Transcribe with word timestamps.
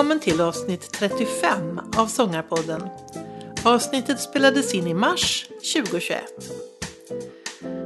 Välkommen 0.00 0.20
till 0.20 0.40
avsnitt 0.40 0.92
35 0.92 1.80
av 1.96 2.06
Sångarpodden. 2.06 2.88
Avsnittet 3.64 4.20
spelades 4.20 4.74
in 4.74 4.86
i 4.86 4.94
mars 4.94 5.48
2021. 5.74 6.24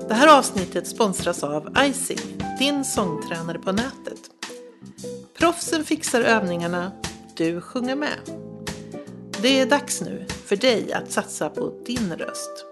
Det 0.08 0.14
här 0.14 0.38
avsnittet 0.38 0.88
sponsras 0.88 1.42
av 1.42 1.76
Icing, 1.84 2.42
din 2.58 2.84
sångtränare 2.84 3.58
på 3.58 3.72
nätet. 3.72 4.20
Proffsen 5.38 5.84
fixar 5.84 6.20
övningarna, 6.20 6.92
du 7.36 7.60
sjunger 7.60 7.96
med. 7.96 8.18
Det 9.42 9.60
är 9.60 9.66
dags 9.66 10.00
nu 10.00 10.26
för 10.44 10.56
dig 10.56 10.92
att 10.92 11.12
satsa 11.12 11.50
på 11.50 11.82
din 11.86 12.16
röst. 12.16 12.64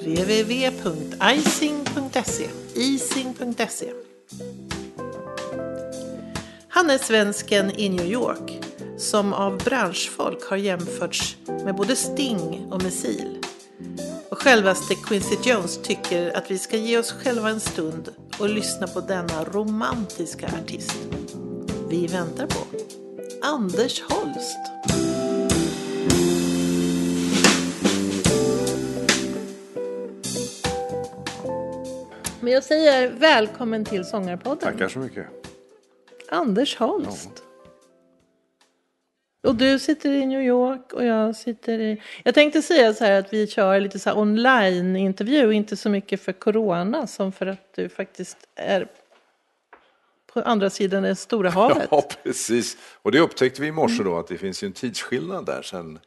www.icing.se 0.00 0.90
han 6.72 6.90
är 6.90 6.98
svensken 6.98 7.70
i 7.70 7.88
New 7.88 8.06
York 8.06 8.60
som 8.96 9.32
av 9.32 9.58
branschfolk 9.64 10.44
har 10.44 10.56
jämförts 10.56 11.36
med 11.64 11.74
både 11.74 11.96
Sting 11.96 12.68
och 12.70 12.82
Missil. 12.82 13.38
Och 14.28 14.38
självaste 14.38 14.94
Quincy 14.94 15.36
Jones 15.44 15.82
tycker 15.82 16.36
att 16.36 16.50
vi 16.50 16.58
ska 16.58 16.76
ge 16.76 16.98
oss 16.98 17.12
själva 17.12 17.50
en 17.50 17.60
stund 17.60 18.08
och 18.38 18.48
lyssna 18.48 18.86
på 18.86 19.00
denna 19.00 19.44
romantiska 19.44 20.46
artist. 20.62 20.98
Vi 21.88 22.06
väntar 22.06 22.46
på 22.46 22.66
Anders 23.42 24.02
Holst. 24.02 24.58
Men 32.40 32.52
jag 32.52 32.64
säger 32.64 33.10
välkommen 33.10 33.84
till 33.84 34.04
Sångarpodden. 34.04 34.72
Tackar 34.72 34.88
så 34.88 34.98
mycket. 34.98 35.39
Anders 36.30 36.76
Holst. 36.76 37.42
Och 39.42 39.54
du 39.54 39.78
sitter 39.78 40.10
i 40.10 40.26
New 40.26 40.42
York 40.42 40.92
och 40.92 41.04
jag 41.04 41.36
sitter 41.36 41.78
i... 41.78 42.02
Jag 42.24 42.34
tänkte 42.34 42.62
säga 42.62 42.94
så 42.94 43.04
här 43.04 43.18
att 43.18 43.32
vi 43.32 43.46
kör 43.46 43.80
lite 43.80 43.98
så 43.98 44.14
online-intervju, 44.14 45.52
inte 45.52 45.76
så 45.76 45.88
mycket 45.88 46.20
för 46.20 46.32
corona 46.32 47.06
som 47.06 47.32
för 47.32 47.46
att 47.46 47.74
du 47.74 47.88
faktiskt 47.88 48.36
är 48.54 48.88
på 50.32 50.40
andra 50.40 50.70
sidan 50.70 51.02
det 51.02 51.16
stora 51.16 51.50
havet. 51.50 51.88
Ja, 51.90 52.08
precis. 52.22 52.76
Och 53.02 53.12
det 53.12 53.20
upptäckte 53.20 53.62
vi 53.62 53.68
i 53.68 53.72
morse 53.72 54.02
då, 54.02 54.18
att 54.18 54.28
det 54.28 54.38
finns 54.38 54.62
ju 54.62 54.66
en 54.66 54.72
tidsskillnad 54.72 55.46
där 55.46 55.62
sedan 55.62 55.98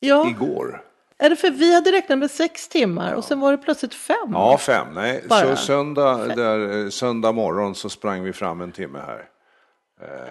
Ja, 0.00 0.30
igår. 0.30 0.82
Är 1.18 1.30
det 1.30 1.36
för 1.36 1.50
vi 1.50 1.74
hade 1.74 1.92
räknat 1.92 2.18
med 2.18 2.30
sex 2.30 2.68
timmar 2.68 3.12
och 3.12 3.24
sen 3.24 3.40
var 3.40 3.52
det 3.52 3.58
plötsligt 3.58 3.94
fem? 3.94 4.16
Ja, 4.32 4.58
fem. 4.58 4.86
Nej, 4.94 5.24
Bara. 5.28 5.56
så 5.56 5.62
söndag, 5.62 6.34
där, 6.36 6.84
eh, 6.84 6.88
söndag 6.90 7.32
morgon 7.32 7.74
så 7.74 7.88
sprang 7.88 8.22
vi 8.24 8.32
fram 8.32 8.60
en 8.60 8.72
timme 8.72 8.98
här. 9.06 9.28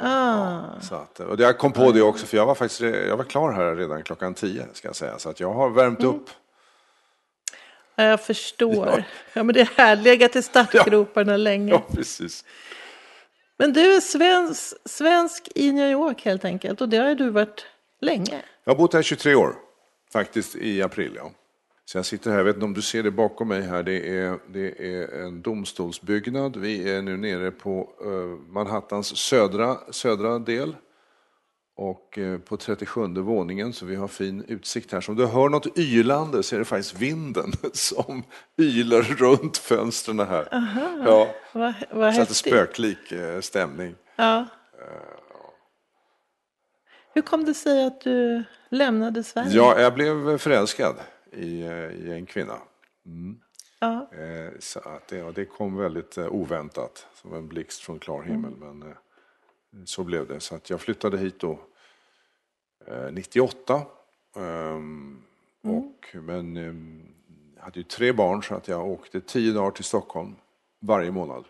Ah. 0.02 0.60
Så 0.82 0.96
att, 0.96 1.20
och 1.20 1.40
jag 1.40 1.58
kom 1.58 1.72
på 1.72 1.92
det 1.92 2.02
också, 2.02 2.26
för 2.26 2.38
jag 2.38 2.46
var 2.46 2.56
faktiskt 2.56 2.82
jag 2.82 3.18
var 3.18 3.24
klar 3.24 3.52
här 3.52 3.76
redan 3.76 4.04
klockan 4.04 4.34
tio, 4.34 4.66
ska 4.74 4.88
jag 4.88 4.96
säga. 4.96 5.20
Så 5.20 5.30
att 5.30 5.40
jag 5.40 5.54
har 5.54 5.70
värmt 5.70 6.00
Mm. 6.00 6.16
upp. 6.16 6.30
Ja, 7.96 8.04
jag 8.04 8.22
förstår. 8.22 9.04
Ja. 9.34 9.44
men 9.44 9.54
det 9.56 9.62
är 9.62 9.70
här, 9.78 9.96
legat 9.96 10.36
i 10.36 10.42
startgroparna 10.42 11.38
länge. 11.38 11.72
Ja, 11.72 11.84
precis. 11.96 12.46
Men 13.58 13.74
du 13.74 13.96
är 13.96 14.00
svensk, 14.00 14.74
svensk 14.86 15.50
i 15.56 15.72
New 15.72 15.92
York 15.92 16.26
helt 16.26 16.46
enkelt 16.46 16.82
och 16.82 16.90
det 16.90 16.98
har 16.98 17.16
du 17.16 17.30
varit 17.30 17.66
länge. 18.02 18.42
Jag 18.64 18.74
har 18.74 18.78
bott 18.78 18.94
här 18.94 19.02
23 19.02 19.36
år, 19.36 19.56
faktiskt 20.16 20.56
i 20.56 20.82
april. 20.82 21.14
Ja. 21.16 21.32
Så 21.86 21.98
jag 21.98 22.06
sitter 22.06 22.32
här, 22.32 22.38
jag 22.38 22.46
vet 22.46 22.56
inte 22.56 22.66
om 22.66 22.74
du 22.74 22.82
ser 22.82 23.04
det 23.04 23.12
bakom 23.12 23.48
mig 23.48 23.62
här, 23.62 23.84
det 23.84 24.18
är, 24.18 24.40
det 24.48 24.94
är 24.94 25.26
en 25.26 25.42
domstolsbyggnad. 25.42 26.58
Vi 26.58 26.90
är 26.90 27.02
nu 27.02 27.18
nere 27.18 27.52
på 27.52 27.90
eh, 28.06 28.54
Manhattans 28.54 29.18
södra, 29.18 29.78
södra 29.92 30.40
del 30.40 30.76
och 31.78 32.18
eh, 32.18 32.40
på 32.40 32.58
37 32.58 33.08
våningen 33.08 33.74
så 33.74 33.86
vi 33.86 33.96
har 33.96 34.08
fin 34.08 34.46
utsikt 34.48 34.92
här. 34.92 35.02
Så 35.02 35.12
om 35.12 35.18
du 35.18 35.26
hör 35.26 35.50
något 35.50 35.78
ylande 35.78 36.44
så 36.44 36.56
är 36.56 36.60
det 36.60 36.66
faktiskt 36.66 37.02
vinden 37.02 37.52
som 37.74 38.24
ylar 38.58 39.02
runt 39.02 39.58
fönstren 39.58 40.20
här. 40.20 40.48
Ja, 41.06 41.28
Vad, 41.54 41.74
vad 41.92 42.16
så 42.16 42.22
att 42.22 42.28
det 42.28 42.32
är 42.32 42.36
spöklik 42.36 43.12
eh, 43.12 43.40
stämning. 43.40 43.96
Ja. 44.16 44.46
Hur 47.16 47.22
kom 47.22 47.46
det 47.46 47.54
sig 47.54 47.86
att 47.86 48.02
du 48.02 48.44
lämnade 48.70 49.24
Sverige? 49.24 49.50
Ja, 49.52 49.80
jag 49.80 49.94
blev 49.94 50.38
förälskad 50.38 50.96
i, 51.32 51.62
eh, 51.62 51.90
i 51.92 52.12
en 52.12 52.26
kvinna. 52.26 52.58
Ja. 53.80 54.08
Eh, 54.14 54.52
Så 54.60 54.80
att 54.80 55.08
det, 55.08 55.32
det 55.32 55.46
kom 55.46 55.78
väldigt 55.78 56.18
eh, 56.18 56.28
oväntat, 56.28 57.08
som 57.14 57.34
en 57.34 57.48
blixt 57.48 57.82
från 57.82 58.00
klar 58.00 58.24
himmel. 58.24 58.56
Men 58.56 58.82
eh, 58.84 58.96
så 59.86 60.04
blev 60.04 60.28
det. 60.28 60.40
Så 60.40 60.56
att 60.56 60.70
jag 60.70 60.82
flyttade 60.82 61.18
hit 61.18 61.40
då 61.40 61.60
eh, 62.88 63.12
98. 63.12 63.82
ehm, 64.36 65.22
Och, 65.64 66.16
men 66.22 66.58
ehm, 66.58 67.08
jag 67.56 67.64
hade 67.64 67.80
ju 67.80 67.84
tre 67.84 68.12
barn 68.12 68.44
så 68.44 68.56
att 68.56 68.68
jag 68.68 68.88
åkte 68.88 69.22
tio 69.22 69.54
dagar 69.54 69.72
till 69.72 69.84
Stockholm 69.84 70.36
varje 70.80 71.12
månad. 71.12 71.46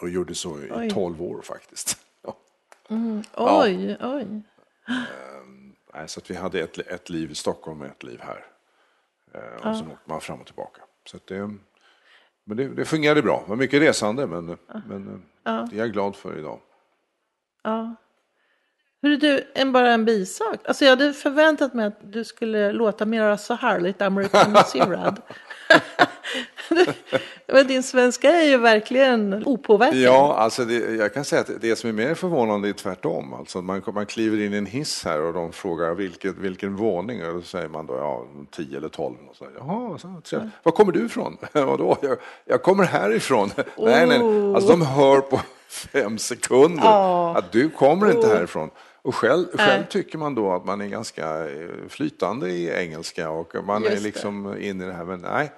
Och 0.00 0.08
gjorde 0.10 0.34
så 0.34 0.58
i 0.62 0.70
Oj. 0.72 0.90
12 0.90 1.22
år 1.22 1.42
faktiskt. 1.42 1.98
Ja. 3.36 3.62
Oj, 3.64 3.96
oj. 4.00 4.42
Nej, 5.94 6.08
Så 6.08 6.20
att 6.20 6.30
vi 6.30 6.34
hade 6.34 6.60
ett, 6.60 6.78
ett 6.78 7.10
liv 7.10 7.30
i 7.30 7.34
Stockholm 7.34 7.80
och 7.80 7.86
ett 7.86 8.02
liv 8.02 8.20
här. 8.22 8.44
Eh, 9.34 9.68
och 9.68 9.76
sen 9.76 9.90
åkte 9.90 10.10
man 10.10 10.20
fram 10.20 10.40
och 10.40 10.46
tillbaka. 10.46 10.80
Så 11.06 11.18
det, 11.24 11.50
men 12.44 12.56
det, 12.56 12.68
det 12.68 12.84
fungerade 12.84 13.22
bra. 13.22 13.42
Det 13.44 13.50
var 13.50 13.56
mycket 13.56 13.82
resande 13.82 14.26
men, 14.26 14.58
men 14.88 15.22
eh, 15.46 15.64
det 15.64 15.76
är 15.76 15.78
jag 15.78 15.92
glad 15.92 16.16
för 16.16 16.38
idag. 16.38 16.60
Ja. 17.62 17.94
Hur 19.02 19.12
är 19.12 19.16
du, 19.16 19.50
en, 19.54 19.72
bara 19.72 19.90
en 19.92 20.04
bisak. 20.04 20.60
Alltså 20.64 20.84
jag 20.84 20.90
hade 20.90 21.12
förväntat 21.12 21.74
mig 21.74 21.86
att 21.86 22.12
du 22.12 22.24
skulle 22.24 22.72
låta 22.72 23.06
mer 23.06 23.36
så 23.36 23.54
härligt 23.54 24.02
American 24.02 24.56
Sirad. 24.66 25.22
Men 27.46 27.66
din 27.66 27.82
svenska 27.82 28.30
är 28.30 28.48
ju 28.48 28.58
verkligen 28.58 29.46
opåverkad. 29.46 29.98
Ja, 29.98 30.34
alltså 30.38 30.64
det, 30.64 30.94
jag 30.94 31.14
kan 31.14 31.24
säga 31.24 31.40
att 31.40 31.50
det 31.60 31.76
som 31.76 31.88
är 31.88 31.94
mer 31.94 32.14
förvånande 32.14 32.68
är 32.68 32.72
tvärtom. 32.72 33.34
Alltså 33.34 33.62
man, 33.62 33.82
man 33.94 34.06
kliver 34.06 34.40
in 34.46 34.54
i 34.54 34.56
en 34.56 34.66
hiss 34.66 35.04
här 35.04 35.22
och 35.22 35.32
de 35.32 35.52
frågar 35.52 35.94
vilket, 35.94 36.36
vilken 36.36 36.76
våning 36.76 37.26
och 37.26 37.34
då 37.34 37.42
säger 37.42 37.68
man 37.68 37.86
då 37.86 37.94
ja, 37.94 38.26
10 38.50 38.76
eller 38.76 38.88
12. 38.88 39.16
Och 39.30 39.36
så, 39.36 39.46
Jaha, 39.58 39.98
så, 39.98 40.20
trevligt. 40.24 40.52
var 40.62 40.72
kommer 40.72 40.92
du 40.92 41.06
ifrån? 41.06 41.36
Vadå? 41.52 41.96
Jag, 42.02 42.18
jag 42.44 42.62
kommer 42.62 42.84
härifrån. 42.84 43.50
Nej, 43.78 44.06
nej, 44.06 44.18
alltså 44.54 44.70
de 44.70 44.82
hör 44.82 45.20
på 45.20 45.40
fem 45.68 46.18
sekunder 46.18 47.36
att 47.38 47.52
du 47.52 47.70
kommer 47.70 48.10
inte 48.10 48.26
härifrån. 48.26 48.70
Och 49.04 49.14
själv, 49.14 49.46
själv 49.56 49.84
tycker 49.84 50.18
man 50.18 50.34
då 50.34 50.52
att 50.52 50.64
man 50.64 50.80
är 50.80 50.86
ganska 50.88 51.50
eh, 51.50 51.68
flytande 51.88 52.50
i 52.50 52.68
engelska 52.70 53.30
och 53.30 53.54
man 53.64 53.82
Just 53.82 53.92
är 53.92 53.96
det. 53.96 54.02
liksom 54.02 54.56
inne 54.58 54.84
i 54.84 54.86
det 54.86 54.92
här. 54.92 55.04
Men 55.04 55.20
nej, 55.20 55.52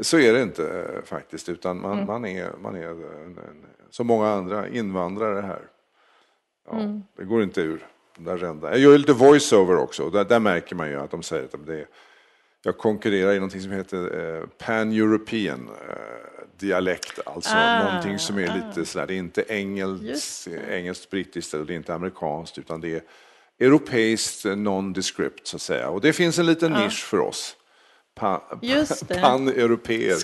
så 0.00 0.18
är 0.18 0.32
det 0.32 0.42
inte 0.42 0.68
eh, 0.68 1.02
faktiskt, 1.04 1.48
utan 1.48 1.80
man, 1.80 2.06
man 2.06 2.24
är, 2.24 2.50
man 2.62 2.74
är 2.74 2.88
en, 2.88 3.38
en, 3.38 3.66
som 3.90 4.06
många 4.06 4.28
andra 4.28 4.68
invandrare 4.68 5.40
här. 5.40 5.62
Ja, 6.70 7.00
Det 7.16 7.24
går 7.24 7.42
inte 7.42 7.60
ur 7.60 7.86
där 8.18 8.36
rända. 8.36 8.70
Jag 8.70 8.78
gör 8.78 8.98
lite 8.98 9.12
voiceover 9.12 9.76
också, 9.76 10.10
där, 10.10 10.24
där 10.24 10.40
märker 10.40 10.76
man 10.76 10.90
ju 10.90 11.00
att 11.00 11.10
de 11.10 11.22
säger 11.22 11.44
att 11.44 11.66
det 11.66 11.80
är, 11.80 11.86
jag 12.64 12.78
konkurrerar 12.78 13.32
i 13.32 13.34
någonting 13.34 13.60
som 13.60 13.72
heter 13.72 14.20
eh, 14.36 14.46
pan-european 14.66 15.68
eh, 15.88 16.31
dialekt, 16.62 17.18
alltså 17.26 17.50
Ah, 17.54 17.82
någonting 17.84 18.18
som 18.18 18.38
är 18.38 18.54
lite 18.54 18.86
sådär, 18.86 19.06
det 19.06 19.14
är 19.14 19.18
inte 19.18 19.44
engelskt, 19.48 20.48
engelskt, 20.70 21.10
brittiskt 21.10 21.54
eller 21.54 21.70
inte 21.70 21.94
amerikanskt, 21.94 22.58
utan 22.58 22.80
det 22.80 22.94
är 22.94 23.02
europeiskt, 23.58 24.44
non-descript 24.44 25.46
så 25.46 25.56
att 25.56 25.62
säga. 25.62 25.88
Och 25.88 26.00
det 26.00 26.12
finns 26.12 26.38
en 26.38 26.46
liten 26.46 26.72
nisch 26.72 27.04
för 27.04 27.18
oss. 27.18 27.56
Pa, 28.14 28.58
det. 28.62 29.20
Pan-europeer. 29.20 30.16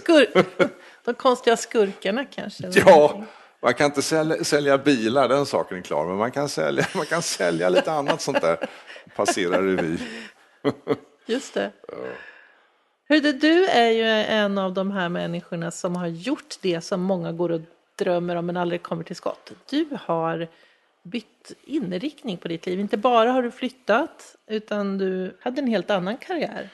De 1.04 1.14
konstiga 1.14 1.56
skurkarna 1.56 2.24
kanske. 2.24 2.70
Ja, 2.74 3.24
man 3.62 3.74
kan 3.74 3.86
inte 3.86 4.02
sälja, 4.02 4.44
sälja 4.44 4.78
bilar, 4.78 5.28
den 5.28 5.46
saken 5.46 5.78
är 5.78 5.82
klar. 5.82 6.06
Men 6.06 6.16
man 6.16 6.30
kan 6.30 6.48
sälja, 6.48 6.86
man 6.94 7.06
kan 7.06 7.22
sälja 7.22 7.68
lite 7.68 7.92
annat 7.92 8.20
sånt 8.22 8.40
där. 8.40 8.68
Passera 9.16 9.62
revy. 9.62 9.98
Just 11.26 11.54
det. 11.54 11.72
Hörde, 13.08 13.32
du 13.32 13.64
är 13.64 13.90
ju 13.90 14.04
en 14.04 14.58
av 14.58 14.74
de 14.74 14.90
här 14.90 15.08
människorna 15.08 15.70
som 15.70 15.96
har 15.96 16.06
gjort 16.06 16.56
det 16.60 16.80
som 16.80 17.00
många 17.00 17.32
går 17.32 17.52
och 17.52 17.60
drömmer 17.98 18.36
om 18.36 18.46
men 18.46 18.56
aldrig 18.56 18.82
kommer 18.82 19.04
till 19.04 19.16
skott. 19.16 19.52
Du 19.70 19.88
har 20.00 20.48
bytt 21.02 21.52
inriktning 21.64 22.36
på 22.36 22.48
ditt 22.48 22.66
liv. 22.66 22.80
Inte 22.80 22.96
bara 22.96 23.32
har 23.32 23.42
du 23.42 23.50
flyttat 23.50 24.36
utan 24.46 24.98
du 24.98 25.36
hade 25.40 25.60
en 25.60 25.66
helt 25.66 25.90
annan 25.90 26.16
karriär 26.16 26.68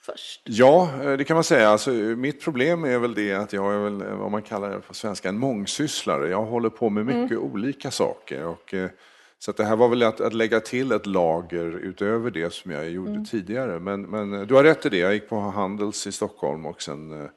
först. 0.00 0.40
Ja, 0.44 0.90
eh, 1.02 1.12
det 1.12 1.24
kan 1.24 1.34
man 1.34 1.44
säga. 1.44 1.68
Alltså, 1.68 1.90
mitt 1.90 2.44
problem 2.44 2.84
är 2.84 2.98
väl 2.98 3.14
det 3.14 3.34
att 3.34 3.52
jag 3.52 3.74
är 3.74 3.78
väl, 3.78 4.02
eh, 4.02 4.16
vad 4.16 4.30
man 4.30 4.42
kallar 4.42 4.70
det 4.70 4.80
på 4.80 4.94
svenska, 4.94 5.28
en 5.28 5.38
mångsysslare. 5.38 6.28
Jag 6.28 6.44
håller 6.44 6.70
på 6.70 6.90
med 6.90 7.06
mycket 7.06 7.38
olika 7.38 7.90
saker. 7.90 8.44
Och, 8.44 8.74
eh, 8.74 8.90
så 9.42 9.52
det 9.52 9.64
här 9.64 9.76
var 9.76 9.88
väl 9.88 10.02
att, 10.02 10.20
att 10.20 10.32
lägga 10.32 10.60
till 10.60 10.92
ett 10.92 11.06
lager 11.06 11.66
utöver 11.66 12.30
det 12.30 12.52
som 12.52 12.70
jag 12.70 12.90
gjorde 12.90 13.24
tidigare. 13.24 13.80
Men, 13.80 14.02
men 14.02 14.34
eh, 14.34 14.40
du 14.40 14.54
har 14.54 14.64
rätt 14.64 14.86
i 14.86 14.88
det, 14.88 14.98
jag 14.98 15.14
gick 15.14 15.28
på 15.28 15.36
Handels 15.36 16.06
i 16.06 16.12
Stockholm 16.12 16.66
och 16.66 16.82
sen 16.82 17.22
eh, 17.22 17.30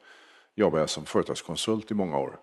jobbade 0.55 0.81
jag 0.81 0.89
som 0.89 1.05
företagskonsult 1.05 1.91
i 1.91 1.93
många 1.93 2.17
år. 2.17 2.39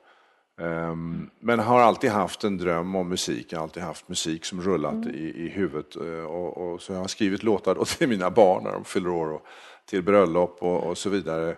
Um, 0.61 1.31
men 1.41 1.59
har 1.59 1.81
alltid 1.81 2.11
haft 2.11 2.45
en 2.45 2.59
dröm 2.59 2.95
om 2.95 3.09
musik, 3.09 3.47
jag 3.51 3.59
har 3.59 3.63
alltid 3.63 3.83
haft 3.83 4.09
musik 4.09 4.45
som 4.45 4.63
rullat 4.63 4.93
mm. 4.93 5.15
i, 5.15 5.19
i 5.19 5.49
huvudet. 5.49 5.97
Uh, 5.97 6.25
och, 6.25 6.73
och, 6.73 6.83
så 6.83 6.93
jag 6.93 7.01
har 7.01 7.09
skrivit 7.09 7.43
låtar 7.43 7.97
till 7.99 8.09
mina 8.09 8.31
barn 8.31 8.65
när 8.65 8.73
de 8.73 8.85
fyller 8.85 9.11
år 9.11 9.33
och 9.33 9.47
till 9.87 10.03
bröllop 10.03 10.57
och, 10.61 10.83
och 10.83 10.99
så 10.99 11.11
vidare. 11.11 11.57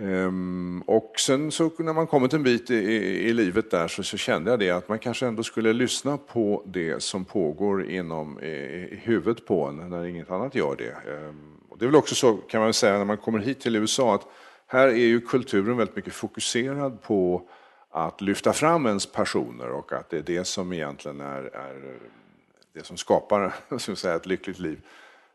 Um, 0.00 0.82
och 0.86 1.12
sen 1.18 1.52
så 1.52 1.70
när 1.78 1.92
man 1.92 2.06
kommit 2.06 2.32
en 2.32 2.42
bit 2.42 2.70
i, 2.70 2.74
i, 2.74 3.28
i 3.28 3.32
livet 3.32 3.70
där 3.70 3.88
så, 3.88 4.02
så, 4.02 4.16
kände 4.16 4.50
jag 4.50 4.58
det 4.58 4.70
att 4.70 4.88
man 4.88 4.98
kanske 4.98 5.26
ändå 5.26 5.42
skulle 5.42 5.72
lyssna 5.72 6.16
på 6.16 6.62
det 6.66 7.02
som 7.02 7.24
pågår 7.24 7.90
inom 7.90 8.40
i, 8.40 8.46
i 8.92 9.00
huvudet 9.02 9.46
på 9.46 9.64
en 9.64 9.76
när 9.76 10.04
inget 10.04 10.30
annat 10.30 10.54
gör 10.54 10.76
det. 10.76 11.10
Um, 11.28 11.60
och 11.68 11.78
det 11.78 11.84
är 11.84 11.86
väl 11.86 11.96
också 11.96 12.14
så 12.14 12.36
kan 12.36 12.60
man 12.60 12.72
säga 12.72 12.98
när 12.98 13.04
man 13.04 13.16
kommer 13.16 13.38
hit 13.38 13.60
till 13.60 13.76
USA 13.76 14.14
att 14.14 14.26
här 14.66 14.88
är 14.88 14.94
ju 14.94 15.20
kulturen 15.20 15.76
väldigt 15.76 15.96
mycket 15.96 16.14
fokuserad 16.14 17.02
på 17.02 17.48
att 17.90 18.20
lyfta 18.20 18.52
fram 18.52 18.86
ens 18.86 19.06
passioner 19.06 19.70
och 19.70 19.92
att 19.92 20.10
det 20.10 20.18
är 20.18 20.22
det 20.22 20.44
som 20.44 20.72
egentligen 20.72 21.20
är, 21.20 21.42
är 21.42 21.98
det 22.72 22.86
som 22.86 22.96
skapar 22.96 23.54
säga, 23.94 24.14
ett 24.14 24.26
lyckligt 24.26 24.58
liv. 24.58 24.80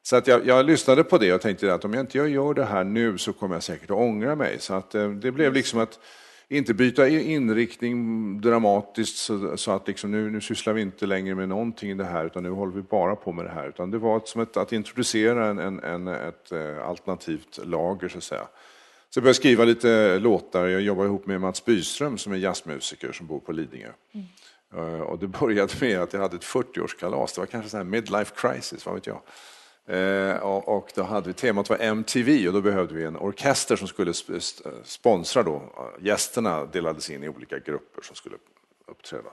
Så 0.08 0.16
att 0.16 0.28
jag, 0.28 0.48
jag, 0.48 0.66
lyssnade 0.66 1.04
på 1.04 1.18
det 1.18 1.34
och 1.34 1.42
tänkte 1.42 1.74
att 1.74 1.86
om 1.86 1.94
jag 1.94 2.04
inte 2.04 2.18
gör 2.18 2.54
det 2.54 2.66
här 2.66 2.84
nu 2.84 3.18
så 3.18 3.34
kommer 3.34 3.56
jag 3.56 3.64
säkert 3.64 3.92
att 3.92 3.98
ångra 3.98 4.36
mig. 4.36 4.60
Så 4.60 4.74
att 4.74 4.96
eh, 4.96 5.10
det 5.10 5.32
blev 5.32 5.54
liksom 5.54 5.80
att 5.80 6.00
inte 6.48 6.74
byta 6.74 7.08
inriktning 7.08 8.42
dramatiskt 8.42 9.18
så, 9.18 9.58
så 9.58 9.72
att 9.72 9.88
liksom 9.88 10.12
nu, 10.12 10.32
nu 10.32 10.42
sysslar 10.42 10.74
vi 10.74 10.82
inte 10.82 11.06
längre 11.06 11.36
med 11.36 11.50
någonting 11.50 11.92
i 11.92 11.94
det 11.94 12.04
här 12.04 12.26
utan 12.26 12.44
nu 12.44 12.50
håller 12.50 12.74
vi 12.74 12.82
bara 12.82 13.16
på 13.16 13.32
med 13.32 13.46
det 13.46 13.52
här. 13.52 13.68
Utan 13.68 13.92
det 13.92 13.98
var 13.98 14.22
som 14.26 14.42
ett, 14.42 14.58
att 14.58 14.74
introducera 14.74 15.48
en, 15.48 15.60
en, 15.60 15.80
en, 15.80 16.08
ett 16.08 16.52
eh, 16.52 16.88
alternativt 16.88 17.60
lager 17.64 18.08
så 18.08 18.18
att 18.18 18.24
säga. 18.24 18.48
Så 19.10 19.18
jag 19.18 19.24
började 19.24 19.36
skriva 19.36 19.64
lite 19.64 20.20
låtar. 20.20 20.68
Jag 20.68 20.82
jobbar 20.82 21.06
ihop 21.06 21.26
med 21.26 21.42
Mats 21.42 21.66
Byström 21.66 22.18
som 22.18 22.34
är 22.34 22.38
jazzmusiker 22.38 23.12
som 23.12 23.28
bor 23.28 23.40
på 23.40 23.52
Lidingö. 23.52 23.90
Mm. 24.14 25.02
Och 25.02 25.20
det 25.20 25.28
började 25.28 25.74
med 25.82 26.00
att 26.00 26.14
jag 26.14 26.20
hade 26.20 26.36
ett 26.36 26.44
40-årskalas. 26.44 27.36
Det 27.36 27.42
var 27.42 27.46
kanske 27.46 27.70
så 27.70 27.78
här 27.78 27.84
midlife 27.84 28.34
crisis, 28.36 28.86
vad 28.86 28.96
vet 28.96 29.08
jag. 29.08 29.22
Eh, 29.88 30.38
och 30.44 30.92
då 30.96 31.04
hade 31.04 31.28
vi, 31.28 31.34
temat 31.34 31.70
var 31.70 31.78
MTV 31.78 32.48
och 32.48 32.54
då 32.54 32.62
behövde 32.62 32.96
vi 32.96 33.04
en 33.04 33.18
orkester 33.18 33.76
som 33.76 33.88
skulle 33.88 34.14
sponsra 34.84 35.44
då. 35.44 35.62
Gästerna 36.00 36.66
delades 36.66 37.10
in 37.10 37.24
i 37.24 37.30
olika 37.30 37.60
grupper 37.60 38.02
som 38.02 38.16
skulle 38.16 38.36
uppträda. 38.88 39.30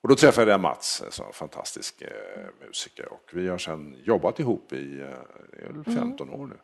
Och 0.00 0.08
då 0.08 0.14
träffade 0.14 0.50
jag 0.50 0.60
Mats, 0.60 1.02
en 1.18 1.32
fantastisk 1.32 2.02
eh, 2.02 2.66
musiker 2.66 3.12
och 3.12 3.30
vi 3.32 3.48
har 3.48 3.58
sedan 3.58 3.96
jobbat 4.04 4.40
ihop 4.40 4.72
i 4.72 5.04
15 5.84 6.28
mm. 6.28 6.40
år 6.40 6.46
nu 6.46 6.56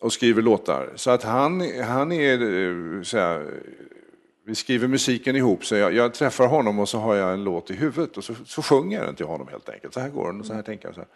och 0.00 0.12
skriver 0.12 0.42
låtar. 0.42 0.92
Så 0.94 1.10
att 1.10 1.22
han, 1.22 1.80
han 1.82 2.12
är, 2.12 2.42
eh, 2.42 3.02
så 3.02 3.18
här, 3.18 3.62
vi 4.46 4.54
skriver 4.54 4.88
musiken 4.88 5.36
ihop, 5.36 5.64
så 5.64 5.76
jag, 5.76 5.92
jag, 5.92 6.14
träffar 6.14 6.46
honom 6.46 6.78
och 6.78 6.88
så 6.88 6.98
har 6.98 7.14
jag 7.14 7.32
en 7.32 7.44
låt 7.44 7.70
i 7.70 7.74
huvudet 7.74 8.16
och 8.16 8.24
så, 8.24 8.34
så 8.46 8.62
sjunger 8.62 8.98
jag 8.98 9.06
den 9.06 9.14
till 9.14 9.26
honom 9.26 9.48
helt 9.48 9.68
enkelt. 9.68 9.94
Så 9.94 10.00
här 10.00 10.08
går 10.08 10.26
den 10.26 10.40
och 10.40 10.46
så 10.46 10.54
här 10.54 10.62
tänker 10.62 10.88
jag. 10.88 10.94
Så 10.94 11.00
här. 11.00 11.08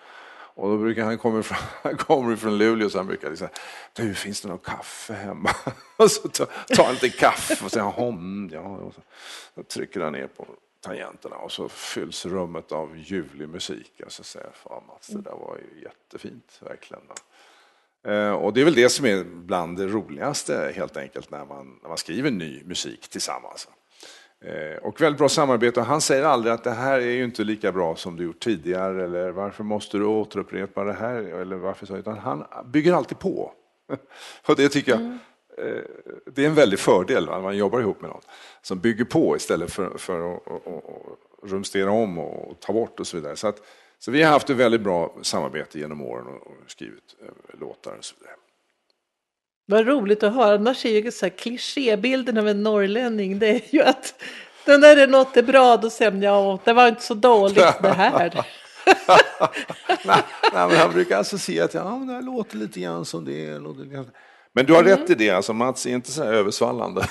Och 0.61 0.71
då 0.71 0.77
brukar 0.77 1.05
han 1.05 1.19
komma 1.19 1.41
ifrån 1.41 1.59
han 1.83 1.97
kommer 1.97 2.37
från 2.37 2.59
Luleå 2.59 2.91
så 2.91 2.99
han 2.99 3.07
brukar 3.07 3.35
säga 3.35 3.51
du 3.93 4.15
finns 4.15 4.41
det 4.41 4.49
något 4.49 4.65
kaffe 4.65 5.13
hemma? 5.13 5.51
och 5.97 6.11
så 6.11 6.29
tar 6.29 6.85
han 6.85 6.95
lite 6.95 7.09
kaffe 7.09 7.65
och 7.65 7.71
säger 7.71 7.87
hom, 7.87 8.51
ja. 8.53 8.61
Och 8.61 8.95
så, 8.95 9.63
trycker 9.63 10.01
han 10.01 10.13
ner 10.13 10.27
på 10.27 10.47
tangenterna 10.81 11.37
och 11.37 11.53
så 11.53 11.69
fylls 11.69 12.27
rummet 12.27 12.73
av 12.73 12.97
ljuvlig 12.97 13.49
musik. 13.49 14.01
Och 14.07 14.13
så 14.13 14.25
säger 14.25 14.47
jag, 14.47 14.55
fan 14.55 14.87
Mats, 14.87 15.07
det 15.07 15.21
där 15.21 15.31
var 15.31 15.59
ju 15.59 15.83
jättefint 15.83 16.59
verkligen. 16.61 17.03
Eh, 18.07 18.33
och 18.33 18.53
det 18.53 18.61
är 18.61 18.65
väl 18.65 18.75
det 18.75 18.89
som 18.89 19.07
är 19.07 19.25
bland 19.25 19.79
det 19.79 19.87
roligaste 19.87 20.73
helt 20.77 20.97
enkelt 20.97 21.31
när 21.31 21.45
man, 21.45 21.79
när 21.83 21.89
man 21.89 21.99
skriver 21.99 22.31
ny 22.31 22.63
musik 22.65 23.09
tillsammans. 23.09 23.69
Eh, 24.45 24.77
och 24.83 25.01
väldigt 25.01 25.19
bra 25.19 25.29
samarbete 25.29 25.81
och 25.81 25.87
han 25.87 26.01
säger 26.01 26.25
aldrig 26.25 26.55
att 26.55 26.65
det 26.65 26.71
här 26.71 27.01
är 27.01 27.11
ju 27.11 27.25
inte 27.25 27.45
lika 27.45 27.73
bra 27.73 27.97
som 27.97 28.17
du 28.17 28.25
gjort 28.25 28.41
tidigare 28.41 29.05
eller 29.05 29.31
varför 29.31 29.65
måste 29.65 29.99
du 29.99 30.05
återupprepa 30.05 30.85
det 30.85 30.93
här 30.93 31.17
eller 31.17 31.57
varför 31.57 31.87
så, 31.87 31.97
utan 31.97 32.19
han 32.19 32.45
bygger 32.65 32.93
alltid 32.93 33.19
på. 33.19 33.53
och 34.47 34.57
det 34.57 34.69
tycker 34.69 34.93
jag, 34.93 35.01
mm. 35.01 35.19
Det 36.27 36.45
är 36.45 36.47
en 36.47 36.55
väldig 36.55 36.79
fördel 36.79 37.27
när 37.27 37.41
man 37.41 37.57
jobbar 37.57 37.81
ihop 37.81 38.01
med 38.01 38.11
någon 38.11 38.21
som 38.63 38.79
bygger 38.79 39.05
på 39.05 39.37
istället 39.37 39.73
för, 39.73 39.99
för 39.99 40.35
att, 40.35 40.43
rumstera 41.43 41.91
om 41.91 42.19
och 42.19 42.61
ta 42.61 42.73
bort 42.73 43.01
och 43.01 43.07
så 43.07 43.17
vidare. 43.17 43.37
Så 43.37 43.49
att, 43.49 43.63
så 43.99 44.11
vi 44.11 44.23
har 44.23 44.33
haft 44.33 44.51
ett 44.51 44.57
väldigt 44.57 44.81
bra 44.81 45.15
samarbete 45.23 45.79
genom 45.79 46.03
åren 46.03 46.27
och 46.27 46.71
skrivit 46.71 47.15
eh, 47.21 47.61
låtar 47.61 47.97
och 47.99 48.05
så 48.05 48.15
vidare. 48.19 48.37
Vad 49.71 49.87
roligt 49.87 50.23
att 50.23 50.35
höra. 50.35 50.55
Annars 50.55 50.85
är 50.85 50.91
ju 50.91 51.11
så 51.11 51.27
här 51.27 51.31
klichébilden 51.31 52.39
av 52.39 52.49
en 52.49 52.63
norrlänning 52.63 53.39
det 53.39 53.49
är 53.49 53.75
ju 53.75 53.83
att 53.83 54.15
när 54.67 54.97
det 54.97 55.07
något 55.07 55.37
är 55.37 55.43
bra 55.43 55.77
då 55.77 55.91
säger 55.91 56.11
man 56.11 56.23
ja, 56.23 56.59
det 56.65 56.73
var 56.73 56.89
inte 56.89 57.03
så 57.03 57.15
dåligt 57.15 57.83
det 57.83 57.93
här. 57.93 58.35
nej, 60.05 60.23
nej, 60.53 60.69
men 60.69 60.77
han 60.77 60.93
brukar 60.93 61.19
alltså 61.19 61.39
säga 61.39 61.65
att 61.65 61.75
ja, 61.75 61.97
men 61.99 62.07
det 62.07 62.15
här 62.15 62.23
låter 62.23 62.57
lite 62.57 62.81
grann 62.81 63.05
som 63.05 63.25
det. 63.25 63.59
Låter 63.59 64.05
Men 64.53 64.67
du 64.67 64.73
har 64.73 64.81
mm. 64.81 64.97
rätt 64.97 65.11
i 65.11 65.15
det, 65.15 65.31
alltså 65.31 65.53
Mats 65.53 65.87
är 65.87 65.91
inte 65.91 66.13
så 66.13 66.25
här 66.25 66.33
översvallande. 66.33 67.07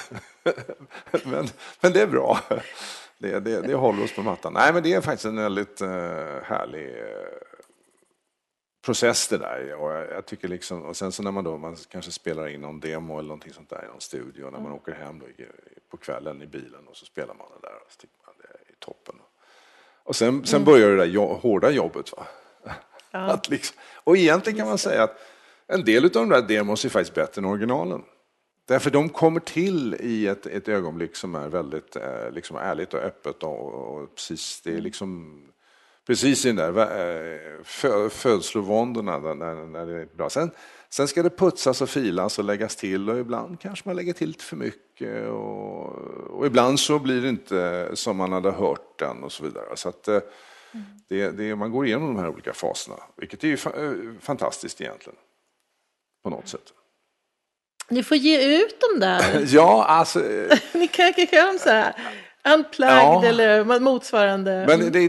men, 1.24 1.48
men 1.82 1.94
det 1.94 2.02
är 2.02 2.08
bra. 2.08 2.40
Det, 3.18 3.40
det, 3.40 3.62
det 3.62 3.74
håller 3.74 4.04
oss 4.04 4.16
på 4.16 4.22
mattan. 4.22 4.54
Nej, 4.54 4.74
men 4.74 4.84
det 4.84 4.94
är 4.94 5.02
faktiskt 5.02 5.26
en 5.26 5.36
väldigt 5.36 5.82
uh, 5.82 5.88
härlig 6.44 6.88
uh, 6.88 7.49
process 8.82 9.28
det 9.28 9.38
där. 9.38 9.74
Och 9.74 9.92
jag, 9.92 10.26
tycker 10.26 10.48
liksom, 10.48 10.84
och 10.84 10.98
sen 10.98 11.12
så 11.12 11.24
när 11.24 11.32
man 11.32 11.44
då 11.44 11.58
man 11.58 11.76
kanske 11.90 12.12
spelar 12.12 12.48
in 12.48 12.62
någon 12.62 12.80
demo 12.80 13.14
eller 13.14 13.28
någonting 13.28 13.54
sånt 13.54 13.70
där 13.70 13.86
i 13.86 13.88
någon 13.88 14.02
studio, 14.02 14.44
när 14.44 14.52
man 14.52 14.62
mm. 14.62 14.74
åker 14.74 14.92
hem 14.92 15.20
då, 15.20 15.26
på 15.90 15.98
kvällen 15.98 16.42
i 16.42 16.48
bilen 16.48 16.88
och 16.88 16.98
så 16.98 17.06
spelar 17.06 17.34
man 17.34 17.48
det 17.62 17.68
där 17.68 17.76
och 17.86 17.92
så 17.92 17.98
tycker 18.00 18.16
man 18.26 18.36
det 18.38 18.72
är 18.72 18.76
toppen. 18.80 19.16
Och 20.04 20.16
sen, 20.16 20.46
sen 20.46 20.62
mm. 20.62 20.66
börjar 20.66 20.90
det 20.90 20.98
där 20.98 21.06
jo, 21.06 21.40
hårda 21.42 21.72
jobbet. 21.72 22.12
Va? 22.12 22.28
Ja. 23.12 23.20
Att 23.20 23.50
liksom, 23.50 23.78
och 24.04 24.18
egentligen 24.18 24.58
kan 24.60 24.68
man 24.68 24.78
säga 24.78 25.04
att 25.04 25.20
en 25.68 25.86
del 25.86 26.06
av 26.06 26.12
de 26.12 26.30
där 26.30 26.42
demos 26.42 26.86
är 26.86 26.90
faktiskt 26.90 27.16
bättre 27.16 27.40
än 27.40 27.46
originalen. 27.46 28.04
Därför 28.66 28.92
de 28.92 29.10
kommer 29.10 29.40
till 29.40 29.96
i 30.00 30.28
ett, 30.28 30.46
ett 30.46 30.68
ögonblick 30.68 31.16
som 31.16 31.36
är 31.36 31.50
väldigt 31.50 31.96
eh, 31.96 32.32
liksom 32.32 32.58
ärligt 32.58 32.94
och 32.94 33.00
öppet. 33.00 33.44
Och, 33.44 33.74
och, 33.74 34.16
precis, 34.16 34.62
det 34.62 34.74
är 34.74 34.82
liksom 34.82 35.42
precis 36.10 36.46
i 36.46 36.52
den 36.52 36.56
där 36.56 36.78
eh, 36.80 37.64
fö, 37.64 38.10
födslovåndorna 38.10 39.18
när, 39.18 39.56
när 39.66 39.86
det 39.86 40.02
är 40.02 40.06
bra. 40.06 40.30
Sen, 40.30 40.52
sen 40.90 41.08
ska 41.08 41.24
det 41.24 41.30
putsas 41.30 41.82
och 41.82 41.90
filas 41.90 42.40
och 42.40 42.46
läggas 42.46 42.76
till 42.76 43.10
och 43.10 43.20
ibland 43.20 43.60
kanske 43.60 43.90
man 43.90 43.96
lägger 43.96 44.14
till 44.14 44.28
lite 44.28 44.44
för 44.44 44.56
mycket. 44.56 45.30
Och, 45.30 45.86
och 46.30 46.46
ibland 46.46 46.80
så 46.80 47.00
blir 47.00 47.22
det 47.22 47.30
inte 47.30 47.90
som 47.94 48.18
man 48.18 48.32
hade 48.32 48.52
hört 48.52 49.00
den 49.00 49.24
och 49.24 49.32
så 49.32 49.44
vidare. 49.44 49.66
Så 49.76 49.90
att, 49.90 50.08
eh, 50.08 50.20
det, 51.10 51.32
det, 51.32 51.56
man 51.56 51.72
går 51.72 51.86
igenom 51.86 52.08
de 52.08 52.20
här 52.20 52.30
olika 52.30 52.54
faserna, 52.54 52.98
vilket 53.18 53.44
är 53.44 53.48
ju 53.48 53.54
eh, 53.54 54.22
fantastiskt 54.22 54.82
egentligen. 54.82 55.20
På 56.24 56.30
något 56.30 56.48
sätt. 56.48 56.74
Ni 57.90 58.04
får 58.04 58.18
ge 58.18 58.64
ut 58.64 58.82
dem 58.82 59.00
där. 59.00 59.46
ja, 59.56 59.86
alltså. 59.86 60.20
Ni 60.74 60.88
kan 60.88 61.14
göra 61.32 61.58
så 61.58 61.70
här. 61.70 61.96
Unplugged 62.44 63.24
ja. 63.24 63.26
eller 63.26 63.80
motsvarande. 63.80 64.66
Men 64.68 64.80
det, 64.80 64.90
det, 64.90 65.08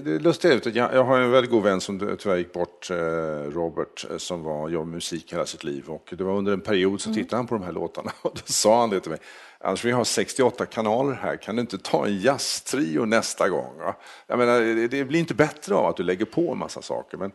det 0.00 0.14
är 0.14 0.18
lustigt, 0.18 0.66
jag, 0.66 0.94
jag 0.94 1.04
har 1.04 1.20
en 1.20 1.30
väldigt 1.30 1.50
god 1.50 1.62
vän 1.62 1.80
som 1.80 2.16
tyvärr 2.18 2.36
gick 2.36 2.52
bort, 2.52 2.90
eh, 2.90 2.96
Robert, 3.50 4.06
eh, 4.10 4.16
som 4.16 4.42
var, 4.42 4.68
jobbade 4.68 4.86
med 4.86 4.94
musik 4.94 5.32
hela 5.32 5.46
sitt 5.46 5.64
liv. 5.64 5.88
Och 5.88 6.14
det 6.18 6.24
var 6.24 6.32
under 6.32 6.52
en 6.52 6.60
period 6.60 7.00
så 7.00 7.08
mm. 7.08 7.22
tittade 7.22 7.36
han 7.36 7.46
på 7.46 7.54
de 7.54 7.64
här 7.64 7.72
låtarna 7.72 8.12
och 8.22 8.32
då 8.34 8.42
sa 8.44 8.80
han 8.80 8.90
det 8.90 9.00
till 9.00 9.10
mig. 9.10 9.20
Annars 9.60 9.84
vi 9.84 9.90
har 9.90 10.04
68 10.04 10.66
kanaler 10.66 11.12
här, 11.12 11.36
kan 11.36 11.56
du 11.56 11.60
inte 11.60 11.78
ta 11.78 12.06
en 12.06 12.18
jazztrio 12.18 13.04
nästa 13.04 13.48
gång? 13.48 13.72
Jag 14.26 14.38
menar, 14.38 14.88
det 14.88 15.04
blir 15.04 15.20
inte 15.20 15.34
bättre 15.34 15.74
av 15.74 15.86
att 15.86 15.96
du 15.96 16.02
lägger 16.02 16.24
på 16.24 16.52
en 16.52 16.58
massa 16.58 16.82
saker. 16.82 17.16
Men 17.18 17.32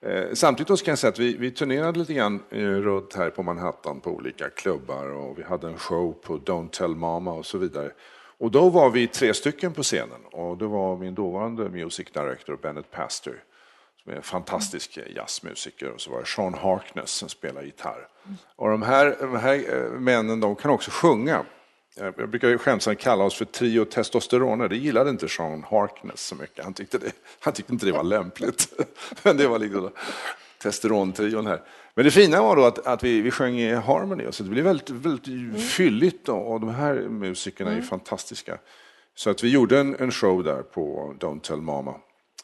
Eh, 0.00 0.24
samtidigt 0.32 0.84
kan 0.84 0.92
jag 0.92 0.98
säga 0.98 1.08
att 1.08 1.18
vi, 1.18 1.36
vi 1.36 1.50
turnerade 1.50 1.98
lite 1.98 2.14
grann 2.14 2.42
eh, 2.50 2.60
runt 2.60 3.14
här 3.14 3.30
på 3.30 3.42
Manhattan 3.42 4.00
på 4.00 4.10
olika 4.10 4.50
klubbar 4.50 5.06
och 5.10 5.38
vi 5.38 5.42
hade 5.42 5.68
en 5.68 5.78
show 5.78 6.12
på 6.12 6.38
Don't 6.38 6.70
Tell 6.70 6.96
Mama 6.96 7.32
och 7.32 7.46
så 7.46 7.58
vidare. 7.58 7.90
Och 8.38 8.50
då 8.50 8.68
var 8.68 8.90
vi 8.90 9.06
tre 9.06 9.34
stycken 9.34 9.72
på 9.72 9.82
scenen 9.82 10.24
och 10.32 10.58
det 10.58 10.66
var 10.66 10.96
min 10.96 11.14
dåvarande 11.14 11.68
music 11.68 12.08
director 12.12 12.56
Bennett 12.56 12.90
Pastor 12.90 13.42
som 14.02 14.12
är 14.12 14.16
en 14.16 14.22
fantastisk 14.22 14.98
jazzmusiker 15.16 15.90
och 15.90 16.00
så 16.00 16.10
var 16.10 16.20
det 16.20 16.26
Sean 16.26 16.54
Harkness 16.54 17.10
som 17.10 17.28
spelar 17.28 17.62
gitarr. 17.62 18.08
Och 18.56 18.70
de 18.70 18.82
här, 18.82 19.16
de 19.20 19.36
här 19.36 19.54
eh, 19.54 19.90
männen 19.90 20.40
de 20.40 20.56
kan 20.56 20.70
också 20.70 20.90
sjunga. 20.90 21.44
Eh, 21.96 22.10
jag 22.16 22.28
brukar 22.28 22.58
skämtsamt 22.58 22.98
kalla 22.98 23.24
oss 23.24 23.34
för 23.34 23.44
trio 23.44 23.84
testosteroner. 23.84 24.68
Det 24.68 24.76
gillade 24.76 25.10
inte 25.10 25.28
Sean 25.28 25.64
Harkness 25.70 26.20
så 26.20 26.34
mycket. 26.34 26.64
Han 26.64 26.74
tyckte, 26.74 26.98
det, 26.98 27.12
han 27.40 27.52
tyckte 27.52 27.72
inte 27.72 27.86
det 27.86 27.92
var 27.92 28.04
lämpligt. 28.04 28.72
Men 29.22 29.36
det 29.36 29.48
var 29.48 29.58
liksom 29.58 29.90
testosterontrion 30.58 31.46
här. 31.46 31.60
Men 31.98 32.04
det 32.04 32.10
fina 32.10 32.42
var 32.42 32.56
då 32.56 32.64
att, 32.64 32.86
att 32.86 33.04
vi, 33.04 33.20
vi 33.20 33.30
sjöng 33.30 33.58
i 33.58 33.74
harmony, 33.74 34.24
så 34.30 34.42
det 34.42 34.50
blev 34.50 34.64
väldigt, 34.64 34.90
väldigt 34.90 35.26
mm. 35.26 35.56
fylligt. 35.56 36.26
Då, 36.26 36.36
och 36.36 36.60
de 36.60 36.68
här 36.68 36.94
musikerna 36.94 37.70
mm. 37.70 37.82
är 37.82 37.86
fantastiska. 37.86 38.58
Så 39.14 39.30
att 39.30 39.44
vi 39.44 39.48
gjorde 39.48 39.80
en, 39.80 39.96
en 39.98 40.10
show 40.10 40.44
där 40.44 40.62
på 40.62 41.14
Don't 41.20 41.40
Tell 41.40 41.60
Mama. 41.60 41.94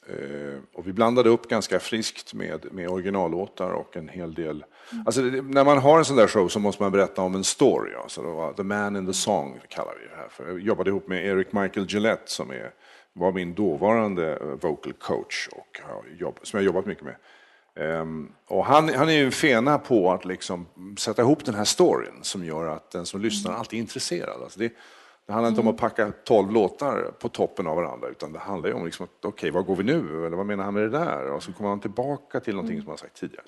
Eh, 0.08 0.58
och 0.74 0.88
vi 0.88 0.92
blandade 0.92 1.28
upp 1.28 1.48
ganska 1.48 1.80
friskt 1.80 2.34
med, 2.34 2.66
med 2.72 2.88
originallåtar 2.88 3.70
och 3.70 3.96
en 3.96 4.08
hel 4.08 4.34
del... 4.34 4.64
Alltså, 5.06 5.22
det, 5.22 5.42
när 5.42 5.64
man 5.64 5.78
har 5.78 5.98
en 5.98 6.04
sån 6.04 6.16
där 6.16 6.26
show 6.26 6.48
så 6.48 6.58
måste 6.58 6.82
man 6.82 6.92
berätta 6.92 7.22
om 7.22 7.34
en 7.34 7.44
story. 7.44 7.94
Alltså, 7.94 8.22
det 8.22 8.28
var 8.28 8.52
The 8.52 8.62
Man 8.62 8.96
in 8.96 9.06
the 9.06 9.12
Song 9.12 9.60
kallar 9.68 9.94
vi 10.02 10.08
det 10.08 10.16
här 10.16 10.28
för. 10.28 10.46
Jag 10.46 10.60
jobbade 10.60 10.90
ihop 10.90 11.08
med 11.08 11.26
Eric 11.26 11.52
Michael 11.52 11.86
Gillette 11.88 12.30
som 12.30 12.50
är, 12.50 12.70
var 13.12 13.32
min 13.32 13.54
dåvarande 13.54 14.36
eh, 14.36 14.46
vocal 14.46 14.92
coach 14.92 15.48
och 15.52 15.80
jobb, 16.18 16.38
som 16.42 16.58
jag 16.58 16.66
jobbat 16.66 16.86
mycket 16.86 17.04
med. 17.04 17.16
Um, 17.76 18.32
och 18.46 18.64
han, 18.64 18.88
han 18.88 19.08
är 19.08 19.12
ju 19.12 19.24
en 19.24 19.32
fena 19.32 19.78
på 19.78 20.12
att 20.12 20.24
liksom 20.24 20.66
sätta 20.98 21.22
ihop 21.22 21.44
den 21.44 21.54
här 21.54 21.64
storyn 21.64 22.14
som 22.22 22.44
gör 22.44 22.66
att 22.66 22.90
den 22.90 23.06
som 23.06 23.20
lyssnar 23.20 23.52
alltid 23.52 23.78
är 23.78 23.80
intresserad. 23.80 24.42
Alltså 24.42 24.58
det, 24.58 24.72
det 25.26 25.32
handlar 25.32 25.48
inte 25.48 25.60
om 25.60 25.68
att 25.68 25.76
packa 25.76 26.12
tolv 26.24 26.52
låtar 26.52 27.10
på 27.18 27.28
toppen 27.28 27.66
av 27.66 27.76
varandra 27.76 28.08
utan 28.08 28.32
det 28.32 28.38
handlar 28.38 28.68
ju 28.68 28.74
om 28.74 28.84
liksom 28.84 29.06
okej, 29.16 29.28
okay, 29.28 29.50
var 29.50 29.62
går 29.62 29.76
vi 29.76 29.84
nu? 29.84 30.26
Eller 30.26 30.36
vad 30.36 30.46
menar 30.46 30.64
han 30.64 30.74
med 30.74 30.82
det 30.82 30.98
där? 30.98 31.30
Och 31.30 31.42
så 31.42 31.52
kommer 31.52 31.70
han 31.70 31.80
tillbaka 31.80 32.40
till 32.40 32.54
någonting 32.54 32.80
som 32.80 32.88
han 32.88 32.98
sagt 32.98 33.20
tidigare. 33.20 33.44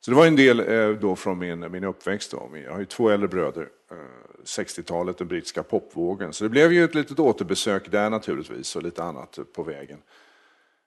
Så, 0.00 0.10
det 0.10 0.16
var 0.16 0.26
en 0.26 0.36
del 0.36 0.60
eh, 0.60 0.88
då 0.88 1.16
från 1.16 1.38
min, 1.38 1.70
min 1.72 1.84
uppväxt. 1.84 2.30
Då. 2.30 2.50
Jag 2.64 2.72
har 2.72 2.78
ju 2.78 2.84
två 2.84 3.08
äldre 3.08 3.28
bröder. 3.28 3.68
Eh, 3.90 3.96
60-talet, 4.44 5.18
den 5.18 5.28
brittiska 5.28 5.62
popvågen. 5.62 6.32
Så 6.32 6.44
det 6.44 6.50
blev 6.50 6.72
ju 6.72 6.84
ett 6.84 6.94
litet 6.94 7.18
återbesök 7.18 7.90
där 7.90 8.10
naturligtvis 8.10 8.76
och 8.76 8.82
lite 8.82 9.02
annat 9.02 9.38
på 9.54 9.62
vägen. 9.62 9.98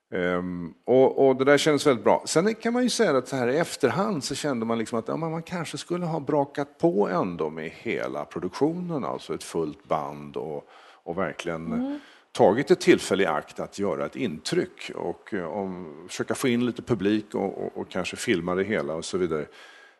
Um, 0.10 0.74
och, 0.86 1.28
och, 1.28 1.36
det 1.36 1.46
där 1.46 1.58
kändes 1.58 1.88
väldigt 1.88 2.04
bra. 2.04 2.24
Sen 2.26 2.56
kan 2.56 2.74
man 2.74 2.84
ju 2.84 2.90
säga 2.90 3.18
att 3.18 3.28
så 3.28 3.36
här 3.36 3.48
i 3.48 3.58
efterhand 3.58 4.24
så 4.24 4.36
kände 4.36 4.66
man 4.66 4.78
liksom 4.78 5.00
att 5.00 5.08
ja, 5.08 5.18
man 5.18 5.44
kanske 5.44 5.78
skulle 5.78 6.06
ha 6.06 6.20
brakat 6.20 6.78
på 6.78 7.10
ändå 7.10 7.50
med 7.50 7.72
hela 7.74 8.26
produktionen, 8.26 9.06
alltså 9.06 9.34
ett 9.34 9.44
fullt 9.44 9.88
band 9.88 10.38
och, 10.38 10.68
och 11.04 11.18
verkligen 11.18 11.66
mm. 11.66 12.00
tagit 12.32 12.72
ett 12.72 12.80
tillfälle 12.80 13.24
i 13.24 13.26
akt 13.26 13.60
att 13.60 13.80
göra 13.80 14.06
ett 14.06 14.16
intryck 14.16 14.92
och 14.96 15.34
eh, 15.34 15.46
om, 15.46 15.96
försöka 16.08 16.36
få 16.36 16.48
in 16.48 16.66
lite 16.66 16.82
publik 16.82 17.36
och, 17.36 17.66
och, 17.66 17.78
och, 17.78 17.90
kanske 17.90 18.16
filma 18.16 18.56
det 18.56 18.64
hela 18.64 18.94
och 18.94 19.06
så 19.06 19.18
vidare. 19.18 19.46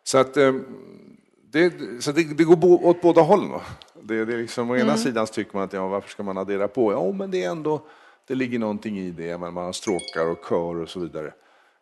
Så 0.02 0.18
att 0.18 0.36
um, 0.36 0.64
det, 1.50 1.72
så 2.02 2.12
det, 2.12 2.36
det 2.36 2.44
går 2.44 2.84
åt 2.86 3.00
båda 3.00 3.20
hållen. 3.20 3.60
Det, 4.02 4.24
det 4.24 4.34
är 4.34 4.38
liksom, 4.38 4.70
å 4.70 4.76
ena 4.76 4.84
mm. 4.84 4.96
sidan 4.96 5.26
tycker 5.26 5.56
man 5.56 5.64
att 5.64 5.72
ja, 5.72 5.88
varför 5.88 6.10
ska 6.10 6.22
man 6.22 6.38
addera 6.38 6.68
på? 6.68 6.92
Ja, 6.92 7.12
men 7.12 7.30
det 7.30 7.44
är 7.44 7.50
ändå 7.50 7.82
det 8.28 8.34
ligger 8.34 8.58
någonting 8.58 8.98
i 8.98 9.10
det, 9.10 9.38
man 9.38 9.56
har 9.56 9.72
stråkar 9.72 10.26
och 10.26 10.38
kör 10.48 10.76
och 10.76 10.88
så 10.88 11.00
vidare. 11.00 11.34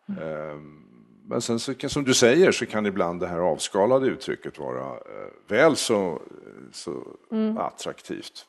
Mm. 0.09 0.83
Men 1.29 1.41
sen 1.41 1.59
så, 1.59 1.73
som 1.87 2.03
du 2.03 2.13
säger 2.13 2.51
så 2.51 2.65
kan 2.65 2.85
ibland 2.85 3.19
det 3.19 3.27
här 3.27 3.39
avskalade 3.39 4.07
uttrycket 4.07 4.59
vara 4.59 4.93
eh, 4.93 5.31
väl 5.47 5.75
så, 5.75 6.21
så 6.71 7.03
mm. 7.31 7.57
attraktivt. 7.57 8.45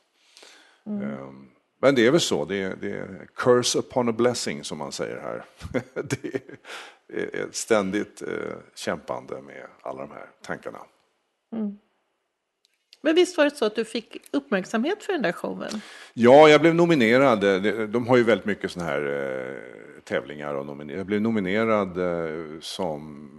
Mm. 0.85 1.01
Ehm, 1.01 1.49
men 1.81 1.95
det 1.95 2.07
är 2.07 2.11
väl 2.11 2.19
så, 2.19 2.45
det 2.45 2.55
är, 2.55 2.75
det 2.75 2.91
är 2.91 3.27
curse 3.35 3.79
upon 3.79 4.09
a 4.09 4.11
blessing 4.11 4.63
som 4.63 4.77
man 4.77 4.91
säger 4.91 5.17
här. 5.17 5.43
det 6.03 6.41
är 7.07 7.45
ett 7.45 7.55
ständigt 7.55 8.21
eh, 8.21 8.55
kämpande 8.75 9.41
med 9.41 9.67
alla 9.81 10.01
de 10.01 10.11
här 10.11 10.29
tankarna. 10.41 10.79
Men 13.01 13.15
visst 13.15 13.37
var 13.37 13.45
det 13.45 13.55
så 13.55 13.65
att 13.65 13.75
du 13.75 13.85
fick 13.85 14.17
uppmärksamhet 14.31 15.03
för 15.03 15.13
den 15.13 15.21
där 15.21 15.31
showen? 15.31 15.81
Ja, 16.13 16.49
jag 16.49 16.61
blev 16.61 16.75
nominerad. 16.75 17.39
De 17.89 18.07
har 18.07 18.17
ju 18.17 18.23
väldigt 18.23 18.45
mycket 18.45 18.71
sådana 18.71 18.91
här 18.91 19.01
eh, 19.01 20.01
tävlingar. 20.03 20.53
Och 20.53 20.65
nominer 20.65 20.97
jag 20.97 21.05
blev 21.05 21.21
nominerad 21.21 21.97
eh, 21.97 22.59
som 22.61 23.29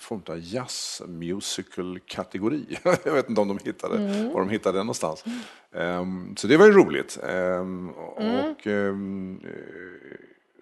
form 0.00 0.22
av 0.28 0.38
jazz 0.38 1.02
musical 1.08 1.98
kategori. 2.06 2.78
jag 3.04 3.12
vet 3.12 3.28
inte 3.28 3.40
om 3.40 3.48
de 3.48 3.58
hittade, 3.64 3.96
mm. 3.96 4.32
var 4.32 4.40
de 4.40 4.48
hittade 4.48 4.78
den 4.78 4.86
någonstans. 4.86 5.24
Mm. 5.72 6.00
Um, 6.00 6.36
så 6.36 6.46
det 6.46 6.56
var 6.56 6.66
ju 6.66 6.72
roligt. 6.72 7.18
Um, 7.22 7.94
mm. 8.18 8.50
och, 8.50 8.66
um, 8.66 9.40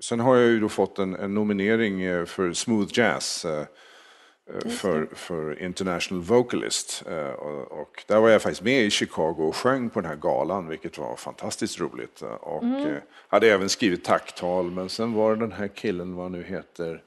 sen 0.01 0.21
har 0.21 0.37
jag 0.37 0.47
ju 0.47 0.61
då 0.61 0.69
fått 0.69 0.99
en, 0.99 1.15
en 1.15 1.35
nominering 1.35 2.27
för 2.27 2.53
Smooth 2.53 2.99
Jazz. 2.99 3.45
Uh, 3.45 3.63
för, 4.81 5.09
för 5.15 5.63
International 5.63 6.23
Vocalist. 6.23 7.03
Eh, 7.07 7.31
och 7.31 8.05
där 8.07 8.21
var 8.21 8.29
jag 8.29 8.43
faktiskt 8.43 8.63
med 8.63 8.83
i 8.83 8.91
Chicago 8.91 9.37
och 9.39 9.57
sjöng 9.57 9.91
på 9.91 10.01
den 10.01 10.11
här 10.11 10.17
galan, 10.17 10.69
vilket 10.69 10.99
var 10.99 11.17
fantastiskt 11.17 11.81
roligt. 11.81 12.23
Och 12.41 12.63
mm. 12.63 13.01
hade 13.29 13.53
även 13.53 13.69
skrivit 13.69 14.05
tacktal, 14.05 14.71
men 14.71 14.89
sen 14.89 15.13
var 15.13 15.35
det 15.35 15.41
den 15.41 15.53
här 15.53 15.69
killen, 15.69 16.15
vad 16.15 16.31
nu 16.31 16.43
heter, 16.43 17.03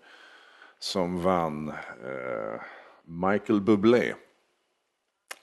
som 0.79 1.21
vann, 1.21 1.69
eh, 1.69 2.61
Michael 3.05 3.61
Bublé. 3.61 4.13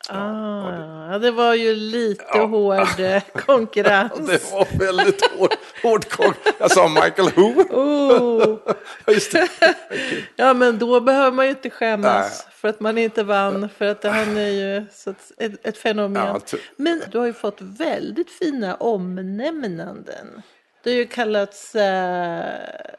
Ah, 0.09 1.13
ja, 1.13 1.19
det 1.19 1.31
var 1.31 1.55
ju 1.55 1.75
lite 1.75 2.25
ja. 2.33 2.45
hård 2.45 3.01
eh, 3.01 3.23
konkurrens. 3.35 4.13
det 4.27 4.53
var 4.53 4.79
väldigt 4.79 5.31
hård, 5.31 5.51
hård 5.83 6.09
konkurrens. 6.09 6.57
Jag 6.59 6.71
sa 6.71 6.89
Michael 6.89 7.31
Who. 7.37 7.63
Oh. 7.71 8.59
Just 9.15 9.33
det. 9.33 9.43
Okay. 9.43 9.75
Ja, 10.37 10.55
men 10.55 10.79
då 10.79 11.01
behöver 11.01 11.37
man 11.37 11.45
ju 11.45 11.51
inte 11.51 11.71
skämmas 11.71 12.45
Nej. 12.47 12.55
för 12.55 12.69
att 12.69 12.81
man 12.81 12.99
inte 12.99 13.23
vann. 13.23 13.69
För 13.79 13.85
att 13.85 14.05
han 14.05 14.37
är 14.37 14.49
ju 14.49 14.77
ett, 14.77 15.67
ett 15.67 15.79
fenomen. 15.79 16.27
Ja, 16.27 16.59
men 16.77 17.03
du 17.11 17.19
har 17.19 17.27
ju 17.27 17.33
fått 17.33 17.61
väldigt 17.61 18.31
fina 18.31 18.75
omnämnanden. 18.75 20.43
Du 20.83 20.91
har 20.91 20.97
ju 20.97 21.07
kallats 21.07 21.75
äh, 21.75 22.45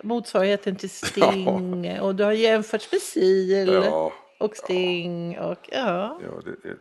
motsvarigheten 0.04 0.76
till 0.76 0.90
Sting 1.06 1.86
ja. 1.86 2.02
och 2.02 2.16
du 2.16 2.24
har 2.24 2.32
jämförts 2.32 2.92
med 2.92 3.02
Sil. 3.12 3.74
Ja 3.86 4.12
och 4.40 4.56
Sting 4.56 5.40
och 5.40 5.70
ja. 5.72 6.20
ja 6.24 6.42
det, 6.46 6.70
det, 6.70 6.78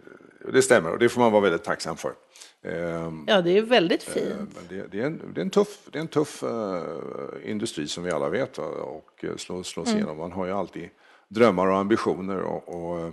det, 0.52 0.62
stämmer 0.62 0.92
och 0.92 0.98
det 0.98 1.08
får 1.08 1.20
man 1.20 1.32
vara 1.32 1.42
väldigt 1.42 1.64
tacksam 1.64 1.96
för. 1.96 2.12
Ehm, 2.62 3.24
ja, 3.28 3.40
det 3.40 3.58
är 3.58 3.62
väldigt 3.62 4.08
ehm, 4.08 4.14
fint. 4.14 4.58
Det, 4.68 4.86
det, 4.90 5.00
är, 5.00 5.06
en, 5.06 5.32
det 5.34 5.40
är 5.40 5.42
en 5.42 5.50
tuff, 5.50 5.88
det 5.92 5.98
är 5.98 6.00
en 6.00 6.08
tuff 6.08 6.42
uh, 6.42 7.50
industri 7.50 7.88
som 7.88 8.04
vi 8.04 8.10
alla 8.10 8.28
vet 8.28 8.58
och 8.58 9.24
uh, 9.24 9.36
slås, 9.36 9.66
slås 9.66 9.88
mm. 9.88 9.98
igenom. 9.98 10.18
Man 10.18 10.32
har 10.32 10.46
ju 10.46 10.52
alltid 10.52 10.88
drömmar 11.28 11.66
och 11.66 11.76
ambitioner. 11.76 12.38
Och, 12.38 12.68
och 12.68 13.12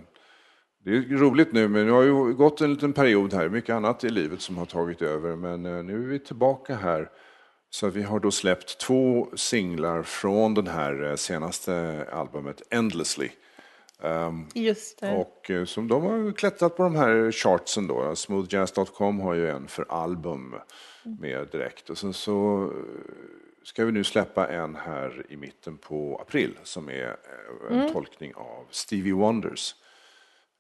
det 0.84 0.92
är 0.92 1.02
roligt 1.02 1.54
nu, 1.54 1.68
men 1.68 1.86
nu 1.86 1.92
har 1.92 2.04
ju 2.04 2.34
gått 2.34 2.62
en 2.62 2.74
liten 2.74 2.94
period 2.94 3.34
här, 3.34 3.50
mycket 3.50 3.76
annat 3.76 4.04
i 4.04 4.10
livet 4.10 4.42
som 4.42 4.58
har 4.58 4.66
tagit 4.66 5.02
över, 5.02 5.36
men 5.36 5.64
nu 5.64 6.04
är 6.04 6.08
vi 6.08 6.20
tillbaka 6.20 6.76
här. 6.76 7.10
Så 7.70 7.90
vi 7.90 8.04
har 8.04 8.20
då 8.20 8.32
släppt 8.32 8.80
två 8.80 9.28
singlar 9.36 10.04
från 10.04 10.54
den 10.54 10.68
här 10.68 11.16
senaste 11.16 12.06
albumet, 12.12 12.62
Endlessly. 12.70 13.30
Um, 14.00 14.48
Just 14.54 15.00
det. 15.00 15.16
Och 15.16 15.52
eh, 15.52 15.66
som 15.66 15.88
de 15.88 16.04
har 16.04 16.32
klättrat 16.32 16.78
på 16.78 16.84
de 16.84 16.96
här 16.96 17.32
chartsen 17.32 17.88
då. 17.88 18.16
Smoothjazz.com 18.16 19.20
har 19.20 19.34
ju 19.34 19.50
en 19.50 19.68
för 19.68 19.86
album 19.90 20.56
med 21.04 21.48
direkt. 21.52 21.90
Och 21.90 21.98
sen 21.98 22.14
så 22.14 22.64
eh, 22.64 23.26
ska 23.64 23.86
vi 23.86 23.92
nu 23.92 24.04
släppa 24.04 24.48
en 24.48 24.76
här 24.76 25.26
i 25.30 25.38
mitten 25.38 25.78
på 25.78 26.18
april 26.22 26.58
som 26.64 26.90
är 26.90 27.08
eh, 27.08 27.72
en 27.72 27.80
mm. 27.80 27.94
tolkning 27.94 28.36
av 28.36 28.66
Stevie 28.70 29.14
Wonders 29.14 29.76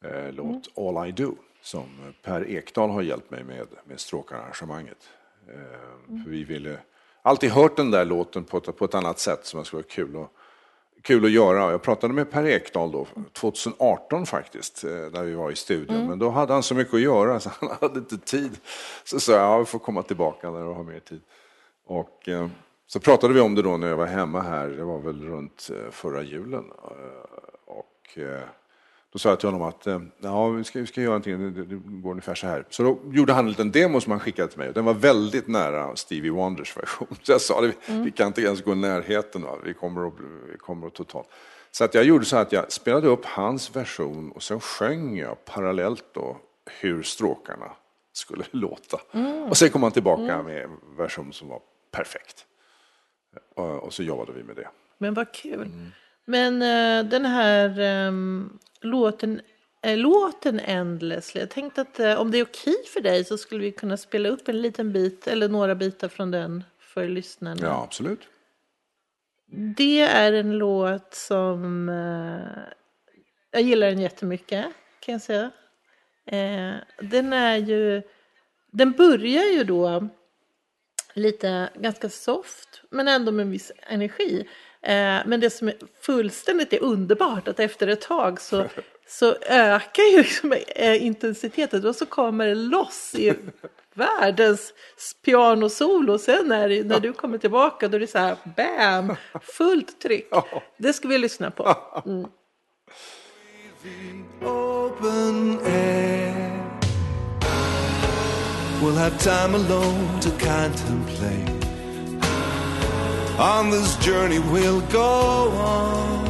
eh, 0.03 0.31
låt 0.31 0.77
mm. 0.77 0.97
All 0.97 1.07
I 1.07 1.11
Do 1.11 1.35
som 1.61 2.13
Per 2.21 2.49
Ekdahl 2.49 2.89
har 2.89 3.01
hjälpt 3.01 3.31
mig 3.31 3.43
med, 3.43 3.67
med 3.85 3.99
stråkarrangemanget. 3.99 5.09
Eh, 5.47 6.09
mm. 6.09 6.23
För 6.23 6.31
vi 6.31 6.43
ville 6.43 6.77
alltid 7.21 7.49
hört 7.49 7.75
den 7.75 7.91
där 7.91 8.05
låten 8.05 8.43
på 8.43 8.57
ett, 8.57 8.77
på 8.77 8.85
ett 8.85 8.95
annat 8.95 9.19
sätt 9.19 9.45
som 9.45 9.65
skulle 9.65 9.81
vara 9.81 9.89
kul 9.89 10.15
att 10.15 10.31
kul 11.05 11.25
att 11.25 11.31
göra. 11.31 11.71
Jag 11.71 11.81
pratade 11.81 12.13
med 12.13 12.31
Per 12.31 12.45
Ekdahl 12.45 12.91
då, 12.91 13.07
2018 13.33 14.25
faktiskt, 14.25 14.83
eh, 14.83 14.91
när 14.91 15.23
vi 15.23 15.33
var 15.33 15.51
i 15.51 15.55
studion. 15.55 15.95
Mm. 15.95 16.07
Men 16.07 16.19
då 16.19 16.29
hade 16.29 16.53
han 16.53 16.63
så 16.63 16.75
mycket 16.75 16.93
att 16.93 17.01
göra 17.01 17.39
så 17.39 17.51
han 17.59 17.69
hade 17.81 17.99
inte 17.99 18.17
tid. 18.17 18.57
Så 19.03 19.19
sa 19.19 19.31
jag, 19.31 19.41
ja, 19.41 19.57
vi 19.57 19.65
får 19.65 19.79
komma 19.79 20.03
tillbaka 20.03 20.51
när 20.51 20.59
du 20.59 20.73
har 20.73 20.83
mer 20.83 20.99
tid. 20.99 21.21
Och 21.85 22.29
eh, 22.29 22.47
så 22.87 22.99
pratade 22.99 23.33
vi 23.33 23.39
om 23.39 23.55
det 23.55 23.61
då 23.61 23.77
när 23.77 23.87
jag 23.87 23.97
var 23.97 24.05
hemma 24.05 24.41
här, 24.41 24.67
det 24.67 24.83
var 24.83 24.99
väl 24.99 25.23
runt 25.23 25.69
eh, 25.73 25.91
förra 25.91 26.21
julen. 26.21 26.71
Eh, 26.83 27.45
och 27.65 28.17
eh, 28.17 28.41
då 29.15 29.19
sa 29.19 29.29
jag 29.29 29.39
till 29.39 29.47
honom 29.47 29.67
att 29.67 29.87
eh, 29.87 30.01
ja, 30.19 30.49
vi, 30.49 30.63
ska, 30.63 30.79
vi 30.79 30.87
ska 30.87 31.01
göra 31.01 31.09
någonting, 31.09 31.53
det, 31.53 31.65
det 31.65 31.75
går 31.75 32.11
ungefär 32.11 32.35
så 32.35 32.47
här. 32.47 32.65
Så 32.69 32.83
då 32.83 32.99
gjorde 33.11 33.33
han 33.33 33.45
en 33.45 33.49
liten 33.49 33.71
demo 33.71 34.01
som 34.01 34.11
han 34.11 34.19
skickade 34.19 34.47
till 34.47 34.59
mig. 34.59 34.73
Den 34.73 34.85
var 34.85 34.93
väldigt 34.93 35.47
nära 35.47 35.95
Stevie 35.95 36.31
Wonders 36.31 36.77
version. 36.77 37.07
Så 37.21 37.31
jag 37.31 37.41
sa, 37.41 37.61
det, 37.61 37.73
mm. 37.85 38.03
vi 38.03 38.11
kan 38.11 38.27
inte 38.27 38.41
ens 38.41 38.63
gå 38.63 38.71
i 38.71 38.75
närheten, 38.75 39.41
va? 39.41 39.57
Vi, 39.63 39.73
kommer 39.73 40.07
att, 40.07 40.13
vi 40.51 40.57
kommer 40.57 40.87
att 40.87 40.93
totalt. 40.93 41.27
Så 41.71 41.83
att 41.83 41.93
jag 41.93 42.03
gjorde 42.03 42.25
så 42.25 42.37
att 42.37 42.51
jag 42.51 42.71
spelade 42.71 43.07
upp 43.07 43.25
hans 43.25 43.75
version 43.75 44.31
och 44.31 44.43
sen 44.43 44.59
sjöng 44.59 45.17
jag 45.17 45.45
parallellt 45.45 46.05
då 46.13 46.37
hur 46.79 47.03
stråkarna 47.03 47.71
skulle 48.13 48.43
låta. 48.51 48.99
Mm. 49.11 49.43
Och 49.43 49.57
sen 49.57 49.69
kom 49.69 49.83
han 49.83 49.91
tillbaka 49.91 50.33
mm. 50.33 50.45
med 50.45 50.63
en 50.63 50.97
version 50.97 51.33
som 51.33 51.47
var 51.47 51.61
perfekt. 51.91 52.45
Och, 53.55 53.83
och, 53.83 53.93
så 53.93 54.03
jobbade 54.03 54.31
vi 54.31 54.43
med 54.43 54.55
det. 54.55 54.67
Men 54.97 55.13
vad 55.13 55.33
kul. 55.33 55.71
Men 56.25 56.61
uh, 56.61 57.09
den 57.09 57.25
här 57.25 57.79
um, 58.07 58.59
låten, 58.81 59.41
äh, 59.81 59.97
låten 59.97 60.59
Endlessly. 60.59 61.41
Jag 61.41 61.49
tänkte 61.49 61.81
att 61.81 61.99
äh, 61.99 62.21
om 62.21 62.31
det 62.31 62.37
är 62.37 62.43
okej 62.43 62.83
för 62.93 63.01
dig 63.01 63.23
så 63.25 63.37
skulle 63.37 63.63
vi 63.63 63.71
kunna 63.71 63.97
spela 63.97 64.29
upp 64.29 64.47
en 64.47 64.61
liten 64.61 64.93
bit 64.93 65.27
eller 65.27 65.49
några 65.49 65.75
bitar 65.75 66.07
från 66.07 66.31
den 66.31 66.63
för 66.79 67.07
lyssnarna. 67.07 67.61
Ja, 67.61 67.83
absolut. 67.83 68.19
Det 69.77 70.01
är 70.01 70.33
en 70.33 70.51
låt 70.57 71.13
som 71.13 71.89
äh, 71.89 72.73
jag 73.51 73.61
gillar 73.61 73.87
den 73.87 73.99
jättemycket 73.99 74.65
kan 74.99 75.11
jag 75.11 75.21
säga. 75.21 75.51
den 76.99 77.33
är 77.33 77.57
ju, 77.57 78.01
den 78.71 78.91
börjar 78.91 79.43
ju 79.43 79.63
då 79.63 80.09
lite 81.13 81.69
ganska 81.75 82.09
soft 82.09 82.81
men 82.89 83.07
ändå 83.07 83.31
med 83.31 83.43
en 83.43 83.51
viss 83.51 83.71
energi. 83.81 84.47
Eh, 84.85 85.21
men 85.25 85.39
det 85.39 85.49
som 85.49 85.67
är 85.67 85.75
fullständigt 86.01 86.73
är 86.73 86.83
underbart 86.83 87.47
att 87.47 87.59
efter 87.59 87.87
ett 87.87 88.01
tag 88.01 88.41
så, 88.41 88.65
så 89.07 89.35
ökar 89.49 90.03
ju 90.03 90.17
liksom, 90.17 90.53
eh, 90.67 91.05
intensiteten 91.05 91.85
och 91.85 91.95
så 91.95 92.05
kommer 92.05 92.47
det 92.47 92.55
loss 92.55 93.15
i 93.15 93.33
världens 93.93 94.73
pianosolo. 95.25 96.17
Sen 96.17 96.47
när, 96.47 96.83
när 96.83 96.99
du 96.99 97.13
kommer 97.13 97.37
tillbaka 97.37 97.87
då 97.87 97.95
är 97.95 97.99
det 97.99 98.07
så 98.07 98.17
här 98.17 98.35
bam, 98.57 99.15
fullt 99.41 100.01
tryck. 100.01 100.29
Det 100.77 100.93
ska 100.93 101.07
vi 101.07 101.17
lyssna 101.17 101.51
på. 101.51 101.77
Mm. 102.05 102.27
Open 104.41 105.59
air. 105.65 106.35
We'll 108.81 108.97
have 108.97 109.17
time 109.19 109.55
alone 109.55 110.21
to 110.21 110.29
contemplate. 110.29 111.64
On 113.37 113.69
this 113.69 113.97
journey 113.97 114.39
we'll 114.39 114.81
go 114.87 115.49
on. 115.51 116.25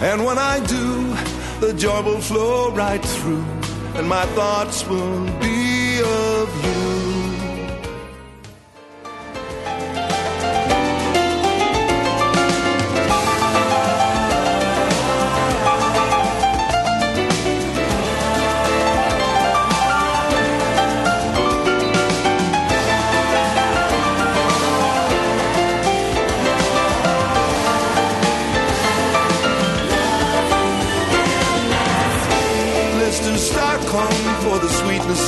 And 0.00 0.24
when 0.24 0.38
I 0.38 0.64
do, 0.64 1.12
the 1.58 1.74
joy 1.74 2.02
will 2.02 2.20
flow 2.20 2.70
right 2.70 3.04
through, 3.04 3.44
and 3.96 4.08
my 4.08 4.24
thoughts 4.26 4.86
will 4.86 5.24
be 5.40 5.57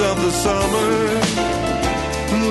of 0.00 0.16
the 0.23 0.30
summer. 0.30 0.90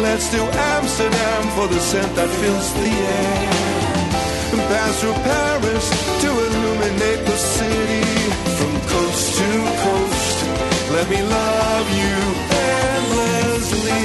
Let's 0.02 0.30
do 0.32 0.42
Amsterdam 0.76 1.42
for 1.56 1.68
the 1.68 1.80
scent 1.80 2.16
that 2.16 2.30
fills 2.42 2.70
the 2.74 2.90
air. 2.90 3.50
And 4.54 4.62
pass 4.70 5.02
through 5.02 5.18
Paris 5.34 5.86
to 6.24 6.30
illuminate 6.48 7.22
the 7.26 7.38
city 7.38 8.06
from 8.58 8.72
coast 8.94 9.38
to 9.40 9.50
coast. 9.86 10.38
Let 10.94 11.10
me 11.10 11.22
love 11.24 11.88
you 12.02 12.18
endlessly. 12.94 14.04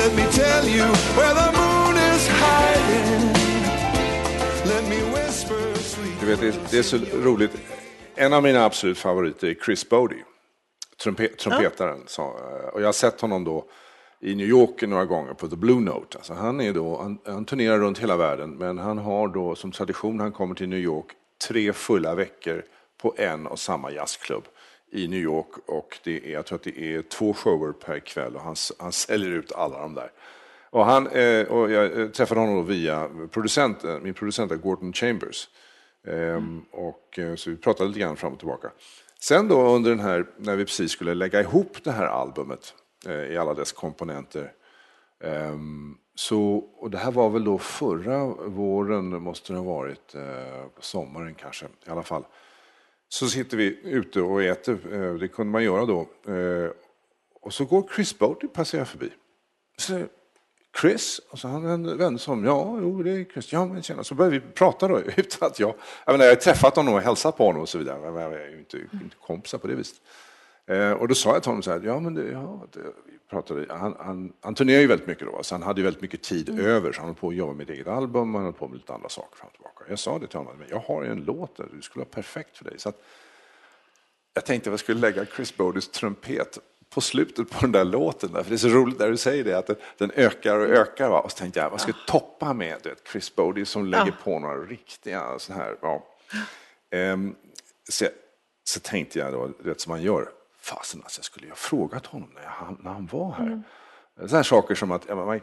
Let 0.00 0.12
me 0.18 0.24
tell 0.42 0.64
you 0.76 0.86
where 1.16 1.34
the 1.42 1.50
moon 1.60 1.94
is 2.12 2.22
hiding. 2.42 3.24
Let 4.72 4.84
me 4.88 5.00
whisper. 5.14 5.60
Du 6.20 6.26
vet, 6.26 6.70
det, 6.70 6.78
är 6.78 6.82
så 6.82 6.98
roligt. 7.24 7.52
En 8.16 8.32
av 8.32 8.42
mina 8.42 8.64
absolut 8.64 8.98
favoriter 8.98 9.48
är 9.48 9.54
Chris 9.54 9.88
Bodie 9.88 10.24
trumpet, 11.02 11.38
trumpetaren. 11.38 12.02
Så, 12.06 12.22
eh, 12.22 12.68
och 12.68 12.80
jag 12.80 12.86
har 12.86 12.92
sett 12.92 13.20
honom 13.20 13.44
då 13.44 13.64
i 14.20 14.34
New 14.34 14.46
York 14.46 14.82
några 14.82 15.04
gånger 15.04 15.34
på 15.34 15.48
The 15.48 15.56
Blue 15.56 15.80
Note. 15.80 16.18
Alltså 16.18 16.34
han, 16.34 16.60
är 16.60 16.72
då, 16.72 17.02
han, 17.02 17.18
han 17.24 17.44
turnerar 17.44 17.78
runt 17.78 17.98
hela 17.98 18.16
världen 18.16 18.50
men 18.50 18.78
han 18.78 18.98
har 18.98 19.28
då 19.28 19.54
som 19.54 19.72
tradition, 19.72 20.20
han 20.20 20.32
kommer 20.32 20.54
till 20.54 20.68
New 20.68 20.78
York 20.78 21.06
tre 21.48 21.72
fulla 21.72 22.14
veckor 22.14 22.64
på 22.98 23.14
en 23.18 23.46
och 23.46 23.58
samma 23.58 23.90
jazzklubb 23.90 24.44
i 24.92 25.08
New 25.08 25.20
York 25.20 25.46
och 25.66 25.98
det 26.04 26.26
är, 26.26 26.32
jag 26.32 26.46
tror 26.46 26.56
att 26.56 26.62
det 26.62 26.78
är 26.78 27.02
två 27.02 27.34
shower 27.34 27.72
per 27.72 27.98
kväll 27.98 28.36
och 28.36 28.42
han, 28.42 28.56
han 28.78 28.92
säljer 28.92 29.30
ut 29.30 29.52
alla 29.52 29.78
de 29.78 29.94
där. 29.94 30.10
Och, 30.70 30.84
han, 30.84 31.06
eh, 31.06 31.46
och 31.46 31.70
jag 31.70 32.00
eh, 32.00 32.08
träffade 32.08 32.40
honom 32.40 32.56
då 32.56 32.62
via 32.62 33.08
producenten, 33.30 34.02
min 34.02 34.14
producent 34.14 34.52
är 34.52 34.56
Gordon 34.56 34.92
Chambers. 34.92 35.48
Mm. 36.06 36.64
och, 36.70 37.18
så 37.36 37.50
vi 37.50 37.56
pratade 37.56 37.88
lite 37.88 38.00
grann 38.00 38.16
fram 38.16 38.32
och 38.32 38.38
tillbaka. 38.38 38.70
Sen 39.22 39.48
då 39.48 39.74
under 39.74 39.90
den 39.90 40.00
här, 40.00 40.26
när 40.36 40.56
vi 40.56 40.64
precis 40.64 40.92
skulle 40.92 41.14
lägga 41.14 41.40
ihop 41.40 41.84
det 41.84 41.90
här 41.90 42.06
albumet 42.06 42.74
eh, 43.06 43.12
i 43.32 43.36
alla 43.36 43.54
dess 43.54 43.72
komponenter. 43.72 44.52
Eh, 45.20 45.58
så, 46.14 46.54
och 46.76 46.90
det 46.90 46.98
här 46.98 47.12
var 47.12 47.30
väl 47.30 47.44
då 47.44 47.58
förra 47.58 48.26
våren, 48.48 49.22
måste 49.22 49.52
det 49.52 49.58
ha 49.58 49.64
varit, 49.64 50.14
eh, 50.14 50.64
sommaren 50.80 51.34
kanske 51.34 51.66
i 51.86 51.90
alla 51.90 52.02
fall. 52.02 52.24
Så 53.08 53.26
sitter 53.26 53.56
vi 53.56 53.80
ute 53.84 54.20
och 54.20 54.42
äter, 54.42 54.78
eh, 54.92 55.14
det 55.14 55.28
kunde 55.28 55.52
man 55.52 55.64
göra 55.64 55.86
då. 55.86 56.00
Eh, 56.32 56.70
och 57.40 57.54
så 57.54 57.64
går 57.64 57.88
Chris 57.94 58.18
Boaty 58.18 58.48
passerar 58.48 58.84
förbi. 58.84 59.12
Så, 59.78 60.06
Chris, 60.80 61.20
och 61.30 61.38
så 61.38 61.48
han 61.48 61.66
en 61.66 61.98
vän 61.98 62.18
som, 62.18 62.44
ja, 62.44 62.78
jo, 62.80 63.02
det 63.02 63.10
är 63.10 63.24
Chris, 63.24 63.52
ja, 63.52 63.66
men 63.66 63.82
tjena. 63.82 64.04
Så 64.04 64.14
började 64.14 64.38
vi 64.38 64.52
prata 64.54 64.88
då, 64.88 65.00
utan 65.16 65.46
att 65.48 65.60
jag, 65.60 65.74
jag, 66.06 66.12
menar, 66.12 66.24
jag 66.24 66.32
har 66.32 66.40
träffat 66.40 66.76
honom 66.76 66.94
och 66.94 67.00
hälsat 67.00 67.36
på 67.36 67.46
honom 67.46 67.62
och 67.62 67.68
så 67.68 67.78
vidare, 67.78 68.12
men 68.12 68.22
jag 68.22 68.32
är 68.32 68.50
ju 68.50 68.58
inte, 68.58 68.76
inte 68.76 69.16
kompisar 69.26 69.58
på 69.58 69.66
det 69.66 69.74
viset. 69.74 70.00
Eh, 70.66 70.92
och 70.92 71.08
då 71.08 71.14
sa 71.14 71.32
jag 71.32 71.42
till 71.42 71.50
honom 71.50 71.62
så 71.62 71.70
här, 71.70 71.80
ja 71.84 72.00
men 72.00 72.14
det, 72.14 72.30
ja, 72.30 72.66
det, 72.72 72.80
vi 72.80 73.18
pratade, 73.30 73.66
han, 73.74 73.96
han, 73.98 74.32
han 74.40 74.54
turnerar 74.54 74.80
ju 74.80 74.86
väldigt 74.86 75.06
mycket 75.06 75.26
då, 75.26 75.42
så 75.42 75.54
han 75.54 75.62
hade 75.62 75.80
ju 75.80 75.84
väldigt 75.84 76.02
mycket 76.02 76.22
tid 76.22 76.48
mm. 76.48 76.66
över, 76.66 76.92
så 76.92 77.00
han 77.00 77.08
höll 77.08 77.16
på 77.16 77.28
att 77.28 77.34
jobba 77.34 77.52
med 77.52 77.64
ett 77.64 77.74
eget 77.74 77.86
album, 77.86 78.34
han 78.34 78.44
höll 78.44 78.52
på 78.52 78.68
med 78.68 78.76
lite 78.76 78.94
andra 78.94 79.08
saker 79.08 79.36
fram 79.36 79.46
och 79.46 79.54
tillbaka. 79.54 79.84
Jag 79.88 79.98
sa 79.98 80.18
det 80.18 80.26
till 80.26 80.38
honom, 80.38 80.56
men 80.58 80.68
jag 80.68 80.78
har 80.78 81.02
ju 81.02 81.10
en 81.10 81.24
låt 81.24 81.56
där, 81.56 81.68
du 81.72 81.82
skulle 81.82 82.04
vara 82.04 82.14
perfekt 82.14 82.56
för 82.56 82.64
dig. 82.64 82.74
Så 82.78 82.88
att, 82.88 83.02
jag 84.34 84.46
tänkte 84.46 84.70
att 84.70 84.72
jag 84.72 84.80
skulle 84.80 85.00
lägga 85.00 85.26
Chris 85.26 85.56
Bodys 85.56 85.90
trumpet 85.90 86.58
på 86.94 87.00
slutet 87.00 87.50
på 87.50 87.60
den 87.60 87.72
där 87.72 87.84
låten, 87.84 88.32
där, 88.32 88.42
för 88.42 88.50
det 88.50 88.56
är 88.56 88.58
så 88.58 88.68
roligt 88.68 88.98
när 88.98 89.10
du 89.10 89.16
säger 89.16 89.44
det, 89.44 89.58
att 89.58 89.70
den 89.98 90.10
ökar 90.16 90.58
och 90.58 90.66
ökar. 90.66 91.08
Va? 91.08 91.20
Och 91.20 91.30
så 91.30 91.38
tänkte 91.38 91.60
jag, 91.60 91.70
vad 91.70 91.80
ska 91.80 91.90
jag 91.90 92.06
toppa 92.06 92.52
med? 92.52 92.76
Du 92.82 92.88
vet, 92.88 93.08
Chris 93.08 93.36
Bodie 93.36 93.64
som 93.64 93.86
lägger 93.86 94.06
ja. 94.06 94.24
på 94.24 94.38
några 94.38 94.56
riktiga 94.56 95.38
så 95.38 95.52
här. 95.52 95.76
Ja. 95.82 96.06
Ehm, 96.90 97.34
så, 97.88 98.06
så 98.64 98.80
tänkte 98.80 99.18
jag 99.18 99.32
då, 99.32 99.50
vet, 99.58 99.80
som 99.80 99.90
man 99.90 100.02
gör, 100.02 100.28
fasen 100.60 101.00
alltså, 101.02 101.18
jag 101.18 101.24
skulle 101.24 101.46
ju 101.46 101.50
ha 101.50 101.56
frågat 101.56 102.06
honom 102.06 102.28
när, 102.34 102.42
jag, 102.42 102.76
när 102.84 102.90
han 102.90 103.08
var 103.12 103.32
här. 103.32 103.46
Mm. 103.46 103.62
Sådana 104.16 104.44
saker 104.44 104.74
som 104.74 104.92
att, 104.92 105.02
ja, 105.08 105.14
man, 105.14 105.40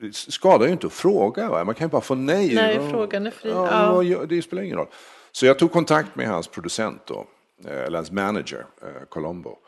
det 0.00 0.14
skadar 0.14 0.66
ju 0.66 0.72
inte 0.72 0.86
att 0.86 0.92
fråga, 0.92 1.48
va? 1.48 1.64
man 1.64 1.74
kan 1.74 1.86
ju 1.86 1.90
bara 1.90 2.02
få 2.02 2.14
nej. 2.14 2.54
Nej, 2.54 2.78
och, 2.78 2.90
frågan 2.90 3.26
är 3.26 3.30
fri. 3.30 3.50
Ja, 3.50 4.02
ja. 4.02 4.24
Det 4.24 4.42
spelar 4.42 4.62
ingen 4.62 4.76
roll. 4.76 4.88
Så 5.32 5.46
jag 5.46 5.58
tog 5.58 5.72
kontakt 5.72 6.16
med 6.16 6.28
hans 6.28 6.48
producent 6.48 7.02
då, 7.06 7.26
eh, 7.64 7.82
eller 7.82 7.98
hans 7.98 8.10
manager, 8.10 8.66
eh, 8.82 9.04
Colombo. 9.08 9.58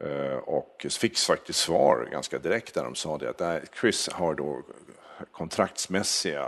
Eh, 0.00 0.36
och 0.36 0.86
fick 0.90 1.18
faktiskt 1.18 1.58
svar 1.58 2.08
ganska 2.12 2.38
direkt 2.38 2.74
där 2.74 2.84
de 2.84 2.94
sa 2.94 3.18
det 3.18 3.30
att 3.30 3.74
Chris 3.80 4.08
har 4.08 4.34
då 4.34 4.62
kontraktsmässiga 5.32 6.46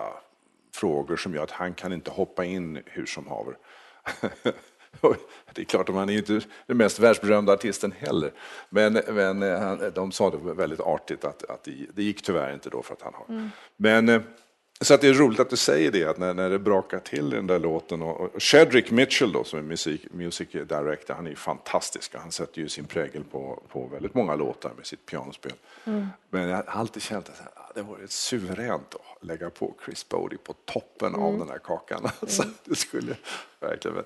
frågor 0.74 1.16
som 1.16 1.34
gör 1.34 1.42
att 1.42 1.50
han 1.50 1.74
kan 1.74 1.92
inte 1.92 2.10
hoppa 2.10 2.44
in 2.44 2.82
hur 2.86 3.06
som 3.06 3.26
haver. 3.26 3.56
det 5.54 5.60
är 5.60 5.64
klart, 5.64 5.88
man 5.88 6.08
är 6.08 6.12
ju 6.12 6.18
inte 6.18 6.40
den 6.66 6.76
mest 6.76 6.98
världsberömda 6.98 7.52
artisten 7.52 7.92
heller. 7.92 8.32
Men, 8.70 9.00
men 9.08 9.42
eh, 9.42 9.80
de 9.94 10.12
sa 10.12 10.30
det 10.30 10.54
väldigt 10.54 10.80
artigt 10.80 11.24
att, 11.24 11.50
att 11.50 11.64
det, 11.64 11.86
det 11.94 12.02
gick 12.02 12.22
tyvärr 12.22 12.54
inte 12.54 12.70
då 12.70 12.82
för 12.82 12.94
att 12.94 13.02
han 13.02 13.14
har. 13.14 13.26
Mm. 13.28 13.50
Men 13.76 14.08
eh, 14.08 14.22
så 14.80 14.94
att 14.94 15.00
det 15.00 15.08
är 15.08 15.14
roligt 15.14 15.40
att 15.40 15.50
du 15.50 15.56
säger 15.56 15.90
det, 15.90 16.04
att 16.04 16.18
när, 16.18 16.34
när 16.34 16.50
det 16.50 16.58
brakar 16.58 16.98
till 16.98 17.32
i 17.32 17.36
den 17.36 17.46
där 17.46 17.58
låten. 17.58 18.02
Och, 18.02 18.20
och 18.20 18.42
Shedrick 18.42 18.90
Mitchell 18.90 19.32
då, 19.32 19.44
som 19.44 19.58
är 19.58 19.62
musik, 19.62 20.06
music 20.10 20.48
director, 20.50 21.14
han 21.14 21.26
är 21.26 21.30
ju 21.30 21.36
fantastisk. 21.36 22.14
Han 22.14 22.32
sätter 22.32 22.60
ju 22.60 22.68
sin 22.68 22.84
prägel 22.84 23.24
på, 23.24 23.62
på 23.68 23.86
väldigt 23.86 24.14
många 24.14 24.34
låtar 24.34 24.72
med 24.76 24.86
sitt 24.86 25.06
pianospel. 25.06 25.52
Mm. 25.84 26.06
Men 26.30 26.48
jag 26.48 26.56
har 26.56 26.64
alltid 26.66 27.02
känt 27.02 27.28
att 27.28 27.40
ah, 27.56 27.72
det 27.74 27.82
vore 27.82 28.08
suveränt 28.08 28.94
att 28.94 29.26
lägga 29.26 29.50
på 29.50 29.74
Chris 29.84 30.08
Bodie 30.08 30.38
på 30.38 30.52
toppen 30.52 31.14
mm. 31.14 31.22
av 31.22 31.38
den 31.38 31.48
här 31.48 31.58
kakan. 31.58 32.00
Mm. 32.08 32.12
Alltså, 32.20 32.42
det 32.64 32.74
skulle 32.74 33.16
verkligen... 33.60 34.04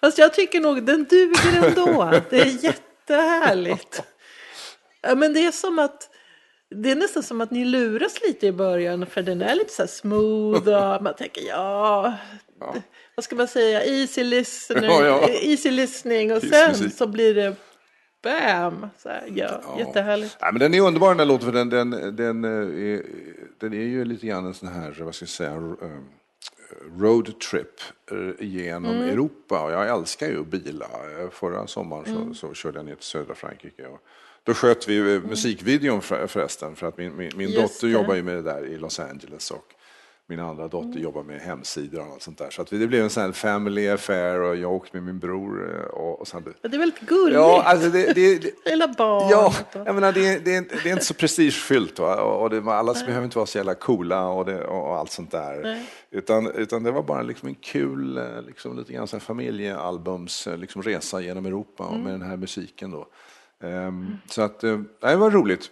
Fast 0.00 0.18
jag 0.18 0.34
tycker 0.34 0.60
nog 0.60 0.82
den 0.82 1.04
duger 1.04 1.64
ändå. 1.64 2.20
Det 2.30 2.40
är 2.40 2.64
jättehärligt. 2.64 4.02
Men 5.16 5.34
det 5.34 5.46
är 5.46 5.52
som 5.52 5.78
att 5.78 6.10
det 6.70 6.90
är 6.90 6.96
nästan 6.96 7.22
som 7.22 7.40
att 7.40 7.50
ni 7.50 7.64
luras 7.64 8.20
lite 8.26 8.46
i 8.46 8.52
början 8.52 9.06
för 9.06 9.22
den 9.22 9.42
är 9.42 9.54
lite 9.54 9.72
så 9.72 9.82
här 9.82 9.86
smooth 9.86 10.68
och 10.68 11.02
man 11.02 11.14
tänker 11.14 11.42
ja, 11.42 12.14
ja. 12.60 12.74
vad 13.14 13.24
ska 13.24 13.36
man 13.36 13.48
säga, 13.48 13.84
easy 13.84 14.24
listening, 14.24 14.90
ja, 14.90 15.04
ja. 15.04 15.28
easy 15.28 15.70
listening 15.70 16.32
och 16.32 16.42
sen 16.42 16.90
så 16.90 17.06
blir 17.06 17.34
det 17.34 17.56
bam, 18.22 18.86
så 18.98 19.08
här, 19.08 19.24
ja, 19.34 19.60
ja. 19.62 19.78
jättehärligt. 19.78 20.36
Ja, 20.40 20.52
men 20.52 20.60
den 20.60 20.74
är 20.74 20.80
underbar 20.80 21.08
den 21.08 21.16
där 21.16 21.24
låten 21.24 21.46
för 21.46 21.58
den, 21.58 21.70
den, 21.70 22.16
den, 22.16 22.44
eh, 22.44 22.94
är, 22.94 23.02
den 23.58 23.72
är 23.72 23.84
ju 23.84 24.04
lite 24.04 24.26
grann 24.26 24.46
en 24.46 24.54
sån 24.54 24.68
här, 24.68 24.96
vad 25.00 25.14
ska 25.14 25.22
jag 25.22 25.28
säga, 25.28 25.50
eh, 25.50 25.88
roadtrip 27.00 27.80
eh, 28.10 28.46
genom 28.46 28.94
mm. 28.94 29.08
Europa 29.08 29.64
och 29.64 29.72
jag 29.72 29.88
älskar 29.98 30.28
ju 30.28 30.40
att 30.40 30.46
bila. 30.46 30.86
Förra 31.30 31.66
sommaren 31.66 32.06
mm. 32.06 32.34
så, 32.34 32.48
så 32.48 32.54
körde 32.54 32.78
jag 32.78 32.86
ner 32.86 32.94
till 32.94 33.04
södra 33.04 33.34
Frankrike. 33.34 33.86
Och, 33.86 34.00
då 34.44 34.54
sköt 34.54 34.88
vi 34.88 35.20
musikvideon 35.20 36.02
förresten, 36.02 36.76
för 36.76 36.86
att 36.86 36.98
min, 36.98 37.16
min, 37.16 37.30
min 37.36 37.54
dotter 37.54 37.86
jobbar 37.86 38.14
ju 38.14 38.22
med 38.22 38.34
det 38.34 38.42
där 38.42 38.66
i 38.66 38.78
Los 38.78 39.00
Angeles. 39.00 39.50
Och 39.50 39.74
min 40.26 40.40
andra 40.40 40.68
dotter 40.68 40.88
mm. 40.88 41.02
jobbar 41.02 41.22
med 41.22 41.40
hemsidor 41.40 42.00
och 42.00 42.12
allt 42.12 42.22
sånt 42.22 42.38
där. 42.38 42.50
Så 42.50 42.62
att 42.62 42.70
det 42.70 42.86
blev 42.86 43.02
en 43.02 43.10
sån 43.10 43.22
här 43.22 43.32
family 43.32 43.88
affair 43.88 44.40
och 44.40 44.56
jag 44.56 44.72
åkte 44.72 44.96
med 44.96 45.04
min 45.04 45.18
bror. 45.18 45.76
Eh, 45.76 45.84
och, 45.84 46.20
och 46.20 46.28
sen, 46.28 46.54
det 46.62 46.74
är 46.74 46.78
väldigt 46.78 47.00
gulligt. 47.00 47.34
Ja, 47.34 47.62
alltså 47.62 47.88
det, 47.88 48.12
det, 48.14 48.38
det, 48.38 48.50
Lilla 48.70 48.88
barn. 48.98 49.28
Ja, 49.30 49.54
jag 49.72 49.94
menar, 49.94 50.12
det, 50.12 50.44
det, 50.44 50.68
det 50.82 50.88
är 50.88 50.92
inte 50.92 51.04
så 51.04 51.14
prestigefyllt. 51.14 51.98
Va? 51.98 52.22
Och 52.22 52.50
det, 52.50 52.72
alla 52.72 52.92
Nej. 52.92 53.04
behöver 53.06 53.24
inte 53.24 53.38
vara 53.38 53.46
så 53.46 53.58
jävla 53.58 53.74
coola 53.74 54.28
och, 54.28 54.44
det, 54.44 54.64
och 54.64 54.96
allt 54.96 55.10
sånt 55.10 55.30
där. 55.30 55.84
Utan, 56.10 56.46
utan 56.46 56.82
det 56.82 56.90
var 56.90 57.02
bara 57.02 57.22
liksom 57.22 57.48
en 57.48 57.54
kul, 57.54 58.18
eh, 58.18 58.42
liksom, 58.46 58.78
lite 58.78 58.92
grann 58.92 59.06
familjealbums 59.06 60.46
eh, 60.46 60.56
liksom, 60.56 60.82
resa 60.82 61.20
genom 61.20 61.46
Europa 61.46 61.88
mm. 61.88 62.02
med 62.02 62.12
den 62.12 62.22
här 62.22 62.36
musiken. 62.36 62.90
Då. 62.90 63.06
Mm. 63.62 64.16
Så 64.30 64.42
att, 64.42 64.64
eh, 64.64 64.80
det 65.00 65.16
var 65.16 65.30
roligt. 65.30 65.70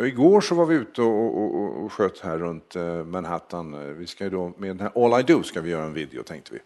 Och 0.00 0.08
igår 0.08 0.40
så 0.40 0.54
var 0.54 0.66
vi 0.66 0.74
ute 0.74 1.02
och, 1.02 1.38
och, 1.38 1.84
och 1.84 1.92
sköt 1.92 2.20
här 2.20 2.38
runt 2.38 2.74
Manhattan. 3.06 3.96
Vi 3.98 4.06
ska 4.06 4.24
ju 4.24 4.30
då, 4.30 4.54
med 4.58 4.70
den 4.70 4.80
här 4.80 5.04
All 5.04 5.20
I 5.20 5.22
Do 5.22 5.42
ska 5.42 5.60
vi 5.60 5.70
göra 5.70 5.84
en 5.84 5.94
video 5.94 6.22
tänkte 6.22 6.52
vi. 6.52 6.60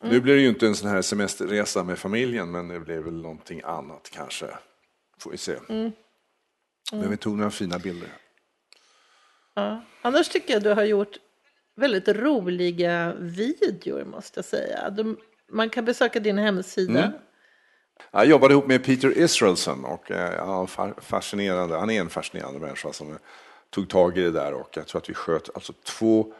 Mm. 0.00 0.14
Nu 0.14 0.20
blir 0.20 0.34
det 0.34 0.40
ju 0.40 0.48
inte 0.48 0.66
en 0.66 0.74
sån 0.74 0.90
här 0.90 1.02
semesterresa 1.02 1.84
med 1.84 1.98
familjen 1.98 2.50
men 2.50 2.68
det 2.68 2.80
blir 2.80 2.98
väl 2.98 3.22
någonting 3.22 3.60
annat 3.64 4.10
kanske. 4.12 4.46
Får 5.18 5.30
vi 5.30 5.36
se. 5.36 5.56
Mm. 5.68 5.92
Men 6.92 7.10
vi 7.10 7.16
tog 7.16 7.36
några 7.36 7.50
fina 7.50 7.78
bilder. 7.78 8.08
Ja. 9.54 9.82
Annars 10.02 10.28
tycker 10.28 10.52
jag 10.52 10.62
du 10.62 10.70
har 10.70 10.84
gjort 10.84 11.16
väldigt 11.76 12.08
roliga 12.08 13.14
videor 13.18 14.04
måste 14.04 14.38
jag 14.38 14.44
säga. 14.44 14.94
Man 15.52 15.70
kan 15.70 15.84
besöka 15.84 16.20
din 16.20 16.38
hemsida. 16.38 17.12
Jag 18.10 18.26
jobbade 18.26 18.54
ihop 18.54 18.66
med 18.66 18.84
Peter 18.84 19.18
Israelsson 19.18 19.84
och 19.84 20.10
eh, 20.10 20.34
ja, 20.36 20.66
fascinerande, 20.98 21.78
han 21.78 21.90
är 21.90 22.00
en 22.00 22.10
fascinerande 22.10 22.60
människa 22.60 22.92
som 22.92 23.18
tog 23.70 23.88
tag 23.88 24.18
i 24.18 24.20
det 24.20 24.30
där 24.30 24.52
och 24.52 24.68
jag 24.76 24.86
tror 24.86 25.00
att 25.00 25.10
vi 25.10 25.14
sköt 25.14 25.50
alltså 25.54 25.72
två, 25.72 26.32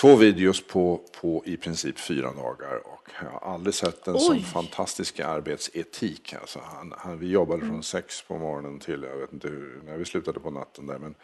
två 0.00 0.16
videos 0.16 0.66
på, 0.66 1.00
på 1.20 1.42
i 1.46 1.56
princip 1.56 1.98
fyra 1.98 2.32
dagar 2.32 2.80
och 2.84 3.08
jag 3.22 3.30
har 3.30 3.54
aldrig 3.54 3.74
sett 3.74 4.08
en 4.08 4.14
Oj. 4.14 4.20
sån 4.20 4.42
fantastisk 4.42 5.20
arbetsetik. 5.20 6.34
Alltså 6.40 6.60
han, 6.64 6.94
han, 6.98 7.18
vi 7.18 7.30
jobbade 7.30 7.62
mm. 7.62 7.74
från 7.74 7.82
sex 7.82 8.22
på 8.22 8.38
morgonen 8.38 8.78
till, 8.78 9.02
jag 9.02 9.16
vet 9.16 9.32
inte 9.32 9.48
hur, 9.48 9.80
när 9.86 9.96
vi 9.96 10.04
slutade 10.04 10.40
på 10.40 10.50
natten 10.50 10.86
där 10.86 10.98
men 10.98 11.14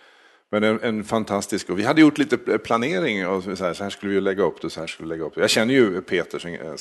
men 0.52 0.64
en, 0.64 0.80
en, 0.80 1.04
fantastisk, 1.04 1.70
och 1.70 1.78
vi 1.78 1.82
hade 1.82 2.00
gjort 2.00 2.18
lite 2.18 2.36
planering 2.58 3.26
och 3.26 3.42
så 3.42 3.50
här, 3.50 3.74
så 3.74 3.82
här 3.82 3.90
skulle 3.90 4.14
vi 4.14 4.20
lägga 4.20 4.42
upp 4.42 4.60
det, 4.62 4.70
så 4.70 4.80
här 4.80 4.86
skulle 4.86 5.08
vi 5.08 5.14
lägga 5.14 5.24
upp 5.24 5.34
det. 5.34 5.40
Jag 5.40 5.50
känner 5.50 5.74
ju 5.74 6.02
Peter, 6.02 6.38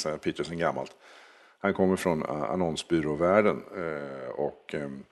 här, 0.10 0.18
Peter 0.18 0.44
sen 0.44 0.58
gammalt. 0.58 0.92
Han 1.60 1.74
kommer 1.74 1.96
från 1.96 2.22
eh, 2.22 2.44
annonsbyråvärlden 2.44 3.64
eh, 3.78 4.30
och 4.30 4.76
ehm, 4.76 5.04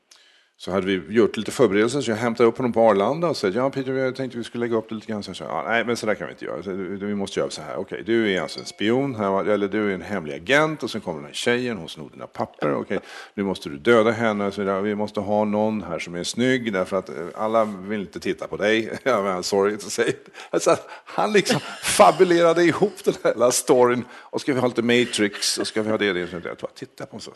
så 0.59 0.71
hade 0.71 0.85
vi 0.85 1.13
gjort 1.15 1.37
lite 1.37 1.51
förberedelser 1.51 2.01
så 2.01 2.11
jag 2.11 2.15
hämtade 2.15 2.49
upp 2.49 2.57
honom 2.57 2.73
på 2.73 2.81
Arlanda 2.81 3.27
och 3.27 3.37
sa 3.37 3.47
ja 3.47 3.69
Peter, 3.69 3.93
jag 3.93 4.15
tänkte 4.15 4.37
vi 4.37 4.43
skulle 4.43 4.65
lägga 4.65 4.77
upp 4.77 4.89
det 4.89 4.95
lite 4.95 5.07
grann. 5.07 5.23
Så 5.23 5.29
jag 5.29 5.37
sa, 5.37 5.63
nej 5.67 5.85
men 5.85 5.97
så 5.97 6.05
där 6.05 6.15
kan 6.15 6.27
vi 6.27 6.33
inte 6.33 6.45
göra, 6.45 6.63
så, 6.63 6.71
eh, 6.71 6.77
vi 6.77 7.15
måste 7.15 7.39
göra 7.39 7.49
så 7.49 7.61
här. 7.61 7.77
Okej, 7.77 8.03
du 8.05 8.31
är 8.33 8.41
alltså 8.41 8.59
en 8.59 8.65
spion, 8.65 9.15
eller 9.15 9.67
du 9.67 9.89
är 9.89 9.93
en 9.93 10.01
hemlig 10.01 10.33
agent 10.33 10.83
och 10.83 10.91
sen 10.91 11.01
kommer 11.01 11.19
den 11.19 11.25
här 11.25 11.33
tjejen, 11.33 11.77
hon 11.77 11.89
snor 11.89 12.09
dina 12.09 12.27
papper. 12.27 12.73
Okej, 12.73 12.99
nu 13.33 13.43
måste 13.43 13.69
du 13.69 13.77
döda 13.77 14.11
henne, 14.11 14.51
så 14.51 14.63
där, 14.63 14.81
vi 14.81 14.95
måste 14.95 15.19
ha 15.19 15.45
någon 15.45 15.83
här 15.83 15.99
som 15.99 16.15
är 16.15 16.23
snygg 16.23 16.73
därför 16.73 16.97
att 16.97 17.09
eh, 17.09 17.15
alla 17.35 17.65
vill 17.65 17.99
inte 17.99 18.19
titta 18.19 18.47
på 18.47 18.57
dig. 18.57 18.99
Sorry 19.41 19.77
to 19.77 19.89
say. 19.89 20.13
Alltså, 20.49 20.77
han 21.05 21.33
liksom 21.33 21.59
fabulerade 21.83 22.63
ihop 22.63 23.03
den 23.03 23.13
här 23.23 23.33
hela 23.33 23.51
storyn 23.51 24.05
och 24.11 24.41
ska 24.41 24.53
vi 24.53 24.59
ha 24.59 24.67
lite 24.67 24.81
Matrix 24.81 25.57
och 25.57 25.67
ska 25.67 25.81
vi 25.81 25.89
ha 25.89 25.97
det, 25.97 26.13
det. 26.13 26.19
Jag 26.19 26.29
tror, 26.29 26.69
titta 26.75 27.05
på 27.05 27.11
honom, 27.11 27.21
så 27.21 27.31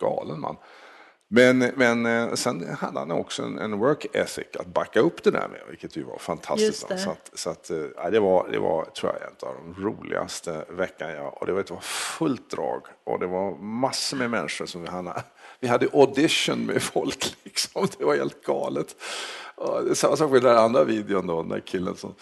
galen 0.00 0.40
man. 0.40 0.56
Men, 1.28 1.58
men 1.58 2.06
eh, 2.06 2.34
sen 2.34 2.76
hade 2.80 2.98
han 2.98 3.10
också 3.10 3.42
en, 3.42 3.58
en, 3.58 3.78
work 3.78 4.06
ethic 4.12 4.46
att 4.58 4.66
backa 4.66 5.00
upp 5.00 5.22
det 5.22 5.30
där 5.30 5.48
med, 5.48 5.60
vilket 5.68 5.96
ju 5.96 6.02
var 6.02 6.18
fantastiskt. 6.18 6.88
Det. 6.88 6.98
Så, 6.98 7.10
att, 7.10 7.30
så 7.34 7.50
att, 7.50 7.70
eh, 7.70 7.78
ja, 7.96 8.10
det, 8.10 8.20
var, 8.20 8.48
det 8.50 8.58
var, 8.58 8.84
tror 8.84 9.12
jag, 9.12 9.22
en 9.22 9.48
av 9.48 9.54
de 9.54 9.82
roligaste 9.82 10.64
veckan 10.68 11.10
jag, 11.10 11.40
och 11.40 11.46
det 11.46 11.52
var, 11.52 11.62
det 11.62 11.74
var 11.74 11.80
fullt 11.80 12.50
drag 12.50 12.82
och 13.04 13.20
det 13.20 13.26
var 13.26 13.56
massor 13.58 14.16
med 14.16 14.30
människor 14.30 14.66
som 14.66 14.82
vi 14.82 14.88
hade, 14.88 15.22
vi 15.60 15.68
hade 15.68 15.88
audition 15.92 16.66
med 16.66 16.82
folk 16.82 17.36
liksom, 17.44 17.86
det 17.98 18.04
var 18.04 18.16
helt 18.16 18.44
galet. 18.44 18.96
Och 19.54 19.96
samma 19.96 20.16
sak 20.16 20.30
med 20.30 20.42
den 20.42 20.58
andra 20.58 20.84
videon 20.84 21.26
då, 21.26 21.42
den 21.42 21.50
där 21.50 21.60
killen 21.60 21.96
som, 21.96 22.14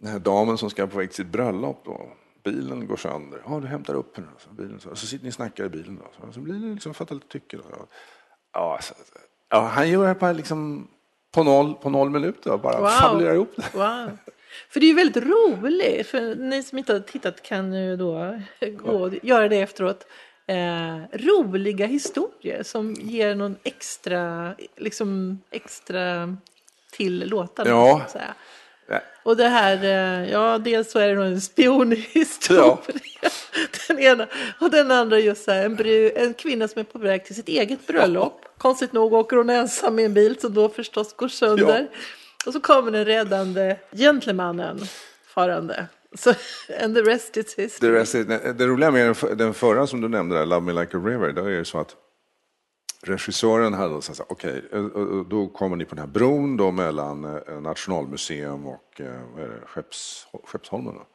den 0.00 0.12
här 0.12 0.18
damen 0.18 0.58
som 0.58 0.70
ska 0.70 0.86
på 0.86 0.98
väg 0.98 1.08
till 1.08 1.16
sitt 1.16 1.32
bröllop 1.32 1.82
då 1.84 2.08
bilen 2.44 2.86
går 2.86 2.96
sönder. 2.96 3.42
Ja, 3.46 3.60
du 3.60 3.66
hämtar 3.66 3.94
upp 3.94 4.16
henne. 4.16 4.28
Så, 4.38 4.50
bilen, 4.50 4.80
så, 4.80 4.96
så 4.96 5.06
sitter 5.06 5.24
ni 5.24 5.30
och 5.30 5.34
snackar 5.34 5.64
i 5.64 5.68
bilen. 5.68 5.96
Då. 5.96 6.26
Så, 6.26 6.32
så 6.32 6.40
blir 6.40 6.54
det 6.54 6.74
liksom, 6.74 6.94
fattar 6.94 7.14
lite 7.14 7.28
tycke. 7.28 7.56
Då. 7.56 7.86
Ja, 8.52 8.74
alltså, 8.74 8.94
ja, 9.50 9.60
han 9.60 9.90
gör 9.90 10.08
det 10.08 10.14
på, 10.14 10.32
liksom, 10.32 10.88
på, 11.34 11.42
noll, 11.42 11.74
på 11.74 11.90
noll 11.90 12.10
minuter 12.10 12.56
bara 12.56 12.80
wow. 12.80 12.88
fabulerar 12.88 13.34
ihop 13.34 13.52
det. 13.56 13.78
Wow. 13.78 14.18
För 14.68 14.80
det 14.80 14.86
är 14.86 14.88
ju 14.88 14.94
väldigt 14.94 15.24
roligt. 15.24 16.06
För 16.06 16.34
ni 16.34 16.62
som 16.62 16.78
inte 16.78 16.92
har 16.92 17.00
tittat 17.00 17.42
kan 17.42 17.72
ju 17.72 17.96
då 17.96 18.40
gå 18.60 18.92
och 18.92 19.14
göra 19.22 19.48
det 19.48 19.60
efteråt. 19.60 20.06
Eh, 20.46 20.98
roliga 21.12 21.86
historier 21.86 22.62
som 22.62 22.94
ger 22.94 23.34
någon 23.34 23.56
extra, 23.62 24.54
liksom 24.76 25.40
extra 25.50 26.36
till 26.92 27.28
låtarna. 27.28 27.70
Ja. 27.70 27.96
Så 27.98 28.04
att 28.04 28.10
säga. 28.10 28.34
Och 29.22 29.36
det 29.36 29.48
här, 29.48 29.84
eh, 29.84 30.30
ja 30.30 30.58
dels 30.58 30.90
så 30.90 30.98
är 30.98 31.16
det 31.16 31.24
en 31.24 31.40
spionhistoria. 31.40 32.62
Ja. 32.62 32.78
Den 33.88 33.98
ena. 33.98 34.26
Och 34.60 34.70
den 34.70 34.90
andra 34.90 35.18
just 35.18 35.44
så 35.44 35.50
här, 35.50 35.64
en, 35.64 35.76
bru, 35.76 36.12
en 36.16 36.34
kvinna 36.34 36.68
som 36.68 36.80
är 36.80 36.84
på 36.84 36.98
väg 36.98 37.24
till 37.24 37.34
sitt 37.34 37.48
eget 37.48 37.86
bröllop. 37.86 38.44
Konstigt 38.58 38.92
nog 38.92 39.12
åker 39.12 39.36
hon 39.36 39.50
ensam 39.50 39.98
i 39.98 40.04
en 40.04 40.14
bil 40.14 40.40
som 40.40 40.54
då 40.54 40.68
förstås 40.68 41.16
går 41.16 41.28
sönder. 41.28 41.88
Ja. 41.92 41.98
Och 42.46 42.52
så 42.52 42.60
kommer 42.60 42.90
den 42.90 43.04
räddande 43.04 43.76
gentlemannen 43.92 44.80
farande. 45.26 45.86
Så, 46.14 46.34
and 46.82 46.94
the 46.94 47.02
rest 47.02 47.36
is 47.36 47.54
history. 47.54 47.90
The 47.92 47.98
rest 47.98 48.14
is, 48.14 48.26
det 48.26 48.66
roliga 48.66 48.90
med 48.90 49.16
den 49.36 49.54
förra 49.54 49.86
som 49.86 50.00
du 50.00 50.08
nämnde, 50.08 50.38
där, 50.38 50.46
Love 50.46 50.60
Me 50.60 50.80
Like 50.80 50.96
a 50.96 51.00
River, 51.00 51.32
då 51.32 51.44
är 51.44 51.50
det 51.50 51.64
så 51.64 51.80
att 51.80 51.96
regissören 53.02 53.74
hade 53.74 54.02
sagt 54.02 54.20
okej, 54.28 54.62
okay, 54.72 55.24
då 55.30 55.48
kommer 55.48 55.76
ni 55.76 55.84
på 55.84 55.94
den 55.94 56.04
här 56.04 56.12
bron 56.12 56.56
då 56.56 56.70
mellan 56.70 57.24
eh, 57.24 57.60
Nationalmuseum 57.60 58.66
och 58.66 59.00
eh, 59.00 59.66
Skepps, 59.66 60.26
Skeppsholmen. 60.44 60.94
Då? 60.94 61.06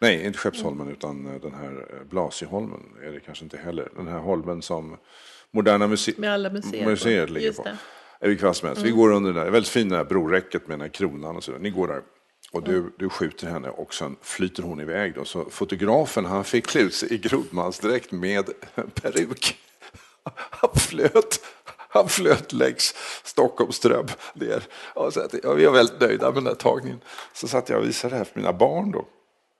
Nej, 0.00 0.26
inte 0.26 0.38
Skeppsholmen 0.38 0.88
utan 0.88 1.26
eh, 1.26 1.40
den 1.40 1.54
här 1.54 2.04
Blasieholmen 2.10 2.80
är 3.02 3.12
det 3.12 3.20
kanske 3.20 3.44
inte 3.44 3.56
heller. 3.56 3.88
Den 3.96 4.08
här 4.08 4.18
holmen 4.18 4.62
som 4.62 4.96
Moderna 5.50 5.86
muse 5.86 6.12
med 6.16 6.32
alla 6.32 6.50
museer, 6.50 6.86
museer 6.86 7.26
ligger 7.26 7.52
på. 7.52 7.68
I 8.22 8.28
vilket 8.28 8.44
fall 8.44 8.54
som 8.54 8.68
helst. 8.68 8.82
Mm. 8.82 8.92
Vi 8.92 9.00
går 9.00 9.12
under 9.12 9.32
det 9.32 9.40
där, 9.40 9.50
väldigt 9.50 9.70
fina 9.70 10.04
broräcket 10.04 10.68
med 10.68 10.78
den 10.78 10.80
här 10.80 10.88
kronan 10.88 11.36
och 11.36 11.44
så. 11.44 11.52
Ni 11.52 11.70
går 11.70 11.88
där. 11.88 12.02
Och 12.52 12.62
du, 12.62 12.76
mm. 12.76 12.92
du 12.98 13.08
skjuter 13.08 13.46
henne 13.46 13.68
och 13.68 13.94
sen 13.94 14.16
flyter 14.22 14.62
hon 14.62 14.80
iväg. 14.80 15.14
Då. 15.14 15.24
Så 15.24 15.44
fotografen 15.50 16.24
han 16.24 16.44
fick 16.44 16.66
klä 16.66 16.80
ut 16.80 16.94
sig 16.94 17.12
i 17.14 17.18
grodmansdräkt 17.18 18.12
med 18.12 18.44
peruk. 18.94 19.58
Han 20.50 20.70
flöt, 20.74 21.40
han 21.88 22.08
flöt 22.08 22.52
längs 22.52 22.94
Stockholmström 23.24 24.06
ner. 24.34 24.62
Och 24.94 25.12
så 25.12 25.20
att, 25.20 25.34
ja, 25.42 25.52
vi 25.52 25.64
var 25.64 25.72
väldigt 25.72 26.00
nöjda 26.00 26.26
med 26.26 26.34
den 26.34 26.46
här 26.46 26.54
tagningen. 26.54 27.00
Så 27.32 27.48
satt 27.48 27.68
jag 27.68 27.78
och 27.78 27.86
visade 27.86 28.14
det 28.14 28.18
här 28.18 28.24
för 28.24 28.40
mina 28.40 28.52
barn 28.52 28.90
då. 28.90 29.06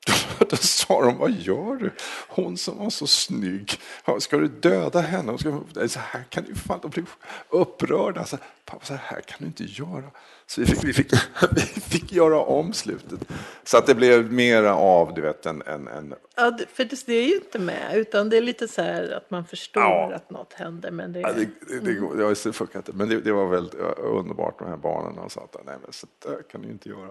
Då 0.49 0.57
sa 0.57 1.03
de, 1.03 1.19
vad 1.19 1.31
gör 1.31 1.75
du? 1.75 1.91
Hon 2.29 2.57
som 2.57 2.79
var 2.79 2.91
så 2.91 3.07
snygg, 3.07 3.73
ska 4.19 4.37
du 4.37 4.49
döda 4.49 5.01
henne? 5.01 5.39
Ska, 5.39 5.61
så 5.89 6.01
här 6.01 6.25
kan 6.29 6.45
du 6.45 6.55
fan, 6.55 6.79
de 6.83 6.91
blev 6.91 7.07
upprörda. 7.49 8.25
Så, 8.25 8.37
Pappa, 8.65 8.85
så 8.85 8.95
här 8.95 9.21
kan 9.21 9.37
du 9.39 9.47
inte 9.47 9.65
göra. 9.65 10.11
Så 10.47 10.61
vi 10.61 10.67
fick, 10.67 10.85
vi 10.85 10.93
fick, 10.93 11.13
vi 11.51 11.61
fick 11.61 12.13
göra 12.13 12.41
om 12.41 12.73
slutet. 12.73 13.21
Så 13.65 13.79
att 13.79 13.87
det 13.87 13.95
blev 13.95 14.33
mera 14.33 14.75
av, 14.75 15.15
du 15.15 15.21
vet, 15.21 15.47
en... 15.47 15.63
en, 15.63 15.89
en... 15.89 16.15
Ja, 16.37 16.59
för 16.73 16.85
det, 16.85 17.07
det 17.07 17.15
är 17.15 17.29
ju 17.29 17.35
inte 17.35 17.59
med, 17.59 17.97
utan 17.97 18.31
det 18.31 18.37
är 18.37 18.43
lite 18.43 18.69
så 18.69 18.83
här 18.83 19.13
att 19.13 19.31
man 19.31 19.45
förstår 19.45 19.83
ja. 19.83 20.15
att 20.15 20.31
något 20.31 20.53
händer. 20.53 20.91
Men 20.91 21.13
det, 21.13 21.21
ja, 21.21 21.33
det, 21.33 21.49
det, 21.69 21.81
det, 21.81 22.17
det, 22.17 22.45
det 22.45 22.53
funkar 22.53 22.79
inte. 22.79 22.93
Men 22.93 23.09
det, 23.09 23.21
det 23.21 23.33
var 23.33 23.47
väldigt 23.47 23.75
underbart, 23.99 24.59
de 24.59 24.69
här 24.69 24.77
barnen. 24.77 25.17
De 25.17 25.31
sa 25.31 25.41
att 25.41 25.67
nej, 25.67 25.77
men 25.83 25.93
så 25.93 26.07
där 26.25 26.43
kan 26.43 26.63
du 26.63 26.69
inte 26.69 26.89
göra. 26.89 27.11